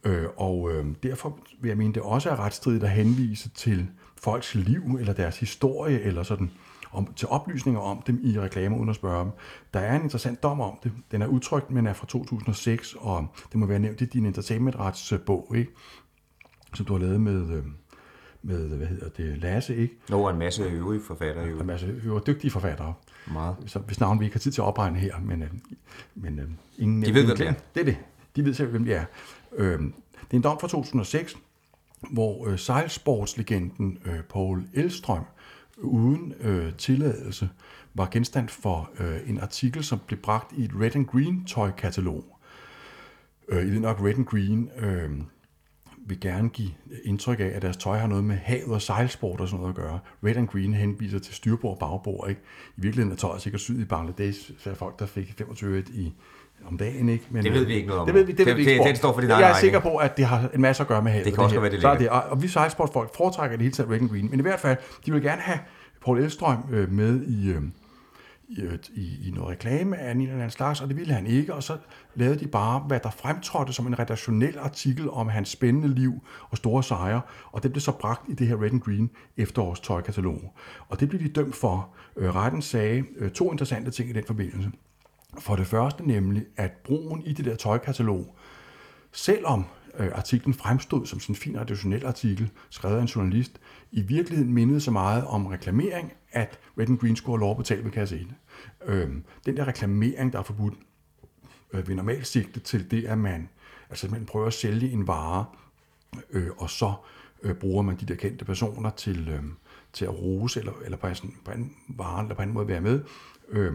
Øh, 0.03 0.25
og 0.37 0.71
øh, 0.71 0.85
derfor 1.03 1.39
vil 1.61 1.69
jeg 1.69 1.77
mene, 1.77 1.93
det 1.93 2.01
også 2.01 2.29
er 2.29 2.39
retstridigt 2.39 2.83
at 2.83 2.89
henvise 2.89 3.49
til 3.49 3.87
folks 4.17 4.55
liv, 4.55 4.81
eller 4.99 5.13
deres 5.13 5.39
historie, 5.39 6.01
eller 6.01 6.23
sådan, 6.23 6.51
om, 6.91 7.13
til 7.15 7.27
oplysninger 7.27 7.81
om 7.81 8.01
dem 8.07 8.19
i 8.23 8.39
reklamer 8.39 8.77
uden 8.77 8.89
at 8.89 8.95
spørge 8.95 9.23
dem. 9.23 9.31
Der 9.73 9.79
er 9.79 9.95
en 9.95 10.01
interessant 10.01 10.43
dom 10.43 10.61
om 10.61 10.79
det. 10.83 10.91
Den 11.11 11.21
er 11.21 11.27
udtrykt, 11.27 11.71
men 11.71 11.87
er 11.87 11.93
fra 11.93 12.07
2006, 12.07 12.95
og 12.99 13.27
det 13.51 13.59
må 13.59 13.65
være 13.65 13.79
nævnt 13.79 14.01
i 14.01 14.05
din 14.05 14.25
entertainmentretsbog, 14.25 15.53
ikke? 15.55 15.71
som 16.73 16.85
du 16.85 16.93
har 16.93 16.99
lavet 16.99 17.21
med, 17.21 17.57
øh, 17.57 17.63
med 18.41 18.77
hvad 18.77 18.87
hedder 18.87 19.09
det, 19.09 19.37
Lasse, 19.37 19.75
ikke? 19.75 19.97
Nå, 20.09 20.19
og 20.19 20.31
en 20.31 20.39
masse 20.39 20.63
øvrige 20.63 21.01
forfattere 21.07 21.45
jo. 21.45 21.59
En 21.59 21.67
masse 21.67 21.87
øvrige 22.05 22.23
dygtige 22.27 22.51
forfattere 22.51 22.93
Meget. 23.27 23.55
så 23.65 23.79
hvis 23.79 23.99
navn 23.99 24.19
vi 24.19 24.25
ikke 24.25 24.35
har 24.35 24.39
tid 24.39 24.51
til 24.51 24.61
at 24.61 24.65
opregne 24.65 24.99
her, 24.99 25.19
men, 25.19 25.41
øh, 25.41 25.49
men 26.15 26.39
øh, 26.39 26.47
ingen 26.77 27.01
De 27.01 27.13
ved, 27.13 27.25
hvem 27.25 27.37
det 27.37 27.47
er. 27.47 27.53
Det 27.75 27.81
er 27.81 27.85
det. 27.85 27.97
De 28.35 28.45
ved 28.45 28.53
selv, 28.53 28.69
hvem 28.69 28.85
det 28.85 28.95
er. 28.95 29.05
Øh, 29.55 29.79
det 29.79 30.31
er 30.31 30.35
en 30.35 30.41
dom 30.41 30.59
fra 30.59 30.67
2006, 30.67 31.35
hvor 32.11 32.47
øh, 32.47 32.59
sejlsportslegenden 32.59 33.97
øh, 34.05 34.21
Paul 34.23 34.63
Elstrøm 34.73 35.23
uden 35.77 36.33
øh, 36.39 36.73
tilladelse 36.73 37.49
var 37.93 38.07
genstand 38.11 38.49
for 38.49 38.91
øh, 38.99 39.29
en 39.29 39.39
artikel, 39.39 39.83
som 39.83 39.99
blev 40.07 40.19
bragt 40.19 40.51
i 40.57 40.63
et 40.63 40.71
Red 40.81 40.95
and 40.95 41.05
Green 41.05 41.45
tøjkatalog. 41.45 42.39
Øh, 43.49 43.67
I 43.67 43.69
ved 43.69 43.79
nok, 43.79 44.01
Red 44.01 44.15
and 44.15 44.25
Green 44.25 44.69
øh, 44.77 45.11
vil 46.07 46.19
gerne 46.19 46.49
give 46.49 46.69
indtryk 47.03 47.39
af, 47.39 47.51
at 47.55 47.61
deres 47.61 47.77
tøj 47.77 47.97
har 47.97 48.07
noget 48.07 48.23
med 48.23 48.35
havet 48.35 48.73
og 48.73 48.81
sejlsport 48.81 49.41
og 49.41 49.47
sådan 49.47 49.59
noget 49.61 49.73
at 49.77 49.81
gøre. 49.83 49.99
Red 50.25 50.35
and 50.35 50.47
Green 50.47 50.73
henviser 50.73 51.19
til 51.19 51.33
styrbord 51.35 51.71
og 51.71 51.79
bagbord. 51.79 52.29
Ikke? 52.29 52.41
I 52.77 52.81
virkeligheden 52.81 53.11
er 53.11 53.15
tøjet 53.17 53.41
sikkert 53.41 53.61
syet 53.61 53.79
i 53.79 53.85
Bangladesh, 53.85 54.51
så 54.59 54.69
er 54.69 54.73
folk, 54.73 54.99
der 54.99 55.05
fik 55.05 55.33
25 55.37 55.79
et 55.79 55.89
i 55.89 56.13
om 56.67 56.77
dagen, 56.77 57.09
ikke? 57.09 57.25
Men, 57.29 57.43
Det 57.43 57.53
ved 57.53 57.65
vi 57.65 57.73
ikke 57.73 57.87
noget 57.87 58.01
om. 58.01 58.05
Det 58.07 58.15
ved 58.15 58.23
vi, 58.23 58.31
det, 58.31 58.37
Det- 58.37 58.45
ved 58.47 58.53
vi 58.53 58.65
det- 58.65 58.71
ikke. 58.71 58.83
den 58.83 58.95
står 58.95 59.13
for 59.13 59.21
din 59.21 59.29
Jeg 59.29 59.37
er 59.39 59.43
regning. 59.43 59.59
sikker 59.59 59.79
på, 59.79 59.95
at 59.97 60.17
det 60.17 60.25
har 60.25 60.49
en 60.53 60.61
masse 60.61 60.83
at 60.83 60.87
gøre 60.87 61.01
med 61.01 61.11
havet. 61.11 61.25
Det 61.25 61.33
kan 61.33 61.43
også 61.43 61.55
her. 61.55 61.61
være, 61.61 61.71
det 61.71 61.81
Så 61.81 61.89
er 61.89 61.99
ligger 61.99 62.19
det, 62.21 62.29
og 62.31 62.41
vi 62.41 62.47
sejlsportfolk 62.47 63.15
foretrækker 63.15 63.57
det 63.57 63.63
hele 63.63 63.73
taget 63.75 63.89
Red 63.91 63.99
and 64.01 64.09
Green. 64.09 64.29
Men 64.31 64.39
i 64.39 64.41
hvert 64.41 64.59
fald, 64.59 64.77
de 65.05 65.11
vil 65.11 65.21
gerne 65.21 65.41
have 65.41 65.59
Paul 66.05 66.19
Elstrøm 66.19 66.57
øh, 66.71 66.91
med 66.91 67.23
i, 67.27 67.49
øh, 67.49 67.61
i, 68.47 68.61
i, 68.93 69.27
i 69.27 69.31
noget 69.31 69.49
reklame 69.49 69.97
af 69.97 70.11
en 70.11 70.21
eller 70.21 70.33
anden 70.33 70.49
slags, 70.49 70.81
og 70.81 70.87
det 70.87 70.97
ville 70.97 71.13
han 71.13 71.27
ikke, 71.27 71.53
og 71.53 71.63
så 71.63 71.77
lavede 72.15 72.39
de 72.39 72.47
bare, 72.47 72.79
hvad 72.79 72.99
der 72.99 73.09
fremtrådte 73.09 73.73
som 73.73 73.87
en 73.87 73.99
redaktionel 73.99 74.57
artikel 74.59 75.09
om 75.09 75.29
hans 75.29 75.49
spændende 75.49 75.87
liv 75.87 76.13
og 76.49 76.57
store 76.57 76.83
sejre, 76.83 77.21
og 77.51 77.63
det 77.63 77.71
blev 77.71 77.81
så 77.81 77.91
bragt 77.91 78.29
i 78.29 78.33
det 78.33 78.47
her 78.47 78.61
Red 78.61 78.71
and 78.71 78.81
Green 78.81 79.09
efterårstøjkatalog. 79.37 80.53
Og 80.89 80.99
det 80.99 81.09
blev 81.09 81.21
de 81.21 81.29
dømt 81.29 81.55
for. 81.55 81.89
Øh, 82.17 82.35
retten 82.35 82.61
sagde 82.61 83.03
øh, 83.17 83.31
to 83.31 83.51
interessante 83.51 83.91
ting 83.91 84.09
i 84.09 84.13
den 84.13 84.23
forbindelse. 84.27 84.71
For 85.39 85.55
det 85.55 85.67
første 85.67 86.07
nemlig, 86.07 86.45
at 86.57 86.71
brugen 86.71 87.21
i 87.25 87.33
det 87.33 87.45
der 87.45 87.55
tøjkatalog, 87.55 88.35
selvom 89.11 89.65
øh, 89.99 90.11
artiklen 90.15 90.53
fremstod 90.53 91.05
som 91.05 91.19
sådan 91.19 91.33
en 91.33 91.37
fin 91.37 91.59
redaktionel 91.59 92.05
artikel, 92.05 92.49
skrevet 92.69 92.97
af 92.97 93.01
en 93.01 93.07
journalist, 93.07 93.59
i 93.91 94.01
virkeligheden 94.01 94.53
mindede 94.53 94.81
så 94.81 94.91
meget 94.91 95.25
om 95.25 95.45
reklamering, 95.45 96.11
at 96.35 96.59
Red 96.79 96.89
and 96.89 96.99
Green 96.99 97.15
skulle 97.15 97.37
have 97.37 97.41
lov 97.41 97.51
at 97.51 97.57
betale 97.57 97.83
ved 97.83 97.91
kasse 97.91 98.19
1. 98.19 98.27
Øh, 98.85 99.09
den 99.45 99.57
der 99.57 99.67
reklamering, 99.67 100.33
der 100.33 100.39
er 100.39 100.43
forbudt, 100.43 100.73
øh, 101.73 101.87
vil 101.87 101.95
normalt 101.95 102.27
sigte 102.27 102.59
til 102.59 102.91
det, 102.91 103.05
at 103.05 103.17
man, 103.17 103.49
altså 103.89 104.07
man 104.11 104.25
prøver 104.25 104.47
at 104.47 104.53
sælge 104.53 104.91
en 104.91 105.07
vare, 105.07 105.45
øh, 106.29 106.49
og 106.57 106.69
så 106.69 106.93
øh, 107.43 107.55
bruger 107.55 107.81
man 107.81 107.95
de 107.95 108.05
der 108.05 108.15
kendte 108.15 108.45
personer 108.45 108.89
til, 108.89 109.29
øh, 109.29 109.43
til 109.93 110.05
at 110.05 110.19
rose, 110.19 110.59
eller, 110.59 110.73
eller 110.85 110.97
på, 110.97 111.13
sådan, 111.13 111.35
på 111.45 111.51
en 111.51 111.73
vare, 111.87 112.21
eller 112.21 112.35
på 112.35 112.41
en 112.41 112.53
måde 112.53 112.67
være 112.67 112.81
med. 112.81 113.03
Øh, 113.49 113.73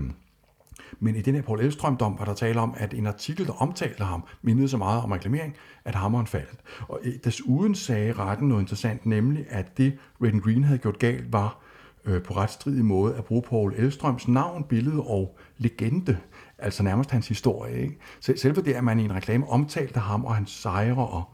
Men 0.99 1.17
i 1.17 1.23
den 1.23 1.35
her 1.35 1.43
Paul 1.43 1.61
Elstrøm-dom 1.61 2.19
var 2.19 2.25
der 2.25 2.35
tale 2.35 2.61
om, 2.61 2.75
at 2.77 2.95
en 2.95 3.07
artikel, 3.07 3.47
der 3.47 3.53
omtalte 3.53 4.05
ham, 4.05 4.25
mindede 4.43 4.69
så 4.69 4.77
meget 4.77 5.03
om 5.03 5.13
reklamering, 5.13 5.57
at 5.85 5.95
hammeren 5.95 6.27
faldt. 6.27 6.61
Og 6.89 7.01
øh, 7.05 7.13
desuden 7.25 7.75
sagde 7.75 8.13
retten 8.13 8.49
noget 8.49 8.63
interessant, 8.63 9.07
nemlig 9.07 9.47
at 9.49 9.79
det 9.79 9.99
Red 10.23 10.41
Green 10.41 10.65
havde 10.65 10.79
gjort 10.79 10.99
galt, 10.99 11.33
var 11.33 11.59
øh, 12.05 12.23
på 12.23 12.37
retstridig 12.37 12.85
måde 12.85 13.15
at 13.17 13.25
bruge 13.25 13.43
Paul 13.43 13.75
Elstrøms 13.77 14.29
navn, 14.29 14.65
billede 14.65 15.01
og 15.01 15.39
legende, 15.59 16.19
altså 16.59 16.83
nærmest 16.83 17.11
hans 17.11 17.29
historie. 17.29 17.83
Ikke? 17.83 17.99
Sel- 18.21 18.37
selve 18.39 18.63
det, 18.63 18.73
at 18.73 18.85
man 18.85 19.01
i 19.01 19.05
en 19.05 19.15
reklame 19.15 19.49
omtalte 19.49 20.01
ham 20.01 20.25
og 20.25 20.35
hans 20.35 20.51
sejre 20.51 21.07
og, 21.09 21.25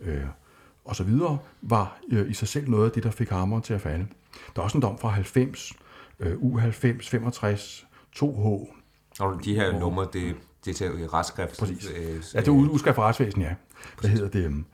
øh, 0.00 0.24
og 0.84 0.96
så 0.96 1.04
videre, 1.04 1.38
var 1.62 1.98
øh, 2.10 2.30
i 2.30 2.34
sig 2.34 2.48
selv 2.48 2.70
noget 2.70 2.84
af 2.86 2.92
det, 2.92 3.02
der 3.02 3.10
fik 3.10 3.28
hammeren 3.30 3.62
til 3.62 3.74
at 3.74 3.80
falde. 3.80 4.06
Der 4.56 4.60
er 4.60 4.64
også 4.64 4.78
en 4.78 4.82
dom 4.82 4.98
fra 4.98 5.08
90, 5.08 5.72
øh, 6.20 6.32
U90, 6.32 7.08
65, 7.10 7.86
2H, 8.16 8.22
Og 9.20 9.40
de 9.44 9.54
her 9.54 9.78
numre, 9.80 10.06
det, 10.12 10.34
det 10.64 10.70
er 10.70 10.74
til 10.74 11.00
i 11.00 11.06
retsskrift. 11.06 11.58
Præcis. 11.58 11.90
Øh, 11.96 12.22
Ja, 12.34 12.40
det 12.40 12.48
er 12.48 12.52
udskrift 12.52 12.94
fra 12.96 13.08
retsvæsen, 13.08 13.42
ja. 13.42 13.54
Hvad 14.00 14.10
hedder 14.10 14.28
det? 14.28 14.64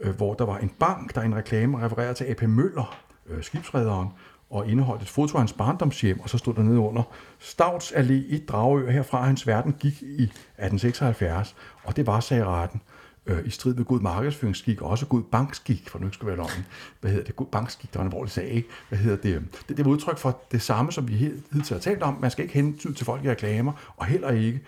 Øh, 0.00 0.16
hvor 0.16 0.34
der 0.34 0.44
var 0.44 0.58
en 0.58 0.68
bank, 0.78 1.14
der 1.14 1.22
i 1.22 1.24
en 1.26 1.34
reklame 1.34 1.84
refererer 1.84 2.12
til 2.12 2.24
AP 2.24 2.42
Møller, 2.42 2.98
øh, 3.26 3.42
skibsrederen, 3.42 4.08
og 4.50 4.68
indeholdt 4.68 5.02
et 5.02 5.08
foto 5.08 5.34
af 5.34 5.40
hans 5.40 5.52
barndomshjem, 5.52 6.20
og 6.20 6.30
så 6.30 6.38
stod 6.38 6.54
der 6.54 6.62
nede 6.62 6.78
under, 6.78 7.02
Stavts 7.38 7.92
Allé 7.92 8.12
i 8.12 8.44
Dragør 8.48 8.90
herfra, 8.90 9.26
hans 9.26 9.46
verden 9.46 9.72
gik 9.72 10.02
i 10.02 10.22
1876, 10.22 11.56
og 11.84 11.96
det 11.96 12.06
var, 12.06 12.20
sagde 12.20 12.44
retten, 12.44 12.80
øh, 13.26 13.46
i 13.46 13.50
strid 13.50 13.74
med 13.74 13.84
god 13.84 14.00
markedsføringsskik, 14.00 14.82
og 14.82 14.90
også 14.90 15.06
god 15.06 15.22
bankskik, 15.22 15.88
for 15.88 15.98
nu 15.98 16.12
skal 16.12 16.26
være 16.26 16.36
løgn. 16.36 16.66
Hvad 17.00 17.10
hedder 17.10 17.24
det? 17.24 17.36
God 17.36 17.46
bankskik, 17.46 17.92
der 17.92 17.98
var 17.98 18.04
en 18.04 18.12
alvorlig 18.12 18.32
sag, 18.32 18.48
ikke? 18.48 18.68
Hvad 18.88 18.98
hedder 18.98 19.16
det? 19.16 19.42
Det, 19.68 19.76
det 19.76 19.84
var 19.84 19.90
udtryk 19.90 20.18
for 20.18 20.40
det 20.52 20.62
samme, 20.62 20.92
som 20.92 21.08
vi 21.08 21.14
hed- 21.14 21.42
hidtil 21.52 21.74
har 21.74 21.80
talt 21.80 22.02
om. 22.02 22.18
Man 22.20 22.30
skal 22.30 22.42
ikke 22.42 22.54
hentyde 22.54 22.94
til 22.94 23.06
folk 23.06 23.24
i 23.24 23.30
reklamer, 23.30 23.72
og 23.96 24.06
heller 24.06 24.30
ikke, 24.30 24.60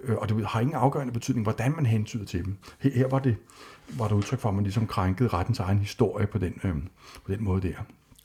øh, 0.00 0.16
og 0.16 0.28
det 0.28 0.46
har 0.46 0.60
ingen 0.60 0.76
afgørende 0.76 1.12
betydning, 1.12 1.44
hvordan 1.44 1.72
man 1.76 1.86
hentyder 1.86 2.24
til 2.24 2.44
dem. 2.44 2.56
Her, 2.78 2.90
her 2.90 3.08
var 3.08 3.18
det 3.18 3.36
var 3.88 4.08
der 4.08 4.14
udtryk 4.14 4.38
for, 4.38 4.48
at 4.48 4.54
man 4.54 4.64
ligesom 4.64 4.86
krænkede 4.86 5.28
rettens 5.28 5.58
egen 5.58 5.78
historie 5.78 6.26
på 6.26 6.38
den, 6.38 6.60
øh, 6.64 6.74
på 7.24 7.32
den 7.32 7.44
måde 7.44 7.68
der. 7.68 7.74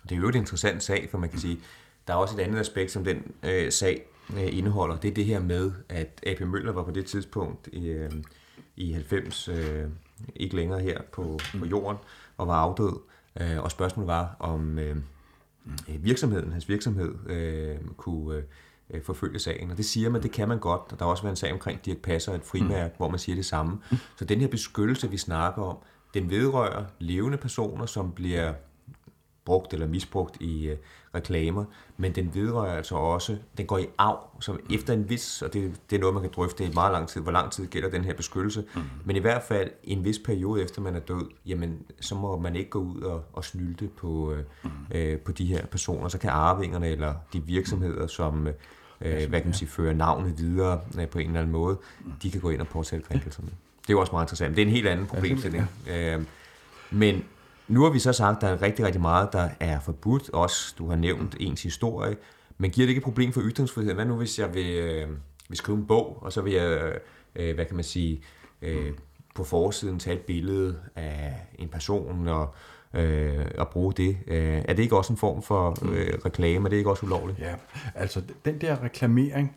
Det 0.03 0.11
er 0.11 0.19
jo 0.19 0.29
et 0.29 0.35
interessant 0.35 0.83
sag, 0.83 1.07
for 1.11 1.17
man 1.17 1.29
kan 1.29 1.39
sige, 1.39 1.59
der 2.07 2.13
er 2.13 2.17
også 2.17 2.35
et 2.35 2.39
andet 2.39 2.59
aspekt, 2.59 2.91
som 2.91 3.03
den 3.03 3.31
øh, 3.43 3.71
sag 3.71 4.05
øh, 4.33 4.57
indeholder. 4.57 4.97
Det 4.97 5.09
er 5.09 5.13
det 5.13 5.25
her 5.25 5.39
med, 5.39 5.71
at 5.89 6.23
AP 6.27 6.39
Møller 6.39 6.71
var 6.71 6.83
på 6.83 6.91
det 6.91 7.05
tidspunkt 7.05 7.69
i, 7.73 7.87
øh, 7.87 8.11
i 8.75 8.91
90, 8.91 9.47
øh, 9.47 9.85
ikke 10.35 10.55
længere 10.55 10.79
her 10.79 11.01
på, 11.11 11.39
på 11.59 11.65
jorden, 11.65 11.97
og 12.37 12.47
var 12.47 12.55
afdød. 12.55 12.99
Øh, 13.41 13.63
og 13.63 13.71
spørgsmålet 13.71 14.07
var, 14.07 14.35
om 14.39 14.79
øh, 14.79 14.95
øh, 15.89 16.03
virksomheden, 16.03 16.51
hans 16.51 16.69
virksomhed, 16.69 17.15
øh, 17.29 17.77
kunne 17.97 18.35
øh, 18.35 18.43
øh, 18.89 19.03
forfølge 19.03 19.39
sagen. 19.39 19.71
Og 19.71 19.77
det 19.77 19.85
siger 19.85 20.09
man, 20.09 20.23
det 20.23 20.31
kan 20.31 20.47
man 20.47 20.59
godt. 20.59 20.81
Og 20.91 20.99
der 20.99 21.05
har 21.05 21.11
også 21.11 21.23
været 21.23 21.31
en 21.33 21.37
sag 21.37 21.53
omkring 21.53 21.85
Dirk 21.85 21.97
Passer, 21.97 22.33
et 22.33 22.43
frimærke, 22.43 22.93
mm. 22.93 22.97
hvor 22.97 23.09
man 23.09 23.19
siger 23.19 23.35
det 23.35 23.45
samme. 23.45 23.79
Så 24.17 24.25
den 24.25 24.39
her 24.39 24.47
beskyttelse, 24.47 25.09
vi 25.09 25.17
snakker 25.17 25.61
om, 25.61 25.77
den 26.13 26.29
vedrører 26.29 26.85
levende 26.99 27.37
personer, 27.37 27.85
som 27.85 28.11
bliver 28.11 28.53
brugt 29.45 29.73
eller 29.73 29.87
misbrugt 29.87 30.41
i 30.41 30.67
øh, 30.67 30.77
reklamer, 31.15 31.65
men 31.97 32.15
den 32.15 32.31
vedrører 32.33 32.75
altså 32.77 32.95
også, 32.95 33.37
den 33.57 33.65
går 33.65 33.77
i 33.77 33.85
arv, 33.97 34.19
som 34.39 34.59
efter 34.69 34.93
en 34.93 35.09
vis, 35.09 35.41
og 35.41 35.53
det, 35.53 35.73
det 35.89 35.95
er 35.95 35.99
noget, 35.99 36.13
man 36.13 36.23
kan 36.23 36.31
drøfte 36.35 36.65
i 36.65 36.71
meget 36.73 36.91
lang 36.91 37.07
tid, 37.07 37.21
hvor 37.21 37.31
lang 37.31 37.51
tid 37.51 37.67
gælder 37.67 37.89
den 37.89 38.03
her 38.03 38.13
beskyttelse, 38.13 38.63
mm. 38.75 38.81
men 39.05 39.15
i 39.15 39.19
hvert 39.19 39.43
fald 39.43 39.71
en 39.83 40.03
vis 40.03 40.19
periode 40.19 40.63
efter 40.63 40.81
man 40.81 40.95
er 40.95 40.99
død, 40.99 41.29
jamen 41.45 41.81
så 41.99 42.15
må 42.15 42.39
man 42.39 42.55
ikke 42.55 42.69
gå 42.69 42.79
ud 42.79 43.01
og, 43.01 43.23
og 43.33 43.45
snylte 43.45 43.87
på, 43.87 44.31
øh, 44.31 44.43
mm. 44.63 44.69
øh, 44.91 45.19
på 45.19 45.31
de 45.31 45.45
her 45.45 45.65
personer, 45.65 46.07
så 46.07 46.17
kan 46.17 46.29
arvingerne 46.29 46.87
eller 46.87 47.13
de 47.33 47.43
virksomheder, 47.43 48.07
som 48.07 48.47
øh, 49.01 49.29
hvad 49.29 49.39
kan 49.39 49.45
man 49.45 49.53
sige, 49.53 49.69
fører 49.69 49.93
navnet 49.93 50.39
videre 50.39 50.81
øh, 50.99 51.07
på 51.07 51.19
en 51.19 51.27
eller 51.27 51.39
anden 51.39 51.51
måde, 51.51 51.77
de 52.23 52.31
kan 52.31 52.41
gå 52.41 52.49
ind 52.49 52.61
og 52.61 52.67
påtale 52.67 53.01
krænkelserne. 53.01 53.49
Det 53.81 53.89
er 53.89 53.93
jo 53.93 53.99
også 53.99 54.11
meget 54.11 54.25
interessant. 54.25 54.55
Det 54.55 54.61
er 54.61 54.65
en 54.65 54.71
helt 54.71 54.87
anden 54.87 55.05
problemstilling. 55.05 55.69
Øh, 55.89 56.21
men 56.91 57.23
nu 57.67 57.83
har 57.83 57.89
vi 57.89 57.99
så 57.99 58.13
sagt, 58.13 58.35
at 58.35 58.41
der 58.41 58.47
er 58.47 58.61
rigtig, 58.61 58.85
rigtig 58.85 59.01
meget, 59.01 59.33
der 59.33 59.49
er 59.59 59.79
forbudt. 59.79 60.29
Også, 60.29 60.75
du 60.77 60.89
har 60.89 60.95
nævnt 60.95 61.35
ens 61.39 61.63
historie. 61.63 62.17
Men 62.57 62.71
giver 62.71 62.85
det 62.85 62.89
ikke 62.89 62.99
et 62.99 63.03
problem 63.03 63.33
for 63.33 63.41
ytringsfrihed? 63.43 63.93
Hvad 63.93 64.05
nu, 64.05 64.15
hvis 64.15 64.39
jeg 64.39 64.53
vil, 64.53 64.75
øh, 64.75 65.09
vil 65.49 65.57
skrive 65.57 65.77
en 65.77 65.87
bog, 65.87 66.17
og 66.21 66.33
så 66.33 66.41
vil 66.41 66.53
jeg, 66.53 66.93
øh, 67.35 67.55
hvad 67.55 67.65
kan 67.65 67.75
man 67.75 67.83
sige, 67.83 68.21
øh, 68.61 68.93
på 69.35 69.43
forsiden 69.43 69.99
tage 69.99 70.15
et 70.15 70.21
billede 70.21 70.79
af 70.95 71.35
en 71.59 71.69
person 71.69 72.27
og, 72.27 72.53
øh, 72.93 73.45
og 73.57 73.69
bruge 73.69 73.93
det? 73.93 74.17
Øh, 74.27 74.61
er 74.65 74.73
det 74.73 74.83
ikke 74.83 74.97
også 74.97 75.13
en 75.13 75.17
form 75.17 75.41
for 75.41 75.77
øh, 75.91 76.13
reklame? 76.25 76.65
Er 76.65 76.69
det 76.69 76.77
ikke 76.77 76.89
også 76.89 77.05
ulovligt? 77.05 77.39
Ja, 77.39 77.55
altså 77.95 78.21
den 78.45 78.61
der 78.61 78.83
reklamering, 78.83 79.55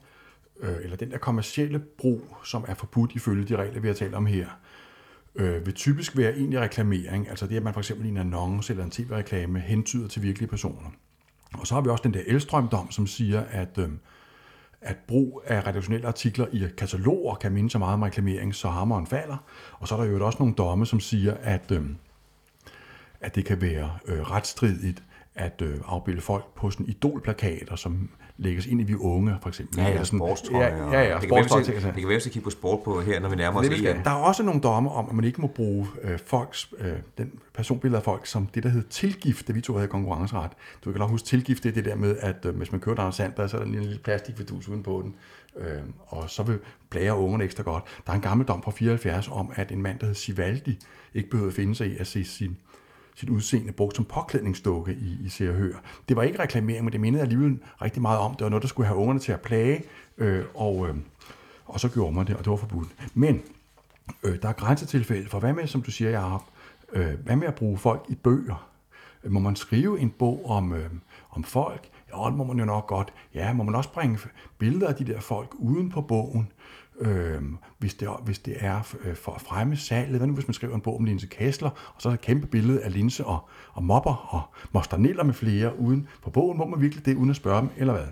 øh, 0.61 0.77
eller 0.83 0.97
den 0.97 1.11
der 1.11 1.19
kommercielle 1.19 1.79
brug, 1.79 2.37
som 2.45 2.65
er 2.69 2.75
forbudt 2.75 3.13
ifølge 3.15 3.45
de 3.45 3.57
regler, 3.57 3.81
vi 3.81 3.89
har 3.89 3.95
talt 3.95 4.15
om 4.15 4.27
her, 4.27 4.47
øh, 4.47 4.74
øh, 5.35 5.67
vil 5.67 5.75
typisk 5.75 6.17
være 6.17 6.37
egentlig 6.37 6.61
reklamering, 6.61 7.29
altså 7.29 7.47
det, 7.47 7.57
at 7.57 7.63
man 7.63 7.73
for 7.73 7.81
eksempel 7.81 8.07
i 8.07 8.09
en 8.09 8.17
annonce 8.17 8.73
eller 8.73 8.85
en 8.85 8.91
tv-reklame 8.91 9.61
hentyder 9.61 10.09
til 10.09 10.23
virkelige 10.23 10.49
personer. 10.49 10.91
Og 11.59 11.67
så 11.67 11.75
har 11.75 11.81
vi 11.81 11.89
også 11.89 12.03
den 12.03 12.15
der 12.15 12.23
elstrømdom, 12.27 12.91
som 12.91 13.07
siger, 13.07 13.45
at, 13.51 13.79
øh, 13.79 13.89
at 14.81 14.97
brug 15.09 15.43
af 15.47 15.67
redaktionelle 15.67 16.07
artikler 16.07 16.47
i 16.53 16.67
kataloger 16.79 17.35
kan 17.35 17.53
minde 17.53 17.71
så 17.71 17.79
meget 17.79 17.95
om 17.95 18.03
reklamering, 18.03 18.55
så 18.55 18.69
hammeren 18.69 19.07
falder. 19.07 19.37
Og 19.73 19.89
så 19.89 19.95
er 19.97 20.05
der 20.05 20.11
jo 20.11 20.27
også 20.27 20.39
nogle 20.39 20.55
domme, 20.55 20.87
som 20.87 21.01
siger, 21.01 21.35
at, 21.35 21.71
øh, 21.71 21.83
at 23.21 23.35
det 23.35 23.45
kan 23.45 23.61
være 23.61 23.99
øh, 24.07 24.21
retstridigt 24.21 25.03
at 25.35 25.63
øh, 25.63 25.81
afbilde 25.87 26.21
folk 26.21 26.55
på 26.55 26.71
sådan 26.71 26.87
idolplakater, 26.87 27.77
som 27.77 28.11
lægges 28.37 28.67
ind 28.67 28.81
i 28.81 28.85
vi 28.85 28.95
unge, 28.95 29.37
for 29.43 29.49
eksempel. 29.49 29.79
Ja, 29.79 29.89
ja, 29.89 30.05
sportstrøjer. 30.05 30.77
Ja, 30.77 31.01
ja, 31.01 31.09
ja, 31.09 31.15
det 31.15 31.21
kan 31.21 31.31
være, 31.31 31.65
det 31.65 31.95
kan 31.95 32.09
være, 32.09 32.21
skal 32.21 32.33
kigge 32.33 32.45
på 32.45 32.51
sport 32.51 32.83
på 32.85 33.01
her, 33.01 33.21
når 33.21 33.29
vi 33.29 33.37
nærmer 33.37 33.61
os. 33.61 33.67
EM. 33.67 34.03
Der 34.05 34.11
er 34.11 34.15
også 34.15 34.43
nogle 34.43 34.61
domme 34.61 34.91
om, 34.91 35.09
at 35.09 35.15
man 35.15 35.25
ikke 35.25 35.41
må 35.41 35.47
bruge 35.47 35.87
øh, 36.03 36.19
folks, 36.27 36.73
øh, 36.79 36.93
den 37.19 37.33
personbillede 37.55 37.99
af 37.99 38.05
folk 38.05 38.27
som 38.27 38.47
det, 38.47 38.63
der 38.63 38.69
hedder 38.69 38.89
tilgift, 38.89 39.47
det 39.47 39.55
vi 39.55 39.61
to 39.61 39.73
havde 39.73 39.85
i 39.85 39.89
konkurrenceret. 39.89 40.51
Du 40.85 40.93
kan 40.93 40.99
nok 40.99 41.11
huske, 41.11 41.27
tilgift 41.27 41.63
det 41.63 41.69
er 41.69 41.75
det 41.75 41.85
der 41.85 41.97
med, 41.97 42.17
at 42.21 42.47
øh, 42.47 42.57
hvis 42.57 42.73
man 42.73 42.81
kører 42.81 42.99
Anders 42.99 43.15
Sandberg, 43.15 43.51
så 43.51 43.57
er 43.57 43.61
der 43.61 43.67
en 43.67 43.75
lille 43.75 43.99
plastikvedus 43.99 44.69
uden 44.69 44.83
på 44.83 45.03
den, 45.03 45.15
øh, 45.57 45.83
og 46.07 46.31
så 46.31 46.43
vil 46.43 46.59
blære 46.91 47.17
ungerne 47.17 47.45
ekstra 47.45 47.63
godt. 47.63 47.85
Der 48.07 48.13
er 48.13 48.17
en 48.17 48.23
gammel 48.23 48.47
dom 48.47 48.63
fra 48.63 48.71
74 48.71 49.29
om, 49.29 49.53
at 49.55 49.73
en 49.73 49.83
mand, 49.83 49.99
der 49.99 50.07
hed 50.07 50.15
Sivaldi, 50.15 50.79
ikke 51.15 51.31
behøvede 51.31 51.51
at 51.51 51.57
finde 51.57 51.75
sig 51.75 51.87
i 51.87 51.97
at 51.97 52.07
se 52.07 52.25
sin 52.25 52.57
sit 53.15 53.29
udseende 53.29 53.73
brugt 53.73 53.97
som 53.97 54.05
påklædningsdukke 54.05 54.93
i, 54.93 55.27
i 55.27 55.29
Se 55.29 55.51
og 55.51 55.55
Hør. 55.55 55.75
Det 56.09 56.17
var 56.17 56.23
ikke 56.23 56.39
reklamering, 56.39 56.85
men 56.85 56.93
det 56.93 57.01
mindede 57.01 57.23
alligevel 57.23 57.59
rigtig 57.83 58.03
meget 58.03 58.19
om, 58.19 58.35
det 58.35 58.45
var 58.45 58.49
noget, 58.51 58.63
der 58.63 58.69
skulle 58.69 58.87
have 58.87 58.99
ungerne 58.99 59.21
til 59.21 59.33
at 59.33 59.41
plage, 59.41 59.83
øh, 60.19 60.45
og, 60.55 60.89
øh, 60.89 60.95
og 61.65 61.81
så 61.81 61.89
gjorde 61.89 62.15
man 62.15 62.27
det, 62.27 62.37
og 62.37 62.45
det 62.45 62.51
var 62.51 62.57
forbudt. 62.57 62.89
Men 63.15 63.43
øh, 64.23 64.43
der 64.43 64.49
er 64.49 64.53
grænsetilfælde, 64.53 65.29
for 65.29 65.39
hvad 65.39 65.53
med, 65.53 65.67
som 65.67 65.83
du 65.83 65.91
siger, 65.91 66.11
Jacob, 66.11 66.43
øh, 66.93 67.13
hvad 67.25 67.37
med 67.37 67.47
at 67.47 67.55
bruge 67.55 67.79
folk 67.79 68.05
i 68.09 68.15
bøger? 68.15 68.69
Må 69.29 69.41
man 69.41 69.57
skrive 69.57 70.01
en 70.01 70.11
bog 70.11 70.51
om, 70.51 70.73
øh, 70.73 70.91
om 71.31 71.45
folk? 71.45 71.89
Ja, 72.17 72.27
det 72.27 72.35
må 72.35 72.45
man 72.45 72.59
jo 72.59 72.65
nok 72.65 72.87
godt. 72.87 73.13
Ja, 73.35 73.53
må 73.53 73.63
man 73.63 73.75
også 73.75 73.93
bringe 73.93 74.19
billeder 74.59 74.89
af 74.89 74.95
de 74.95 75.05
der 75.05 75.21
folk 75.21 75.55
uden 75.55 75.91
på 75.91 76.01
bogen? 76.01 76.53
Øh, 77.01 77.43
hvis, 77.79 77.95
det, 77.95 78.09
hvis 78.25 78.39
det 78.39 78.57
er 78.59 78.97
øh, 79.05 79.17
for 79.17 79.33
at 79.33 79.41
fremme 79.41 79.77
salget. 79.77 80.17
Hvad 80.17 80.27
nu, 80.27 80.35
hvis 80.35 80.49
man 80.49 80.55
skriver 80.55 80.75
en 80.75 80.81
bog 80.81 80.97
om 80.97 81.05
Linse 81.05 81.27
Kessler, 81.27 81.71
og 81.71 82.03
så 82.03 82.09
er 82.09 82.11
der 82.11 82.15
et 82.15 82.21
kæmpe 82.21 82.47
billede 82.47 82.83
af 82.83 82.93
Linse 82.93 83.25
og, 83.25 83.49
og 83.73 83.85
Mopper 83.85 84.35
og 84.35 84.43
Mosterneller 84.73 85.25
med 85.25 85.35
flere 85.35 85.79
uden 85.79 86.09
på 86.23 86.31
bogen? 86.31 86.59
Må 86.59 86.67
man 86.67 86.81
virkelig 86.81 87.07
det, 87.07 87.17
uden 87.17 87.31
at 87.31 87.37
spørge 87.37 87.61
dem, 87.61 87.69
eller 87.77 87.93
hvad? 87.93 88.07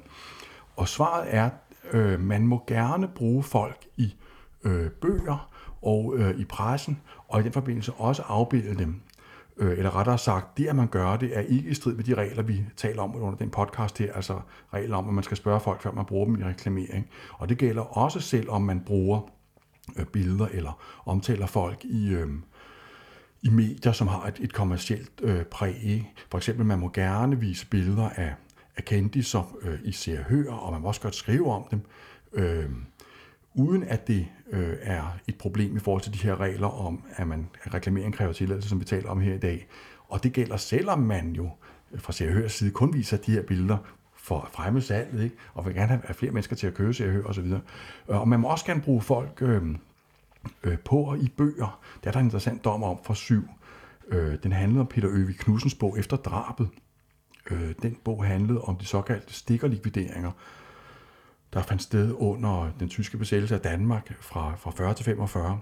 Og 0.77 0.89
svaret 0.89 1.35
er, 1.35 1.51
øh, 1.93 2.21
man 2.21 2.47
må 2.47 2.65
gerne 2.67 3.09
bruge 3.09 3.43
folk 3.43 3.87
i 3.97 4.15
øh, 4.65 4.91
bøger 4.91 5.49
og 5.83 6.15
øh, 6.17 6.39
i 6.39 6.45
pressen, 6.45 7.01
og 7.29 7.41
i 7.41 7.43
den 7.43 7.53
forbindelse 7.53 7.93
også 7.93 8.23
afbilde 8.23 8.79
dem. 8.79 9.01
Øh, 9.57 9.79
eller 9.79 9.97
rettere 9.97 10.19
sagt, 10.19 10.59
det 10.59 10.67
at 10.67 10.77
man 10.77 10.89
gør 10.89 11.17
det, 11.17 11.37
er 11.37 11.41
ikke 11.41 11.71
i 11.71 11.75
strid 11.75 11.95
med 11.95 12.05
de 12.05 12.15
regler, 12.15 12.43
vi 12.43 12.65
taler 12.77 13.03
om 13.03 13.17
under 13.17 13.39
den 13.39 13.51
podcast 13.51 13.99
her, 13.99 14.13
altså 14.13 14.41
regler 14.73 14.97
om, 14.97 15.09
at 15.09 15.15
man 15.15 15.25
skal 15.25 15.37
spørge 15.37 15.61
folk, 15.61 15.83
før 15.83 15.93
man 15.93 16.05
bruger 16.05 16.27
dem 16.27 16.41
i 16.41 16.45
reklamering. 16.45 17.09
Og 17.33 17.49
det 17.49 17.59
gælder 17.59 17.99
også 17.99 18.21
selv, 18.21 18.51
om 18.51 18.63
man 18.63 18.81
bruger 18.81 19.21
øh, 19.97 20.07
billeder 20.07 20.47
eller 20.47 20.83
omtaler 21.07 21.47
folk 21.47 21.85
i, 21.85 22.15
øh, 22.15 22.29
i 23.43 23.49
medier, 23.49 23.93
som 23.93 24.09
har 24.09 24.27
et, 24.27 24.39
et 24.41 24.53
kommercielt 24.53 25.21
øh, 25.23 25.45
præg. 25.45 26.13
For 26.31 26.39
eksempel, 26.39 26.67
man 26.67 26.79
må 26.79 26.91
gerne 26.95 27.41
vise 27.41 27.67
billeder 27.67 28.09
af, 28.09 28.35
af 28.77 28.85
som 29.23 29.45
øh, 29.63 29.79
i 29.85 29.93
ser 29.93 30.19
og 30.19 30.25
hører, 30.25 30.55
og 30.55 30.73
man 30.73 30.83
må 30.83 30.89
også 30.89 31.01
godt 31.01 31.15
skrive 31.15 31.53
om 31.53 31.67
dem, 31.71 31.81
øh, 32.33 32.71
uden 33.55 33.83
at 33.83 34.09
det 34.09 34.27
øh, 34.51 34.77
er 34.83 35.19
et 35.29 35.39
problem 35.39 35.77
i 35.77 35.81
forhold 35.81 36.03
til 36.03 36.13
de 36.13 36.19
her 36.19 36.41
regler 36.41 36.67
om, 36.67 37.03
at 37.17 37.29
man 37.29 37.49
at 37.63 37.75
reklamering 37.75 38.15
kræver 38.15 38.33
tilladelse, 38.33 38.69
som 38.69 38.81
vi 38.81 38.85
taler 38.85 39.09
om 39.09 39.21
her 39.21 39.35
i 39.35 39.39
dag. 39.39 39.67
Og 40.09 40.23
det 40.23 40.33
gælder 40.33 40.57
selvom 40.57 40.99
man 40.99 41.33
jo 41.33 41.51
øh, 41.93 42.01
fra 42.01 42.13
Serhørs 42.13 42.53
side 42.53 42.71
kun 42.71 42.95
viser 42.95 43.17
de 43.17 43.33
her 43.33 43.43
billeder 43.43 43.79
for 44.17 44.41
at 44.41 44.49
fremme 44.53 44.81
salget, 44.81 45.25
ikke? 45.25 45.37
og 45.55 45.67
vil 45.67 45.75
gerne 45.75 45.89
have 45.89 46.15
flere 46.15 46.33
mennesker 46.33 46.57
til 46.57 46.67
at 46.67 46.75
købe 46.75 46.95
Serhør 46.95 47.23
og 47.23 47.31
osv. 47.31 47.53
Øh, 47.53 47.61
og 48.07 48.29
man 48.29 48.41
må 48.41 48.49
også 48.49 48.65
gerne 48.65 48.83
bruge 48.83 49.03
folk 49.03 49.43
øh, 49.43 49.63
øh, 50.65 50.79
på 50.79 50.97
og 50.97 51.19
i 51.19 51.29
bøger. 51.29 51.81
Det 52.01 52.07
er 52.07 52.13
der 52.13 52.21
en 52.21 52.27
interessant 52.27 52.65
dom 52.65 52.83
om 52.83 52.99
fra 53.05 53.15
syv. 53.15 53.49
Øh, 54.09 54.37
den 54.43 54.53
handlede 54.53 54.81
om 54.81 54.87
Peter 54.87 55.09
Øvig 55.11 55.37
Knudsens 55.37 55.75
bog 55.75 55.99
efter 55.99 56.17
drabet. 56.17 56.69
Øh, 57.51 57.75
den 57.83 57.97
bog 58.05 58.25
handlede 58.25 58.61
om 58.61 58.77
de 58.77 58.85
såkaldte 58.85 59.35
stikkerlikvideringer, 59.35 60.31
der 61.53 61.63
fandt 61.63 61.83
sted 61.83 62.13
under 62.13 62.71
den 62.81 62.89
tyske 62.89 63.19
besættelse 63.19 63.55
af 63.55 63.61
Danmark 63.61 64.15
fra, 64.21 64.55
fra 64.59 64.71
40 64.71 64.95
til 64.95 65.05
45. 65.05 65.61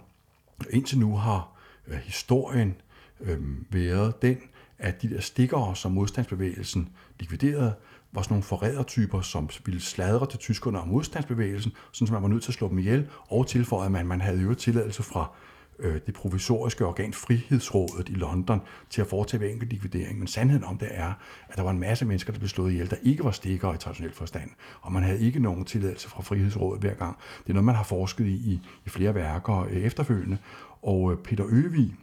Indtil 0.70 0.98
nu 0.98 1.16
har 1.16 1.48
øh, 1.88 1.96
historien 1.96 2.74
øh, 3.20 3.38
været 3.70 4.22
den, 4.22 4.38
at 4.78 5.02
de 5.02 5.10
der 5.10 5.20
stikkere, 5.20 5.76
som 5.76 5.92
modstandsbevægelsen 5.92 6.88
likviderede, 7.20 7.74
var 8.12 8.22
sådan 8.22 8.32
nogle 8.32 8.42
forrædertyper, 8.42 9.20
som 9.20 9.48
ville 9.64 9.80
sladre 9.80 10.26
til 10.26 10.38
tyskerne 10.38 10.80
om 10.80 10.88
modstandsbevægelsen, 10.88 11.72
sådan 11.92 12.06
som 12.06 12.14
man 12.14 12.22
var 12.22 12.28
nødt 12.28 12.42
til 12.42 12.50
at 12.50 12.54
slå 12.54 12.68
dem 12.68 12.78
ihjel, 12.78 13.08
og 13.28 13.46
tilføjede, 13.46 13.86
at 13.86 13.92
man, 13.92 14.06
man 14.06 14.20
havde 14.20 14.40
jo 14.40 14.54
tilladelse 14.54 15.02
fra 15.02 15.32
øh, 15.80 16.00
det 16.06 16.14
provisoriske 16.14 16.86
organ 16.86 17.12
Frihedsrådet 17.12 18.08
i 18.08 18.12
London 18.12 18.60
til 18.90 19.00
at 19.00 19.06
foretage 19.06 19.38
hver 19.38 19.48
enkelt 19.48 19.70
likvidering. 19.70 20.18
Men 20.18 20.28
sandheden 20.28 20.64
om 20.64 20.78
det 20.78 20.88
er, 20.90 21.12
at 21.48 21.56
der 21.56 21.62
var 21.62 21.70
en 21.70 21.78
masse 21.78 22.04
mennesker, 22.04 22.32
der 22.32 22.38
blev 22.38 22.48
slået 22.48 22.72
ihjel, 22.72 22.90
der 22.90 22.96
ikke 23.02 23.24
var 23.24 23.30
stikkere 23.30 23.74
i 23.74 23.78
traditionel 23.78 24.12
forstand, 24.12 24.50
og 24.80 24.92
man 24.92 25.02
havde 25.02 25.20
ikke 25.20 25.40
nogen 25.40 25.64
tilladelse 25.64 26.08
fra 26.08 26.22
Frihedsrådet 26.22 26.80
hver 26.80 26.94
gang. 26.94 27.16
Det 27.42 27.48
er 27.48 27.52
noget, 27.52 27.64
man 27.64 27.74
har 27.74 27.84
forsket 27.84 28.26
i 28.26 28.40
i, 28.40 28.60
i 28.86 28.88
flere 28.88 29.14
værker 29.14 29.60
øh, 29.60 29.72
efterfølgende. 29.76 30.38
Og 30.82 31.12
øh, 31.12 31.18
Peter 31.18 31.44
Øvig 31.48 31.94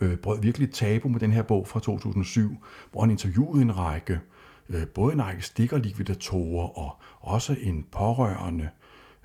øh, 0.00 0.16
brød 0.16 0.40
virkelig 0.40 0.72
tabu 0.72 1.08
med 1.08 1.20
den 1.20 1.32
her 1.32 1.42
bog 1.42 1.68
fra 1.68 1.80
2007, 1.80 2.56
hvor 2.92 3.00
han 3.00 3.10
interviewede 3.10 3.62
en 3.62 3.78
række, 3.78 4.20
øh, 4.68 4.86
både 4.86 5.12
en 5.12 5.22
række 5.22 5.42
stikkerlikvidatorer 5.42 6.78
og 6.78 6.96
også 7.20 7.56
en 7.60 7.86
pårørende 7.92 8.68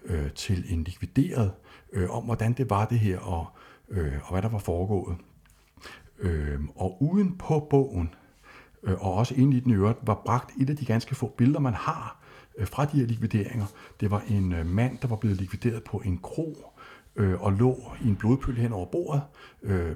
øh, 0.06 0.32
til 0.32 0.66
en 0.70 0.84
likvideret, 0.84 1.52
øh, 1.94 2.10
om 2.10 2.24
hvordan 2.24 2.54
det 2.54 2.70
var 2.70 2.86
det 2.86 3.00
her, 3.00 3.20
og, 3.20 3.48
øh, 3.94 4.14
og 4.24 4.32
hvad 4.32 4.42
der 4.42 4.50
var 4.50 4.60
foregået. 4.60 5.18
Øh, 6.20 6.60
og 6.76 7.04
uden 7.04 7.38
på 7.38 7.68
bogen, 7.70 8.14
øh, 8.84 9.06
og 9.06 9.14
også 9.14 9.36
ind 9.36 9.54
i 9.54 9.60
den 9.60 9.72
øvrigt, 9.72 10.00
var 10.02 10.22
bragt 10.26 10.52
et 10.62 10.70
af 10.70 10.76
de 10.76 10.86
ganske 10.86 11.16
få 11.16 11.28
billeder, 11.38 11.60
man 11.60 11.74
har 11.74 12.24
øh, 12.58 12.68
fra 12.68 12.86
de 12.86 12.98
her 12.98 13.06
likvideringer. 13.06 13.66
Det 14.00 14.12
var 14.12 14.24
en 14.28 14.54
øh, 14.54 14.66
mand, 14.66 14.98
der 15.02 15.08
var 15.08 15.16
blevet 15.16 15.38
likvideret 15.38 15.84
på 15.84 16.02
en 16.06 16.18
kro, 16.18 16.72
øh, 17.16 17.42
og 17.42 17.54
lå 17.54 17.78
i 18.04 18.08
en 18.08 18.16
blodpøl 18.16 18.56
hen 18.56 18.74
over 18.74 18.86
bordet. 18.86 19.22
Øh, 19.64 19.96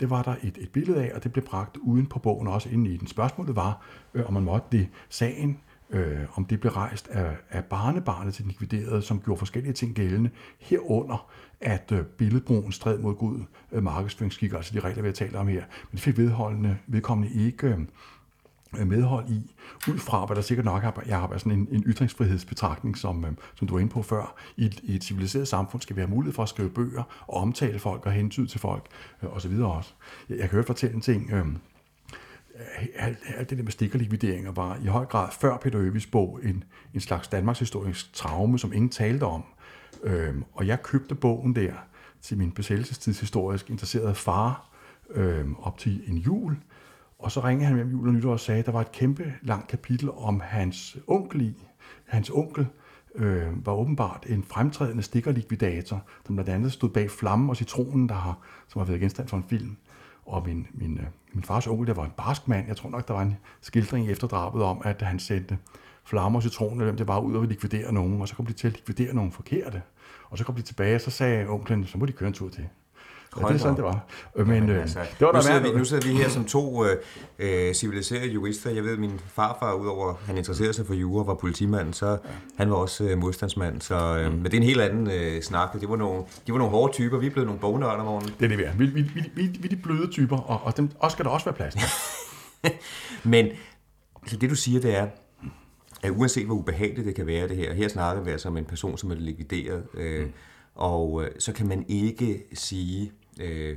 det 0.00 0.10
var 0.10 0.22
der 0.22 0.36
et, 0.42 0.58
et 0.60 0.70
billede 0.72 1.04
af, 1.04 1.14
og 1.14 1.24
det 1.24 1.32
blev 1.32 1.44
bragt 1.44 1.76
uden 1.76 2.06
på 2.06 2.18
bogen 2.18 2.48
også 2.48 2.68
inde 2.68 2.90
i 2.90 2.96
den. 2.96 3.06
Spørgsmålet 3.06 3.56
var, 3.56 3.86
øh, 4.14 4.26
om 4.26 4.32
man 4.32 4.42
måtte 4.42 4.66
det. 4.72 4.88
Sagen, 5.08 5.60
øh, 5.90 6.20
om 6.34 6.44
det 6.44 6.60
blev 6.60 6.72
rejst 6.72 7.08
af, 7.08 7.36
af 7.50 7.64
barnebarnet 7.64 8.34
til 8.34 8.44
den 8.44 8.50
likviderede, 8.50 9.02
som 9.02 9.20
gjorde 9.20 9.38
forskellige 9.38 9.72
ting 9.72 9.94
gældende, 9.94 10.30
herunder 10.58 11.30
at 11.60 11.92
øh, 11.92 12.04
billedbrugen 12.04 12.72
stred 12.72 12.98
mod 12.98 13.14
god 13.14 13.40
øh, 13.72 13.82
markedsføringsskik, 13.82 14.52
altså 14.52 14.74
de 14.74 14.80
regler, 14.80 15.02
vi 15.02 15.08
har 15.08 15.14
talt 15.14 15.36
om 15.36 15.48
her. 15.48 15.64
Men 15.90 15.92
det 15.92 16.00
fik 16.00 16.18
vedholdende, 16.18 16.78
vedkommende 16.86 17.46
ikke 17.46 17.66
øh, 17.66 18.86
medhold 18.86 19.28
i, 19.28 19.54
ud 19.88 19.98
fra, 19.98 20.26
hvad 20.26 20.36
der 20.36 20.42
sikkert 20.42 20.64
nok 20.64 20.82
har, 20.82 21.02
jeg 21.06 21.20
har 21.20 21.38
sådan 21.38 21.52
en, 21.52 21.68
en 21.70 21.84
ytringsfrihedsbetragtning, 21.86 22.98
som, 22.98 23.36
som 23.54 23.68
du 23.68 23.74
var 23.74 23.80
inde 23.80 23.92
på 23.92 24.02
før. 24.02 24.34
I 24.56 24.64
et, 24.64 24.80
I 24.82 24.94
et 24.94 25.04
civiliseret 25.04 25.48
samfund 25.48 25.82
skal 25.82 25.96
vi 25.96 26.00
have 26.00 26.10
mulighed 26.10 26.34
for 26.34 26.42
at 26.42 26.48
skrive 26.48 26.70
bøger 26.70 27.02
og 27.26 27.42
omtale 27.42 27.78
folk 27.78 28.06
og 28.06 28.12
hensyn 28.12 28.46
til 28.46 28.60
folk 28.60 28.86
øh, 29.22 29.36
osv. 29.36 29.52
også. 29.60 29.92
Jeg, 30.28 30.38
jeg 30.38 30.48
kan 30.48 30.56
høre 30.56 30.64
fortælle 30.64 30.94
en 30.94 31.00
ting. 31.00 31.32
Øh, 31.32 31.46
alt, 32.96 33.18
alt 33.36 33.50
det 33.50 33.58
der 33.58 33.64
med 33.64 33.72
stikkerlikvideringer 33.72 34.52
var 34.52 34.78
i 34.82 34.86
høj 34.86 35.04
grad 35.04 35.28
før 35.40 35.56
Peter 35.56 35.80
Øvis 35.80 36.06
bog 36.06 36.40
en, 36.42 36.64
en 36.94 37.00
slags 37.00 37.28
Danmarks 37.28 37.58
historisk 37.58 38.12
traume, 38.14 38.58
som 38.58 38.72
ingen 38.72 38.90
talte 38.90 39.24
om. 39.24 39.44
Øhm, 40.04 40.44
og 40.52 40.66
jeg 40.66 40.82
købte 40.82 41.14
bogen 41.14 41.56
der 41.56 41.72
til 42.22 42.38
min 42.38 42.52
besættelsestidshistorisk 42.52 43.70
interesserede 43.70 44.14
far 44.14 44.70
øhm, 45.10 45.56
op 45.56 45.78
til 45.78 46.02
en 46.06 46.18
jul. 46.18 46.56
Og 47.18 47.32
så 47.32 47.40
ringede 47.40 47.66
han 47.66 47.76
hjem 47.76 47.90
jul 47.90 48.08
og 48.08 48.14
nytår 48.14 48.32
og 48.32 48.40
sagde, 48.40 48.60
at 48.60 48.66
der 48.66 48.72
var 48.72 48.80
et 48.80 48.92
kæmpe 48.92 49.34
langt 49.42 49.68
kapitel 49.68 50.10
om 50.10 50.40
hans 50.44 50.96
onkel 51.06 51.40
i. 51.40 51.54
Hans 52.06 52.30
onkel 52.30 52.66
øh, 53.14 53.66
var 53.66 53.72
åbenbart 53.72 54.26
en 54.28 54.44
fremtrædende 54.44 55.02
stikkerlikvidator, 55.02 56.02
som 56.26 56.36
blandt 56.36 56.50
andet 56.50 56.72
stod 56.72 56.88
bag 56.88 57.10
Flammen 57.10 57.50
og 57.50 57.56
Citronen, 57.56 58.08
der 58.08 58.14
har, 58.14 58.38
som 58.68 58.78
har 58.78 58.86
været 58.86 59.00
genstand 59.00 59.28
for 59.28 59.36
en 59.36 59.44
film. 59.48 59.76
Og 60.26 60.42
min, 60.46 60.66
min, 60.74 60.98
øh, 60.98 61.04
min 61.32 61.44
fars 61.44 61.66
onkel, 61.66 61.86
der 61.86 61.94
var 61.94 62.04
en 62.04 62.12
barsk 62.16 62.48
mand, 62.48 62.68
jeg 62.68 62.76
tror 62.76 62.90
nok, 62.90 63.08
der 63.08 63.14
var 63.14 63.22
en 63.22 63.36
skildring 63.60 64.10
efter 64.10 64.26
drabet 64.26 64.62
om, 64.62 64.82
at 64.84 65.02
han 65.02 65.18
sendte 65.18 65.58
flammer 66.04 66.38
og 66.38 66.42
citroner, 66.42 66.84
hvem 66.84 66.96
det 66.96 67.08
var, 67.08 67.20
ud 67.20 67.34
og 67.34 67.44
likvidere 67.44 67.92
nogen, 67.92 68.20
og 68.20 68.28
så 68.28 68.34
kom 68.34 68.46
de 68.46 68.52
til 68.52 68.66
at 68.66 68.72
likvidere 68.72 69.14
nogen 69.14 69.32
forkerte. 69.32 69.82
Og 70.34 70.38
så 70.38 70.44
kom 70.44 70.54
de 70.54 70.62
tilbage, 70.62 70.94
og 70.94 71.00
så 71.00 71.10
sagde 71.10 71.46
onklen, 71.48 71.86
så 71.86 71.98
må 71.98 72.06
de 72.06 72.12
køre 72.12 72.26
en 72.26 72.34
tur 72.34 72.48
til. 72.48 72.64
Ja, 73.40 73.46
det 73.46 73.54
er 73.54 73.58
sådan, 73.58 73.76
det 73.76 73.84
var. 73.84 74.06
Men, 74.36 74.46
Jamen, 74.46 74.70
øh, 74.70 74.80
altså, 74.80 74.98
det 74.98 75.26
var 75.26 75.32
nu, 75.32 75.42
sidder 75.42 75.60
vi, 75.60 75.78
nu 75.78 75.84
sidder 75.84 76.08
vi 76.08 76.14
her 76.14 76.28
som 76.28 76.44
to 76.44 76.84
øh, 76.84 76.96
øh, 77.38 77.74
civiliserede 77.74 78.26
jurister. 78.26 78.70
Jeg 78.70 78.84
ved, 78.84 78.92
at 78.92 78.98
min 78.98 79.20
farfar, 79.26 79.72
udover 79.72 80.14
han 80.26 80.36
interesserede 80.36 80.72
sig 80.72 80.86
for 80.86 80.94
jura, 80.94 81.24
var 81.24 81.34
politimand, 81.34 81.94
så 81.94 82.08
ja. 82.10 82.16
han 82.56 82.70
var 82.70 82.76
også 82.76 83.04
øh, 83.04 83.18
modstandsmand. 83.18 83.80
Så, 83.80 84.18
øh, 84.18 84.32
mm. 84.32 84.36
Men 84.36 84.44
det 84.44 84.54
er 84.54 84.56
en 84.56 84.62
helt 84.62 84.80
anden 84.80 85.10
øh, 85.10 85.42
snak. 85.42 85.80
Det 85.80 85.88
var 85.88 85.96
nogle, 85.96 86.22
de 86.46 86.52
var 86.52 86.58
nogle 86.58 86.70
hårde 86.70 86.92
typer. 86.92 87.18
Vi 87.18 87.26
er 87.26 87.30
blevet 87.30 87.46
nogle 87.46 87.60
bognørder 87.60 88.04
morgen. 88.04 88.24
Det 88.24 88.44
er 88.44 88.48
det, 88.48 88.58
vi 88.58 88.62
er. 88.64 88.72
Vi, 88.74 88.86
vi, 88.86 89.02
vi, 89.02 89.30
vi, 89.34 89.46
vi 89.46 89.64
er 89.64 89.68
de 89.68 89.76
bløde 89.76 90.10
typer, 90.10 90.36
og, 90.38 90.60
og 90.64 90.76
dem 90.76 90.90
også 90.98 91.14
skal 91.14 91.24
der 91.24 91.30
også 91.30 91.46
være 91.46 91.54
plads 91.54 91.74
Men 93.24 93.46
altså, 94.22 94.36
det, 94.36 94.50
du 94.50 94.54
siger, 94.54 94.80
det 94.80 94.96
er, 94.96 95.06
at 96.04 96.10
uanset 96.10 96.46
hvor 96.46 96.54
ubehageligt 96.54 97.06
det 97.06 97.14
kan 97.14 97.26
være 97.26 97.48
det 97.48 97.56
her, 97.56 97.72
her 97.72 97.88
snakker 97.88 98.22
vi 98.22 98.30
altså 98.30 98.48
om 98.48 98.56
en 98.56 98.64
person, 98.64 98.98
som 98.98 99.10
er 99.10 99.14
likvideret, 99.14 99.86
øh, 99.94 100.24
mm. 100.24 100.32
og 100.74 101.24
øh, 101.24 101.30
så 101.38 101.52
kan 101.52 101.68
man 101.68 101.84
ikke 101.88 102.44
sige, 102.52 103.12
øh, 103.40 103.76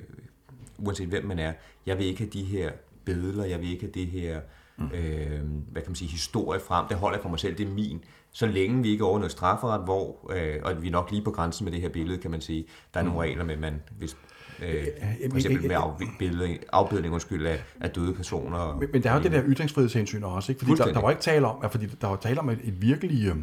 uanset 0.77 1.07
hvem 1.07 1.25
man 1.25 1.39
er, 1.39 1.53
jeg 1.85 1.97
vil 1.97 2.05
ikke 2.05 2.19
have 2.19 2.29
de 2.29 2.43
her 2.43 2.71
billeder, 3.05 3.45
jeg 3.45 3.59
vil 3.59 3.71
ikke 3.71 3.83
have 3.83 3.91
det 3.91 4.07
her, 4.07 4.41
mm. 4.77 4.85
øh, 4.85 5.41
hvad 5.71 5.81
kan 5.81 5.89
man 5.89 5.95
sige, 5.95 6.11
historie 6.11 6.59
frem, 6.59 6.87
det 6.87 6.97
holder 6.97 7.17
jeg 7.17 7.21
for 7.21 7.29
mig 7.29 7.39
selv, 7.39 7.57
det 7.57 7.67
er 7.67 7.71
min, 7.71 8.03
så 8.31 8.45
længe 8.47 8.83
vi 8.83 8.89
ikke 8.89 9.05
over 9.05 9.19
noget 9.19 9.31
strafferet, 9.31 9.83
hvor, 9.83 10.31
øh, 10.35 10.55
og 10.63 10.81
vi 10.81 10.87
er 10.87 10.91
nok 10.91 11.11
lige 11.11 11.23
på 11.23 11.31
grænsen 11.31 11.65
med 11.65 11.71
det 11.71 11.81
her 11.81 11.89
billede, 11.89 12.17
kan 12.17 12.31
man 12.31 12.41
sige, 12.41 12.65
der 12.93 12.99
er 12.99 13.03
mm. 13.03 13.09
nogle 13.09 13.27
regler 13.27 13.43
med, 13.43 13.57
man, 13.57 13.81
hvis 13.97 14.17
Øh, 14.61 14.85
for 15.29 15.37
eksempel 15.37 15.67
med 15.67 15.75
afbildning, 15.79 16.59
afbildning 16.73 17.13
undskyld, 17.13 17.45
af, 17.45 17.63
af 17.81 17.89
døde 17.89 18.13
personer. 18.13 18.77
Men, 18.79 18.89
men 18.93 19.03
der 19.03 19.11
er 19.11 19.15
jo 19.15 19.23
det 19.23 19.31
der 19.31 19.43
ytringsfrihedshensyn 19.45 20.23
også, 20.23 20.51
ikke? 20.51 20.65
fordi 20.65 20.77
der, 20.77 20.93
der 20.93 21.01
var 21.01 21.09
ikke 21.09 21.21
tale 21.21 21.47
om, 21.47 21.59
at 21.63 21.71
fordi 21.71 21.85
der 21.85 22.07
var 22.07 22.15
tale 22.15 22.39
om 22.39 22.49
et, 22.49 22.59
et 22.63 22.81
virkelig... 22.81 23.27
Øh, 23.27 23.35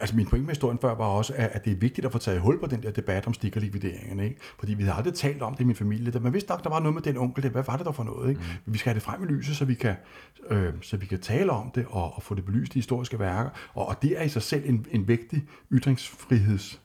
altså 0.00 0.16
min 0.16 0.26
pointe 0.26 0.46
med 0.46 0.54
historien 0.54 0.78
før 0.78 0.94
var 0.94 1.04
også, 1.04 1.32
at, 1.36 1.50
at 1.52 1.64
det 1.64 1.72
er 1.72 1.76
vigtigt 1.76 2.04
at 2.04 2.12
få 2.12 2.18
taget 2.18 2.40
hul 2.40 2.60
på 2.60 2.66
den 2.66 2.82
der 2.82 2.90
debat 2.90 3.26
om 3.26 3.34
stikkerlikvideringerne, 3.34 4.24
ikke? 4.24 4.40
fordi 4.58 4.74
vi 4.74 4.82
havde 4.82 4.96
aldrig 4.96 5.14
talt 5.14 5.42
om 5.42 5.54
det 5.54 5.60
i 5.60 5.64
min 5.64 5.76
familie. 5.76 6.12
Der, 6.12 6.20
man 6.20 6.32
vidste 6.32 6.50
nok, 6.50 6.64
der 6.64 6.70
var 6.70 6.80
noget 6.80 6.94
med 6.94 7.02
den 7.02 7.16
onkel, 7.16 7.42
det, 7.42 7.50
hvad 7.50 7.62
var 7.66 7.76
det 7.76 7.86
der 7.86 7.92
for 7.92 8.04
noget? 8.04 8.28
Ikke? 8.28 8.40
Mm. 8.66 8.72
Vi 8.72 8.78
skal 8.78 8.90
have 8.90 8.94
det 8.94 9.02
frem 9.02 9.22
i 9.22 9.26
lyset, 9.26 9.56
så 9.56 9.64
vi 9.64 9.74
kan, 9.74 9.94
øh, 10.50 10.72
så 10.80 10.96
vi 10.96 11.06
kan 11.06 11.20
tale 11.20 11.52
om 11.52 11.70
det 11.74 11.86
og, 11.88 12.16
og 12.16 12.22
få 12.22 12.34
det 12.34 12.44
belyst 12.44 12.74
i 12.74 12.78
historiske 12.78 13.18
værker, 13.18 13.50
og, 13.74 13.88
og 13.88 14.02
det 14.02 14.18
er 14.18 14.22
i 14.22 14.28
sig 14.28 14.42
selv 14.42 14.62
en, 14.66 14.86
en 14.90 15.08
vigtig 15.08 15.44
ytringsfriheds 15.72 16.80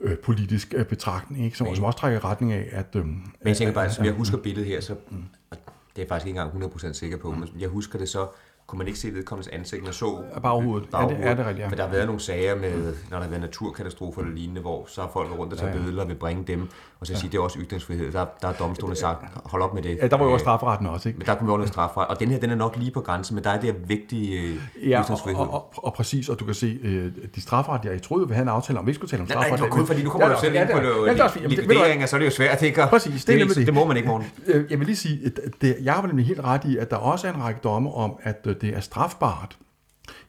øh, 0.00 0.18
politisk 0.18 0.74
øh, 0.76 0.84
betragtning, 0.84 1.44
ikke? 1.44 1.56
Som, 1.56 1.66
men, 1.66 1.76
som 1.76 1.84
også 1.84 1.98
trækker 1.98 2.24
retning 2.24 2.52
af, 2.52 2.68
at... 2.72 2.96
Øh, 2.96 3.06
men 3.06 3.32
jeg 3.44 3.56
tænker 3.56 3.74
bare, 3.74 3.84
at, 3.84 3.94
som 3.94 4.04
jeg 4.04 4.12
husker 4.12 4.38
billedet 4.38 4.68
her, 4.68 4.80
så 4.80 4.94
mm. 5.10 5.16
det 5.50 5.56
er 5.56 5.58
jeg 5.96 6.08
faktisk 6.08 6.26
ikke 6.26 6.40
engang 6.40 6.74
100% 6.74 6.92
sikker 6.92 7.16
på, 7.16 7.30
mm. 7.30 7.38
men 7.38 7.48
jeg 7.58 7.68
husker 7.68 7.98
det 7.98 8.08
så, 8.08 8.26
kunne 8.70 8.78
man 8.78 8.86
ikke 8.86 8.98
se 8.98 9.14
vedkommendes 9.14 9.48
ansigt, 9.48 9.88
og 9.88 9.94
så 9.94 10.22
baghovedet. 10.42 10.88
baghovedet. 10.90 11.18
Ja, 11.18 11.24
det 11.24 11.30
er 11.30 11.34
det 11.34 11.46
rigtigt, 11.46 11.64
ja. 11.64 11.68
For 11.68 11.76
der 11.76 11.82
har 11.82 11.90
været 11.90 12.06
nogle 12.06 12.20
sager 12.20 12.56
med, 12.56 12.94
når 13.10 13.16
der 13.16 13.22
har 13.22 13.28
været 13.28 13.40
naturkatastrofer 13.40 14.20
eller 14.22 14.34
lignende, 14.34 14.60
hvor 14.60 14.84
så 14.88 15.02
er 15.02 15.08
folk 15.12 15.38
rundt 15.38 15.52
og 15.52 15.58
tager 15.58 15.70
ja, 15.70 15.76
ja. 15.76 15.82
billeder 15.82 16.02
og 16.02 16.08
vil 16.08 16.14
bringe 16.14 16.44
dem, 16.46 16.68
og 17.00 17.06
så 17.06 17.12
ja. 17.12 17.18
sige, 17.18 17.30
det 17.30 17.38
er 17.38 17.42
også 17.42 17.58
ytringsfrihed. 17.58 18.12
Der, 18.12 18.26
der 18.42 18.48
er 18.48 18.52
domstolen 18.52 18.96
sagt, 18.96 19.24
hold 19.44 19.62
op 19.62 19.74
med 19.74 19.82
det. 19.82 19.98
Ja, 20.02 20.06
der 20.06 20.16
var 20.16 20.24
jo 20.24 20.32
også 20.32 20.44
strafferetten 20.44 20.86
også, 20.86 21.08
ikke? 21.08 21.18
Men 21.18 21.26
der 21.26 21.34
kunne 21.34 21.46
vi 21.46 21.52
også 21.52 21.72
strafferet. 21.72 22.08
Og 22.08 22.20
den 22.20 22.30
her, 22.30 22.38
den 22.38 22.50
er 22.50 22.54
nok 22.54 22.76
lige 22.76 22.90
på 22.90 23.00
grænsen, 23.00 23.34
men 23.34 23.44
der 23.44 23.50
er 23.50 23.60
det 23.60 23.72
her 23.72 23.80
vigtige 23.86 24.40
øh, 24.40 24.90
ja, 24.90 25.02
ytringsfrihed. 25.02 25.40
Og, 25.40 25.54
og, 25.54 25.68
og, 25.74 25.84
og, 25.84 25.94
præcis, 25.94 26.28
og 26.28 26.40
du 26.40 26.44
kan 26.44 26.54
se, 26.54 26.78
øh, 26.82 27.12
de 27.34 27.40
strafferetlige, 27.40 27.92
jeg 27.92 28.02
troede, 28.02 28.28
vi 28.28 28.34
havde 28.34 28.42
en 28.42 28.48
aftale 28.48 28.78
om, 28.78 28.86
vi 28.86 28.94
skulle 28.94 29.10
tale 29.10 29.22
om 29.22 29.28
strafferet. 29.28 29.50
Nej, 29.50 29.56
det 29.56 29.70
var 29.70 29.76
kun 29.76 29.86
fordi, 29.86 30.02
nu 30.02 30.10
kommer 30.10 30.28
ja, 30.28 30.34
du 30.34 30.40
selv 30.40 30.54
ja, 30.54 30.62
ind 30.62 30.70
på 30.70 31.48
likvideringer, 31.48 32.06
så 32.06 32.16
er 32.16 32.18
det 32.18 32.26
jo 32.26 32.30
svært, 32.30 32.62
ikke? 32.62 32.86
Præcis, 32.90 33.24
det, 33.24 33.48
det, 33.48 33.66
det 33.66 33.74
må 33.74 33.86
man 33.86 33.96
ikke, 33.96 34.08
morgen. 34.08 34.26
Jeg 34.70 34.78
vil 34.78 34.86
lige 34.86 34.96
sige, 34.96 35.32
det, 35.60 35.76
jeg 35.82 35.94
har 35.94 36.06
nemlig 36.06 36.26
helt 36.26 36.40
ret 36.40 36.64
i, 36.64 36.76
at 36.76 36.90
der 36.90 36.96
også 36.96 37.28
er 37.28 37.32
en 37.32 37.42
række 37.42 37.60
domme 37.64 37.94
om, 37.94 38.16
at 38.22 38.46
det 38.60 38.76
er 38.76 38.80
strafbart 38.80 39.58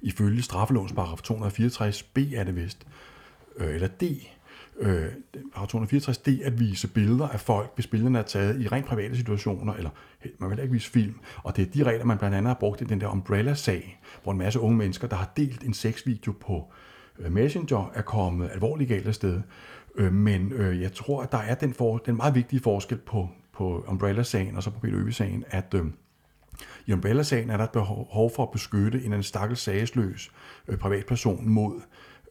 ifølge 0.02 0.42
straffelovens 0.42 0.94
paragraf 0.94 1.22
264 1.22 2.04
B 2.04 2.18
er 2.18 2.44
det 2.44 2.56
vist, 2.56 2.88
øh, 3.58 3.76
eller 3.76 3.88
D, 3.88 4.04
øh, 4.80 5.06
paragraf 5.54 5.68
264 5.68 6.18
D, 6.18 6.28
at 6.44 6.60
vise 6.60 6.88
billeder 6.88 7.28
af 7.28 7.40
folk, 7.40 7.72
hvis 7.76 7.88
billederne 7.88 8.20
er 8.20 8.24
taget 8.24 8.62
i 8.62 8.68
rent 8.68 8.86
private 8.86 9.18
situationer, 9.18 9.74
eller 9.74 9.90
man 10.38 10.50
vil 10.50 10.60
ikke 10.60 10.72
vise 10.72 10.90
film. 10.90 11.16
Og 11.44 11.56
det 11.56 11.68
er 11.68 11.72
de 11.72 11.84
regler, 11.84 12.06
man 12.06 12.18
blandt 12.18 12.36
andet 12.36 12.50
har 12.50 12.60
brugt 12.60 12.82
i 12.82 12.84
den 12.84 13.02
der 13.02 13.08
Umbrella-sag, 13.08 14.00
hvor 14.24 14.32
en 14.32 14.38
masse 14.38 14.60
unge 14.60 14.78
mennesker, 14.78 15.08
der 15.08 15.16
har 15.16 15.32
delt 15.38 15.64
en 15.64 15.74
sexvideo 15.74 16.32
på 16.32 16.72
øh, 17.20 17.32
Messenger, 17.32 17.92
er 17.94 18.02
kommet 18.02 18.50
alvorligt 18.54 18.88
galt 18.88 19.08
af 19.08 19.16
sted. 19.16 19.42
Øh, 19.96 20.14
men 20.14 20.52
øh, 20.52 20.82
jeg 20.82 20.94
tror, 20.94 21.24
at 21.24 21.32
der 21.32 21.38
er 21.38 21.56
den, 21.56 21.74
for, 21.74 21.98
den 21.98 22.16
meget 22.16 22.36
vigtige 22.36 22.60
forskel 22.60 22.98
på, 22.98 23.30
på 23.54 23.86
Umbrella-sagen 23.88 24.56
og 24.56 24.64
så 24.64 24.70
på 24.70 24.80
Peter 24.80 25.00
Øby-sagen, 25.00 25.44
at 25.48 25.74
øh, 25.74 25.86
i 26.86 26.94
Umbrella-sagen 26.94 27.50
er 27.50 27.58
der 27.58 27.64
et 27.64 27.72
behov 27.72 28.32
for 28.36 28.44
at 28.44 28.52
beskytte 28.52 29.04
en 29.04 29.24
stakkels 29.24 29.60
sagesløs 29.60 30.32
øh, 30.68 30.78
privatperson 30.78 31.50
mod 31.50 31.82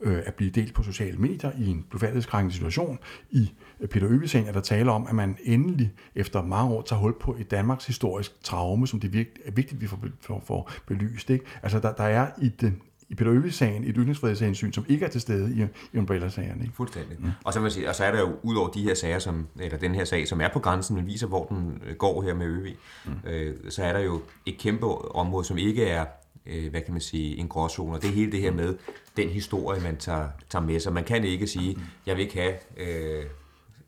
øh, 0.00 0.22
at 0.26 0.34
blive 0.34 0.50
delt 0.50 0.74
på 0.74 0.82
sociale 0.82 1.18
medier 1.18 1.50
i 1.58 1.66
en 1.66 1.86
blufærdighedskrænkende 1.90 2.54
situation. 2.54 2.98
I 3.30 3.52
øh, 3.80 3.88
Peter 3.88 4.08
Øvig-sagen 4.08 4.48
er 4.48 4.52
der 4.52 4.60
tale 4.60 4.90
om, 4.90 5.06
at 5.06 5.14
man 5.14 5.36
endelig 5.44 5.92
efter 6.14 6.42
mange 6.42 6.74
år 6.74 6.82
tager 6.82 7.00
hul 7.00 7.14
på 7.20 7.36
et 7.38 7.50
Danmarks 7.50 7.86
historisk 7.86 8.42
traume, 8.42 8.86
som 8.86 9.00
det 9.00 9.08
er 9.08 9.50
vigtigt, 9.52 9.72
at 9.72 9.80
vi 9.80 9.86
får, 9.86 9.98
får, 10.20 10.42
får 10.46 10.70
belyst. 10.86 11.30
Ikke? 11.30 11.44
Altså 11.62 11.80
der, 11.80 11.92
der 11.92 12.04
er 12.04 12.26
i 12.42 12.48
den 12.48 12.68
øh, 12.68 12.89
i 13.11 13.14
Peter 13.14 13.32
Øvig-sagen 13.32 13.84
et 13.84 13.94
ytringsfrihedshensyn, 13.96 14.72
som 14.72 14.84
ikke 14.88 15.04
er 15.04 15.11
til 15.11 15.20
stede 15.20 15.54
i, 15.56 15.66
i 15.92 15.98
Umbrella-sagen. 15.98 16.61
Ikke? 16.62 16.74
Fuldstændig. 16.74 17.16
Mm. 17.20 17.30
Og, 17.44 17.52
så 17.52 17.61
vil 17.61 17.70
sige, 17.70 17.88
og 17.88 17.94
så 17.94 18.04
er 18.04 18.12
der 18.12 18.20
jo 18.20 18.36
ud 18.42 18.56
over 18.56 18.68
de 18.68 18.82
her 18.82 18.94
sager, 18.94 19.18
som, 19.18 19.46
eller 19.61 19.78
den 19.78 19.94
her 19.94 20.04
sag, 20.04 20.28
som 20.28 20.40
er 20.40 20.48
på 20.52 20.58
grænsen, 20.58 20.96
men 20.96 21.06
viser, 21.06 21.26
hvor 21.26 21.44
den 21.44 21.82
øh, 21.86 21.96
går 21.96 22.22
her 22.22 22.34
med 22.34 22.46
Øvig, 22.46 22.76
mm. 23.06 23.30
øh, 23.30 23.54
så 23.68 23.84
er 23.84 23.92
der 23.92 24.00
jo 24.00 24.20
et 24.46 24.58
kæmpe 24.58 24.86
område, 25.14 25.44
som 25.44 25.58
ikke 25.58 25.86
er 25.86 26.04
øh, 26.46 26.70
hvad 26.70 26.80
kan 26.80 26.92
man 26.92 27.00
sige, 27.00 27.36
en 27.36 27.48
gråzone. 27.48 27.94
Og 27.94 28.02
det 28.02 28.11
er 28.11 28.14
hele 28.14 28.32
det 28.32 28.40
her 28.40 28.52
med 28.52 28.74
den 29.16 29.28
historie, 29.28 29.80
man 29.80 29.96
tager, 29.96 30.28
tager 30.50 30.64
med 30.64 30.80
sig. 30.80 30.92
Man 30.92 31.04
kan 31.04 31.24
ikke 31.24 31.46
sige, 31.46 31.78
jeg 32.06 32.16
vil 32.16 32.22
ikke 32.22 32.38
have, 32.38 32.54
øh, 32.76 33.24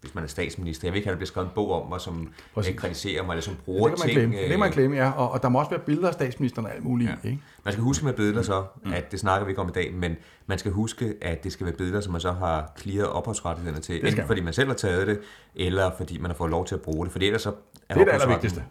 hvis 0.02 0.14
man 0.14 0.24
er 0.24 0.28
statsminister, 0.28 0.88
jeg 0.88 0.92
vil 0.92 0.98
ikke 0.98 1.10
at 1.10 1.12
der 1.12 1.16
bliver 1.16 1.26
skrevet 1.26 1.46
en 1.46 1.52
bog 1.54 1.82
om 1.82 1.88
mig, 1.88 2.00
som 2.00 2.32
Præcis. 2.54 2.80
kritiserer 2.80 3.22
mig, 3.22 3.32
eller 3.32 3.42
som 3.42 3.56
bruger 3.64 3.88
det 3.88 3.98
kan 3.98 4.06
man 4.06 4.14
ting. 4.14 4.30
Glemme. 4.30 4.42
Det 4.42 4.50
kan 4.50 4.58
man 4.58 4.68
øh, 4.68 4.74
glemme, 4.74 4.96
ja. 4.96 5.10
Og, 5.10 5.30
og 5.30 5.42
der 5.42 5.48
må 5.48 5.58
også 5.58 5.70
være 5.70 5.80
billeder 5.80 6.08
af 6.08 6.14
statsministeren 6.14 6.66
og 6.66 6.74
alt 6.74 6.84
muligt. 6.84 7.10
Ja. 7.10 7.28
Ikke? 7.28 7.42
Man 7.64 7.72
skal 7.72 7.82
huske 7.82 8.04
med 8.04 8.12
billeder 8.12 8.42
så, 8.42 8.64
at 8.94 9.12
det 9.12 9.20
snakker 9.20 9.44
vi 9.44 9.50
ikke 9.50 9.60
om 9.62 9.68
i 9.68 9.72
dag, 9.72 9.94
men 9.94 10.16
man 10.46 10.58
skal 10.58 10.72
huske, 10.72 11.14
at 11.20 11.44
det 11.44 11.52
skal 11.52 11.66
være 11.66 11.74
billeder, 11.76 12.00
som 12.00 12.12
man 12.12 12.20
så 12.20 12.32
har 12.32 12.72
clearet 12.78 13.08
opholdsrettighederne 13.08 13.80
til. 13.80 14.06
Enten 14.06 14.26
fordi 14.26 14.40
man 14.40 14.52
selv 14.52 14.68
har 14.68 14.74
taget 14.74 15.06
det, 15.06 15.20
eller 15.54 15.90
fordi 15.96 16.18
man 16.18 16.30
har 16.30 16.36
fået 16.36 16.50
lov 16.50 16.66
til 16.66 16.74
at 16.74 16.80
bruge 16.80 17.04
det. 17.04 17.12
For 17.12 17.18
ellers 17.18 17.42
så 17.42 17.48
er 17.88 17.94
det 17.94 18.00
er 18.00 18.04
det 18.04 18.12
allervigtigste. 18.12 18.64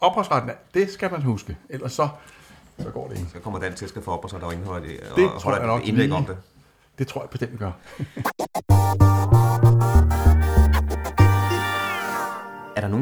Opholdsretten, 0.00 0.50
det 0.74 0.90
skal 0.90 1.10
man 1.10 1.22
huske. 1.22 1.56
Ellers 1.68 1.92
så 1.92 2.08
så 2.82 2.90
går 2.90 3.08
det 3.08 3.18
ikke. 3.18 3.30
Så 3.32 3.38
kommer 3.38 3.58
Dan 3.58 3.74
til 3.74 3.84
at 3.84 3.88
skal 3.88 4.02
få 4.02 4.10
op, 4.10 4.24
og 4.24 4.30
så 4.30 4.36
er 4.36 4.40
der 4.40 4.52
indhold 4.52 4.82
det, 4.82 5.00
det 5.16 5.30
og 5.30 5.40
tror 5.40 5.56
jeg 5.56 5.66
nok 5.66 5.88
indlæg 5.88 6.12
om 6.12 6.24
det. 6.24 6.36
Det 6.98 7.06
tror 7.06 7.20
jeg 7.22 7.30
bestemt 7.30 7.58
gør. 7.58 7.72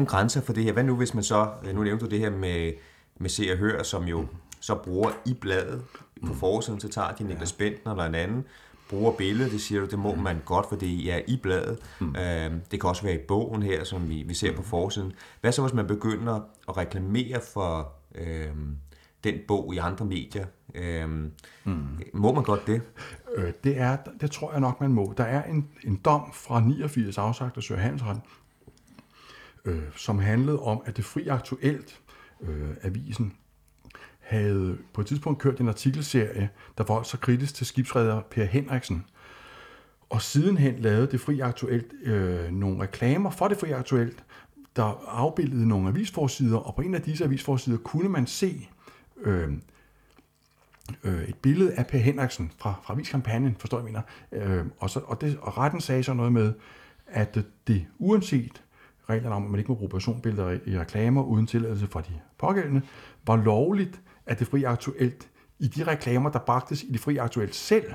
grænser 0.09 0.41
for 0.41 0.53
det 0.53 0.63
her? 0.63 0.73
Hvad 0.73 0.83
nu, 0.83 0.95
hvis 0.95 1.13
man 1.13 1.23
så, 1.23 1.49
nu 1.73 1.83
nævnte 1.83 2.05
du 2.05 2.09
det 2.09 2.19
her 2.19 2.29
med, 2.29 2.73
med 3.19 3.29
Se 3.29 3.51
og 3.51 3.57
Hør, 3.57 3.83
som 3.83 4.03
jo 4.03 4.25
så 4.59 4.75
bruger 4.75 5.11
i 5.25 5.33
bladet 5.33 5.81
på 6.25 6.33
forsiden, 6.33 6.79
så 6.79 6.87
tager 6.87 7.11
de 7.11 7.23
Niklas 7.23 7.53
Bentner 7.53 7.91
eller 7.91 8.05
en 8.05 8.15
anden, 8.15 8.45
bruger 8.89 9.11
billedet, 9.11 9.51
det 9.51 9.61
siger 9.61 9.81
du, 9.81 9.87
det 9.87 9.99
må 9.99 10.15
man 10.15 10.41
godt, 10.45 10.65
for 10.69 10.75
det 10.75 11.13
er 11.13 11.21
i 11.27 11.39
bladet. 11.43 11.79
Mm. 11.99 12.15
Øhm, 12.15 12.61
det 12.71 12.81
kan 12.81 12.89
også 12.89 13.03
være 13.03 13.15
i 13.15 13.25
bogen 13.27 13.63
her, 13.63 13.83
som 13.83 14.09
vi, 14.09 14.23
vi 14.27 14.33
ser 14.33 14.55
på 14.55 14.63
forsiden. 14.63 15.13
Hvad 15.41 15.51
så, 15.51 15.61
hvis 15.61 15.73
man 15.73 15.87
begynder 15.87 16.39
at 16.69 16.77
reklamere 16.77 17.41
for 17.53 17.93
øhm, 18.15 18.77
den 19.23 19.35
bog 19.47 19.73
i 19.73 19.77
andre 19.77 20.05
medier. 20.05 20.45
Øhm, 20.75 21.31
mm. 21.63 21.87
Må 22.13 22.33
man 22.33 22.43
godt 22.43 22.67
det? 22.67 22.81
Øh, 23.35 23.53
det, 23.63 23.79
er, 23.79 23.97
det 24.21 24.31
tror 24.31 24.51
jeg 24.51 24.59
nok, 24.59 24.81
man 24.81 24.93
må. 24.93 25.13
Der 25.17 25.23
er 25.23 25.43
en, 25.43 25.67
en 25.83 25.95
dom 25.95 26.33
fra 26.33 26.61
89 26.61 27.17
afsagt 27.17 27.57
af 27.57 27.63
Søren 27.63 27.81
Handelsretten, 27.81 28.23
øh, 29.65 29.83
som 29.95 30.19
handlede 30.19 30.59
om, 30.59 30.81
at 30.85 30.97
det 30.97 31.05
fri 31.05 31.27
aktuelt 31.27 32.01
øh, 32.41 32.69
avisen 32.81 33.33
havde 34.19 34.77
på 34.93 35.01
et 35.01 35.07
tidspunkt 35.07 35.39
kørt 35.39 35.59
en 35.59 35.67
artikelserie, 35.67 36.49
der 36.77 36.83
var 36.83 37.03
så 37.03 37.17
kritisk 37.17 37.55
til 37.55 37.65
skibsredder 37.65 38.21
Per 38.21 38.45
Henriksen. 38.45 39.05
Og 40.09 40.21
sidenhen 40.21 40.79
lavede 40.79 41.07
det 41.11 41.21
fri 41.21 41.39
aktuelt 41.39 41.93
øh, 42.03 42.51
nogle 42.51 42.81
reklamer 42.83 43.29
for 43.29 43.47
det 43.47 43.57
fri 43.57 43.71
aktuelt, 43.71 44.23
der 44.75 45.03
afbildede 45.07 45.67
nogle 45.67 45.89
avisforsider, 45.89 46.57
og 46.57 46.75
på 46.75 46.81
en 46.81 46.95
af 46.95 47.01
disse 47.01 47.23
avisforsider 47.23 47.77
kunne 47.77 48.09
man 48.09 48.27
se 48.27 48.69
øh, 49.21 49.49
øh, 51.03 51.23
et 51.23 51.35
billede 51.35 51.73
af 51.73 51.87
Per 51.87 51.97
Henriksen 51.97 52.51
fra, 52.57 52.73
fra 52.83 52.93
aviskampagnen, 52.93 53.55
forstår 53.59 53.77
jeg 53.77 53.85
mener. 53.85 54.01
Øh, 54.31 54.65
og, 54.77 54.89
så, 54.89 54.99
og, 54.99 55.21
det, 55.21 55.37
og 55.41 55.57
retten 55.57 55.81
sagde 55.81 56.03
så 56.03 56.13
noget 56.13 56.33
med, 56.33 56.53
at 57.07 57.37
det 57.67 57.85
uanset 57.99 58.63
reglerne 59.09 59.35
om, 59.35 59.43
at 59.43 59.51
man 59.51 59.59
ikke 59.59 59.71
må 59.71 59.75
bruge 59.75 59.89
personbilleder 59.89 60.59
i 60.65 60.79
reklamer 60.79 61.23
uden 61.23 61.47
tilladelse 61.47 61.87
fra 61.87 62.01
de 62.01 62.19
pågældende, 62.37 62.81
var 63.27 63.35
lovligt, 63.35 64.01
at 64.25 64.39
det 64.39 64.47
fri 64.47 64.63
aktuelt 64.63 65.29
i 65.59 65.67
de 65.67 65.83
reklamer, 65.83 66.29
der 66.29 66.39
bragtes 66.39 66.83
i 66.83 66.91
det 66.91 66.99
fri 66.99 67.17
aktuelt 67.17 67.55
selv, 67.55 67.93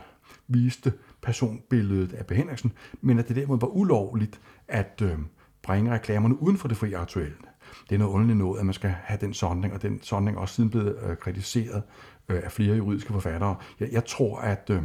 viste 0.48 0.92
personbilledet 1.22 2.12
af 2.12 2.26
Behændelsen, 2.26 2.72
men 3.00 3.18
at 3.18 3.28
det 3.28 3.36
derimod 3.36 3.60
var 3.60 3.66
ulovligt 3.66 4.40
at 4.68 5.02
øh, 5.02 5.18
bringe 5.62 5.92
reklamerne 5.92 6.42
uden 6.42 6.56
for 6.56 6.68
det 6.68 6.76
fri 6.76 6.92
aktuelt 6.92 7.48
det 7.88 7.94
er 7.94 7.98
noget 7.98 8.12
underligt 8.12 8.38
noget, 8.38 8.60
at 8.60 8.66
man 8.66 8.74
skal 8.74 8.90
have 8.90 9.18
den 9.20 9.34
sondring, 9.34 9.74
og 9.74 9.82
den 9.82 10.02
sondring 10.02 10.36
er 10.36 10.40
også 10.40 10.54
siden 10.54 10.70
blevet 10.70 10.98
øh, 11.02 11.16
kritiseret 11.16 11.82
øh, 12.28 12.40
af 12.44 12.52
flere 12.52 12.76
juridiske 12.76 13.12
forfattere. 13.12 13.56
Jeg, 13.80 13.92
jeg 13.92 14.04
tror, 14.04 14.38
at 14.38 14.70
øh, 14.70 14.82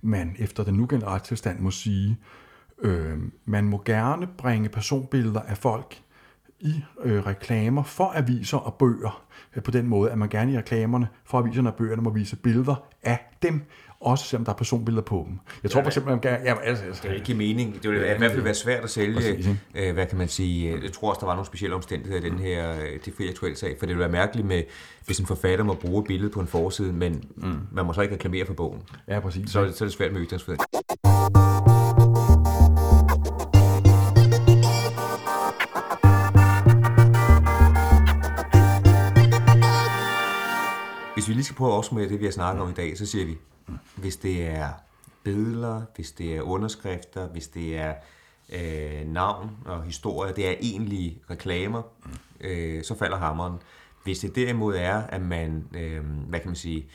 man 0.00 0.36
efter 0.38 0.64
den 0.64 0.74
nugældende 0.74 1.12
retstilstand 1.12 1.60
må 1.60 1.70
sige, 1.70 2.18
øh, 2.82 3.18
man 3.44 3.64
må 3.64 3.82
gerne 3.84 4.26
bringe 4.26 4.68
personbilleder 4.68 5.40
af 5.40 5.58
folk 5.58 6.02
i 6.60 6.84
øh, 7.04 7.26
reklamer 7.26 7.82
for 7.82 8.12
aviser 8.14 8.58
og 8.58 8.74
bøger, 8.74 9.24
øh, 9.56 9.62
på 9.62 9.70
den 9.70 9.86
måde, 9.88 10.10
at 10.10 10.18
man 10.18 10.28
gerne 10.28 10.52
i 10.52 10.58
reklamerne 10.58 11.08
for 11.24 11.38
aviserne 11.38 11.70
og 11.70 11.74
bøgerne 11.74 12.02
må 12.02 12.10
vise 12.10 12.36
billeder 12.36 12.74
af 13.02 13.18
dem, 13.42 13.62
også 14.00 14.24
selvom 14.24 14.44
der 14.44 14.52
er 14.52 14.56
personbilleder 14.56 15.02
på 15.02 15.24
dem. 15.28 15.38
Jeg 15.62 15.70
tror 15.70 15.80
ja, 15.80 15.84
for 15.84 15.88
eksempel, 15.88 16.12
at 16.12 16.24
man 16.24 16.32
ja, 16.44 16.60
altså, 16.62 16.84
altså, 16.84 17.02
det 17.02 17.10
vil 17.10 17.18
ikke 17.18 17.34
mening. 17.34 17.82
Det 17.82 17.90
vil 17.90 17.98
i 17.98 18.00
hvert 18.00 18.32
fald 18.32 18.42
være 18.42 18.54
svært 18.54 18.84
at 18.84 18.90
sælge, 18.90 19.14
præcis, 19.14 19.48
øh, 19.74 19.94
hvad 19.94 20.06
kan 20.06 20.18
man 20.18 20.28
sige, 20.28 20.80
jeg 20.82 20.92
tror 20.92 21.08
også, 21.08 21.20
der 21.20 21.26
var 21.26 21.34
nogle 21.34 21.46
specielle 21.46 21.76
omstændigheder 21.76 22.26
i 22.26 22.30
den 22.30 22.38
her 22.38 22.72
øh, 22.72 22.98
det 23.04 23.14
fri 23.16 23.28
aktuelle 23.28 23.58
sag, 23.58 23.76
for 23.78 23.86
det 23.86 23.94
vil 23.94 24.00
være 24.00 24.12
mærkeligt 24.12 24.48
med, 24.48 24.62
hvis 25.06 25.18
en 25.18 25.26
forfatter 25.26 25.64
må 25.64 25.74
bruge 25.74 26.00
et 26.00 26.06
billede 26.06 26.30
på 26.30 26.40
en 26.40 26.46
forside, 26.46 26.92
men 26.92 27.24
mm. 27.36 27.58
man 27.72 27.86
må 27.86 27.92
så 27.92 28.00
ikke 28.00 28.14
reklamere 28.14 28.46
for 28.46 28.54
bogen. 28.54 28.82
Ja, 29.08 29.20
præcis. 29.20 29.50
Så, 29.50 29.52
så 29.52 29.84
er 29.84 29.88
det 29.88 29.92
svært 29.92 30.12
med 30.12 30.20
ytringsfrihed. 30.20 30.58
Lige 41.42 41.46
skal 41.46 41.56
prøve 41.56 41.72
at 41.72 41.76
opsummere 41.76 42.08
det, 42.08 42.20
vi 42.20 42.24
har 42.24 42.32
snakket 42.32 42.62
om 42.62 42.70
i 42.70 42.72
dag, 42.72 42.98
så 42.98 43.06
siger 43.06 43.26
vi, 43.26 43.38
hvis 43.96 44.16
det 44.16 44.46
er 44.46 44.68
billeder, 45.24 45.82
hvis 45.94 46.12
det 46.12 46.36
er 46.36 46.42
underskrifter, 46.42 47.28
hvis 47.28 47.48
det 47.48 47.78
er 47.78 47.94
øh, 48.52 49.06
navn 49.06 49.50
og 49.64 49.82
historie, 49.82 50.32
det 50.32 50.48
er 50.48 50.54
egentlige 50.60 51.18
reklamer, 51.30 51.82
øh, 52.40 52.84
så 52.84 52.98
falder 52.98 53.16
hammeren. 53.16 53.58
Hvis 54.04 54.18
det 54.18 54.34
derimod 54.34 54.74
er, 54.76 55.02
at 55.02 55.22
man, 55.22 55.68
øh, 55.74 56.04
hvad 56.28 56.40
kan 56.40 56.48
man 56.48 56.56
sige, 56.56 56.86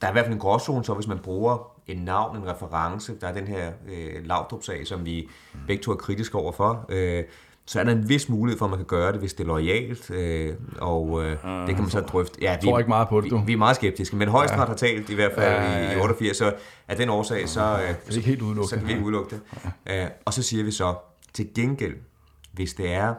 der 0.00 0.06
er 0.06 0.10
i 0.10 0.12
hvert 0.12 0.24
fald 0.24 0.34
en 0.34 0.40
gråzone, 0.40 0.84
så 0.84 0.94
hvis 0.94 1.06
man 1.06 1.18
bruger 1.18 1.72
en 1.86 1.96
navn, 1.96 2.36
en 2.36 2.46
reference, 2.46 3.20
der 3.20 3.28
er 3.28 3.32
den 3.32 3.46
her 3.46 3.72
øh, 3.88 4.24
Laudrup-sag, 4.24 4.86
som 4.86 5.04
vi 5.04 5.28
begge 5.66 5.82
to 5.82 5.92
er 5.92 5.96
kritiske 5.96 6.38
overfor, 6.38 6.86
øh, 6.88 7.24
så 7.66 7.80
er 7.80 7.84
der 7.84 7.92
en 7.92 8.08
vis 8.08 8.28
mulighed 8.28 8.58
for, 8.58 8.64
at 8.64 8.70
man 8.70 8.78
kan 8.78 8.86
gøre 8.86 9.12
det, 9.12 9.20
hvis 9.20 9.34
det 9.34 9.44
er 9.44 9.48
lojalt, 9.48 10.10
øh, 10.10 10.54
og 10.78 11.24
øh, 11.24 11.30
det 11.30 11.74
kan 11.74 11.78
man 11.78 11.90
så 11.90 12.00
drøfte. 12.00 12.38
Ja, 12.42 12.56
vi, 12.60 12.66
tror 12.66 12.78
ikke 12.78 12.88
meget 12.88 13.08
på 13.08 13.20
det, 13.20 13.30
du. 13.30 13.38
Vi, 13.38 13.44
vi 13.46 13.52
er 13.52 13.56
meget 13.56 13.76
skeptiske, 13.76 14.16
men 14.16 14.28
højesteret 14.28 14.60
ja. 14.60 14.66
har 14.66 14.74
talt 14.74 15.10
i 15.10 15.14
hvert 15.14 15.32
fald 15.34 15.52
ja, 15.52 15.72
ja, 15.72 15.92
ja. 15.92 15.96
i 15.96 16.00
88, 16.00 16.36
så 16.36 16.54
af 16.88 16.96
den 16.96 17.08
årsag, 17.08 17.48
så, 17.48 17.60
øh, 17.60 17.88
det 17.88 18.12
er 18.12 18.16
ikke 18.16 18.28
helt 18.28 18.42
udelukket. 18.42 18.70
så 18.70 18.76
kan 18.76 18.86
vi 18.86 18.92
ikke 18.92 19.04
udelukke 19.04 19.30
det. 19.30 19.40
Ja. 19.86 20.04
Øh, 20.04 20.10
og 20.24 20.34
så 20.34 20.42
siger 20.42 20.64
vi 20.64 20.70
så, 20.70 20.94
til 21.32 21.54
gengæld, 21.54 21.96
hvis 22.52 22.74
det 22.74 22.92
er, 22.92 23.14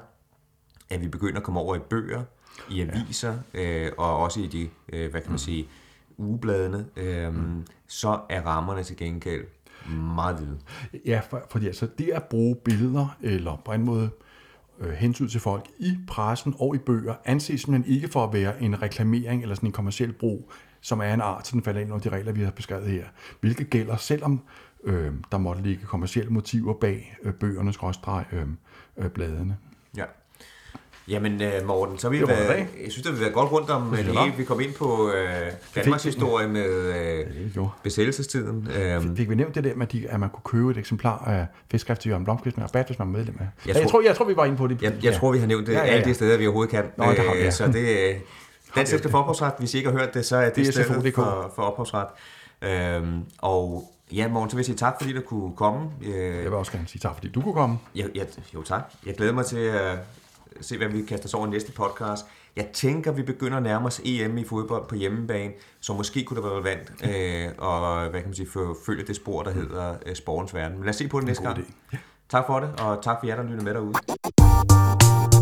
at 0.90 1.02
vi 1.02 1.08
begynder 1.08 1.38
at 1.38 1.44
komme 1.44 1.60
over 1.60 1.76
i 1.76 1.80
bøger, 1.80 2.24
i 2.70 2.82
aviser, 2.82 3.34
øh, 3.54 3.92
og 3.98 4.18
også 4.18 4.40
i 4.40 4.48
de, 4.48 4.70
øh, 4.94 5.12
hvad 5.12 5.22
kan 5.22 5.30
man 5.30 5.40
sige, 5.40 5.68
ugebladene, 6.18 6.86
øh, 6.96 7.36
mm. 7.36 7.66
så 7.88 8.20
er 8.30 8.42
rammerne 8.42 8.84
til 8.84 8.98
gengæld 8.98 9.44
meget 10.16 10.36
hvide. 10.36 10.60
Ja, 11.06 11.22
for, 11.30 11.42
fordi 11.50 11.68
altså 11.68 11.88
det 11.98 12.10
at 12.10 12.24
bruge 12.24 12.56
billeder, 12.56 13.18
eller 13.22 13.62
på 13.66 13.72
en 13.72 13.84
måde 13.84 14.10
øh, 14.80 14.94
hensyn 14.94 15.28
til 15.28 15.40
folk 15.40 15.66
i 15.80 15.98
pressen 16.08 16.56
og 16.60 16.76
i 16.76 16.78
bøger, 16.78 17.14
anses 17.26 17.68
man 17.68 17.86
ikke 17.86 18.08
for 18.08 18.24
at 18.24 18.34
være 18.34 18.62
en 18.62 18.82
reklamering 18.82 19.42
eller 19.42 19.56
sådan 19.56 19.70
en 19.70 19.74
kommersiel 19.74 20.14
brug, 20.14 20.52
som 20.82 21.00
er 21.00 21.14
en 21.14 21.22
art, 21.22 21.48
så 21.48 21.52
den 21.54 21.64
falder 21.64 21.82
ind 21.82 21.94
under 21.94 22.10
de 22.10 22.16
regler, 22.16 22.32
vi 22.32 22.42
har 22.42 22.52
beskrevet 22.52 22.88
her. 22.88 23.06
Hvilket 23.42 23.70
gælder, 23.70 23.96
selvom 23.96 24.42
øh, 24.84 25.14
der 25.32 25.38
måtte 25.38 25.62
ligge 25.62 25.86
kommersielle 25.86 26.32
motiver 26.32 26.74
bag 26.74 27.18
øh, 27.24 27.34
bøgerne, 27.34 27.74
skråstreg, 27.74 28.26
øh, 28.32 28.48
øh, 28.98 29.10
bladene. 29.10 29.58
Ja. 31.08 31.14
Jamen 31.14 31.42
øh, 31.42 31.68
Morten, 31.68 31.98
så 31.98 32.10
vi 32.10 32.20
vi 32.20 32.28
været, 32.28 32.58
jeg 32.58 32.92
synes, 32.92 33.04
det 33.04 33.12
vil 33.12 33.22
være 33.22 33.30
godt 33.30 33.52
rundt 33.52 33.70
om 33.70 33.90
det 33.96 34.06
hele. 34.06 34.34
Vi 34.38 34.44
kom 34.44 34.60
ind 34.62 34.74
på 34.74 35.12
øh, 35.12 35.52
Danmarks 35.76 36.04
historie 36.04 36.48
med 36.48 36.70
øh, 37.56 37.68
besættelsestiden. 37.84 38.68
Øhm. 38.80 39.18
Fik 39.18 39.30
vi 39.30 39.36
nævnt 39.36 39.56
det 39.56 39.64
der 39.64 39.76
med, 39.76 39.88
at 40.10 40.20
man 40.20 40.30
kunne 40.30 40.44
købe 40.44 40.72
et 40.72 40.78
eksemplar 40.78 41.24
af 41.28 41.48
fiskskrift 41.72 42.02
til 42.02 42.10
Jørgen 42.10 42.24
Blomqvist 42.24 42.58
med 42.58 42.66
rabat, 42.66 42.86
hvis 42.86 43.00
man 43.00 43.08
er 43.08 43.12
medlem 43.12 43.36
af? 43.40 43.48
Jeg, 43.68 43.76
jeg, 43.76 43.90
tror, 43.90 44.02
jeg 44.02 44.16
tror, 44.16 44.26
vi 44.26 44.36
var 44.36 44.46
inde 44.46 44.58
på 44.58 44.68
det. 44.68 44.82
Jeg, 44.82 44.94
jeg 44.94 45.04
ja. 45.04 45.18
tror, 45.18 45.32
vi 45.32 45.40
har 45.40 45.48
nævnt 45.48 45.68
det 45.68 45.74
ja, 45.74 45.80
ja, 45.80 45.86
ja. 45.86 45.92
alle 45.92 46.06
de 46.06 46.14
steder, 46.14 46.38
vi 46.38 46.46
overhovedet 46.48 46.72
kan. 46.72 46.86
Nå, 46.98 47.06
det 47.06 47.20
har 47.20 47.36
vi, 47.36 47.40
ja. 47.40 47.52
Så 47.52 47.68
det, 47.68 48.16
den 48.76 48.86
Selskab 48.86 49.12
for 49.12 49.18
ophavsret, 49.18 49.54
hvis 49.60 49.74
I 49.74 49.78
ikke 49.78 49.92
har 49.92 49.98
hørt 49.98 50.14
det, 50.14 50.26
så 50.26 50.38
er 50.38 50.46
det, 50.46 50.56
det 50.56 50.74
stedet 50.74 51.14
for, 51.16 51.52
for 51.56 51.62
ophavsret. 51.62 52.08
Øhm, 52.62 53.24
og 53.38 53.92
Ja, 54.12 54.28
Morgen, 54.28 54.50
så 54.50 54.56
vil 54.56 54.62
jeg 54.62 54.66
sige 54.66 54.76
tak, 54.76 54.96
fordi 55.00 55.14
du 55.14 55.22
kunne 55.22 55.56
komme. 55.56 55.90
Jeg 56.04 56.44
vil 56.44 56.54
også 56.54 56.72
gerne 56.72 56.88
sige 56.88 57.00
tak, 57.00 57.14
fordi 57.14 57.28
du 57.28 57.42
kunne 57.42 57.54
komme. 57.54 57.78
Ja, 57.96 58.06
ja, 58.16 58.24
jo, 58.54 58.64
tak. 58.64 58.94
Jeg 59.06 59.16
glæder 59.16 59.34
mig 59.34 59.46
til 59.46 59.58
at 59.58 59.98
se, 60.62 60.78
hvad 60.78 60.88
vi 60.88 61.02
kaster 61.02 61.28
os 61.28 61.34
over 61.34 61.48
næste 61.48 61.72
podcast. 61.72 62.26
Jeg 62.56 62.68
tænker, 62.74 63.12
vi 63.12 63.24
begynder 63.24 63.58
at 63.58 63.64
nærme 63.64 63.86
os 63.86 64.02
EM 64.06 64.38
i 64.38 64.44
fodbold 64.44 64.88
på 64.88 64.96
hjemmebane, 64.96 65.54
så 65.80 65.94
måske 65.94 66.24
kunne 66.24 66.36
det 66.36 66.44
være 66.44 66.54
relevant 66.54 66.92
øh, 67.04 67.52
og 67.58 68.10
hvad 68.10 68.22
kan 68.22 68.30
man 68.30 68.36
sige, 68.36 68.48
følge 68.86 69.04
det 69.08 69.16
spor, 69.16 69.44
der 69.44 69.52
hedder 69.52 69.96
øh, 70.06 70.16
sporens 70.16 70.54
verden. 70.54 70.78
Men 70.78 70.86
lad 70.86 70.90
os 70.90 70.96
se 70.96 71.08
på 71.08 71.20
det 71.20 71.28
næste 71.28 71.44
gang. 71.44 71.76
Tak 72.30 72.46
for 72.48 72.60
det, 72.60 72.80
og 72.80 73.04
tak 73.04 73.18
for 73.20 73.28
jer, 73.28 73.36
der 73.36 73.44
lytter 73.44 73.64
med 73.64 73.74
derude. 73.74 75.35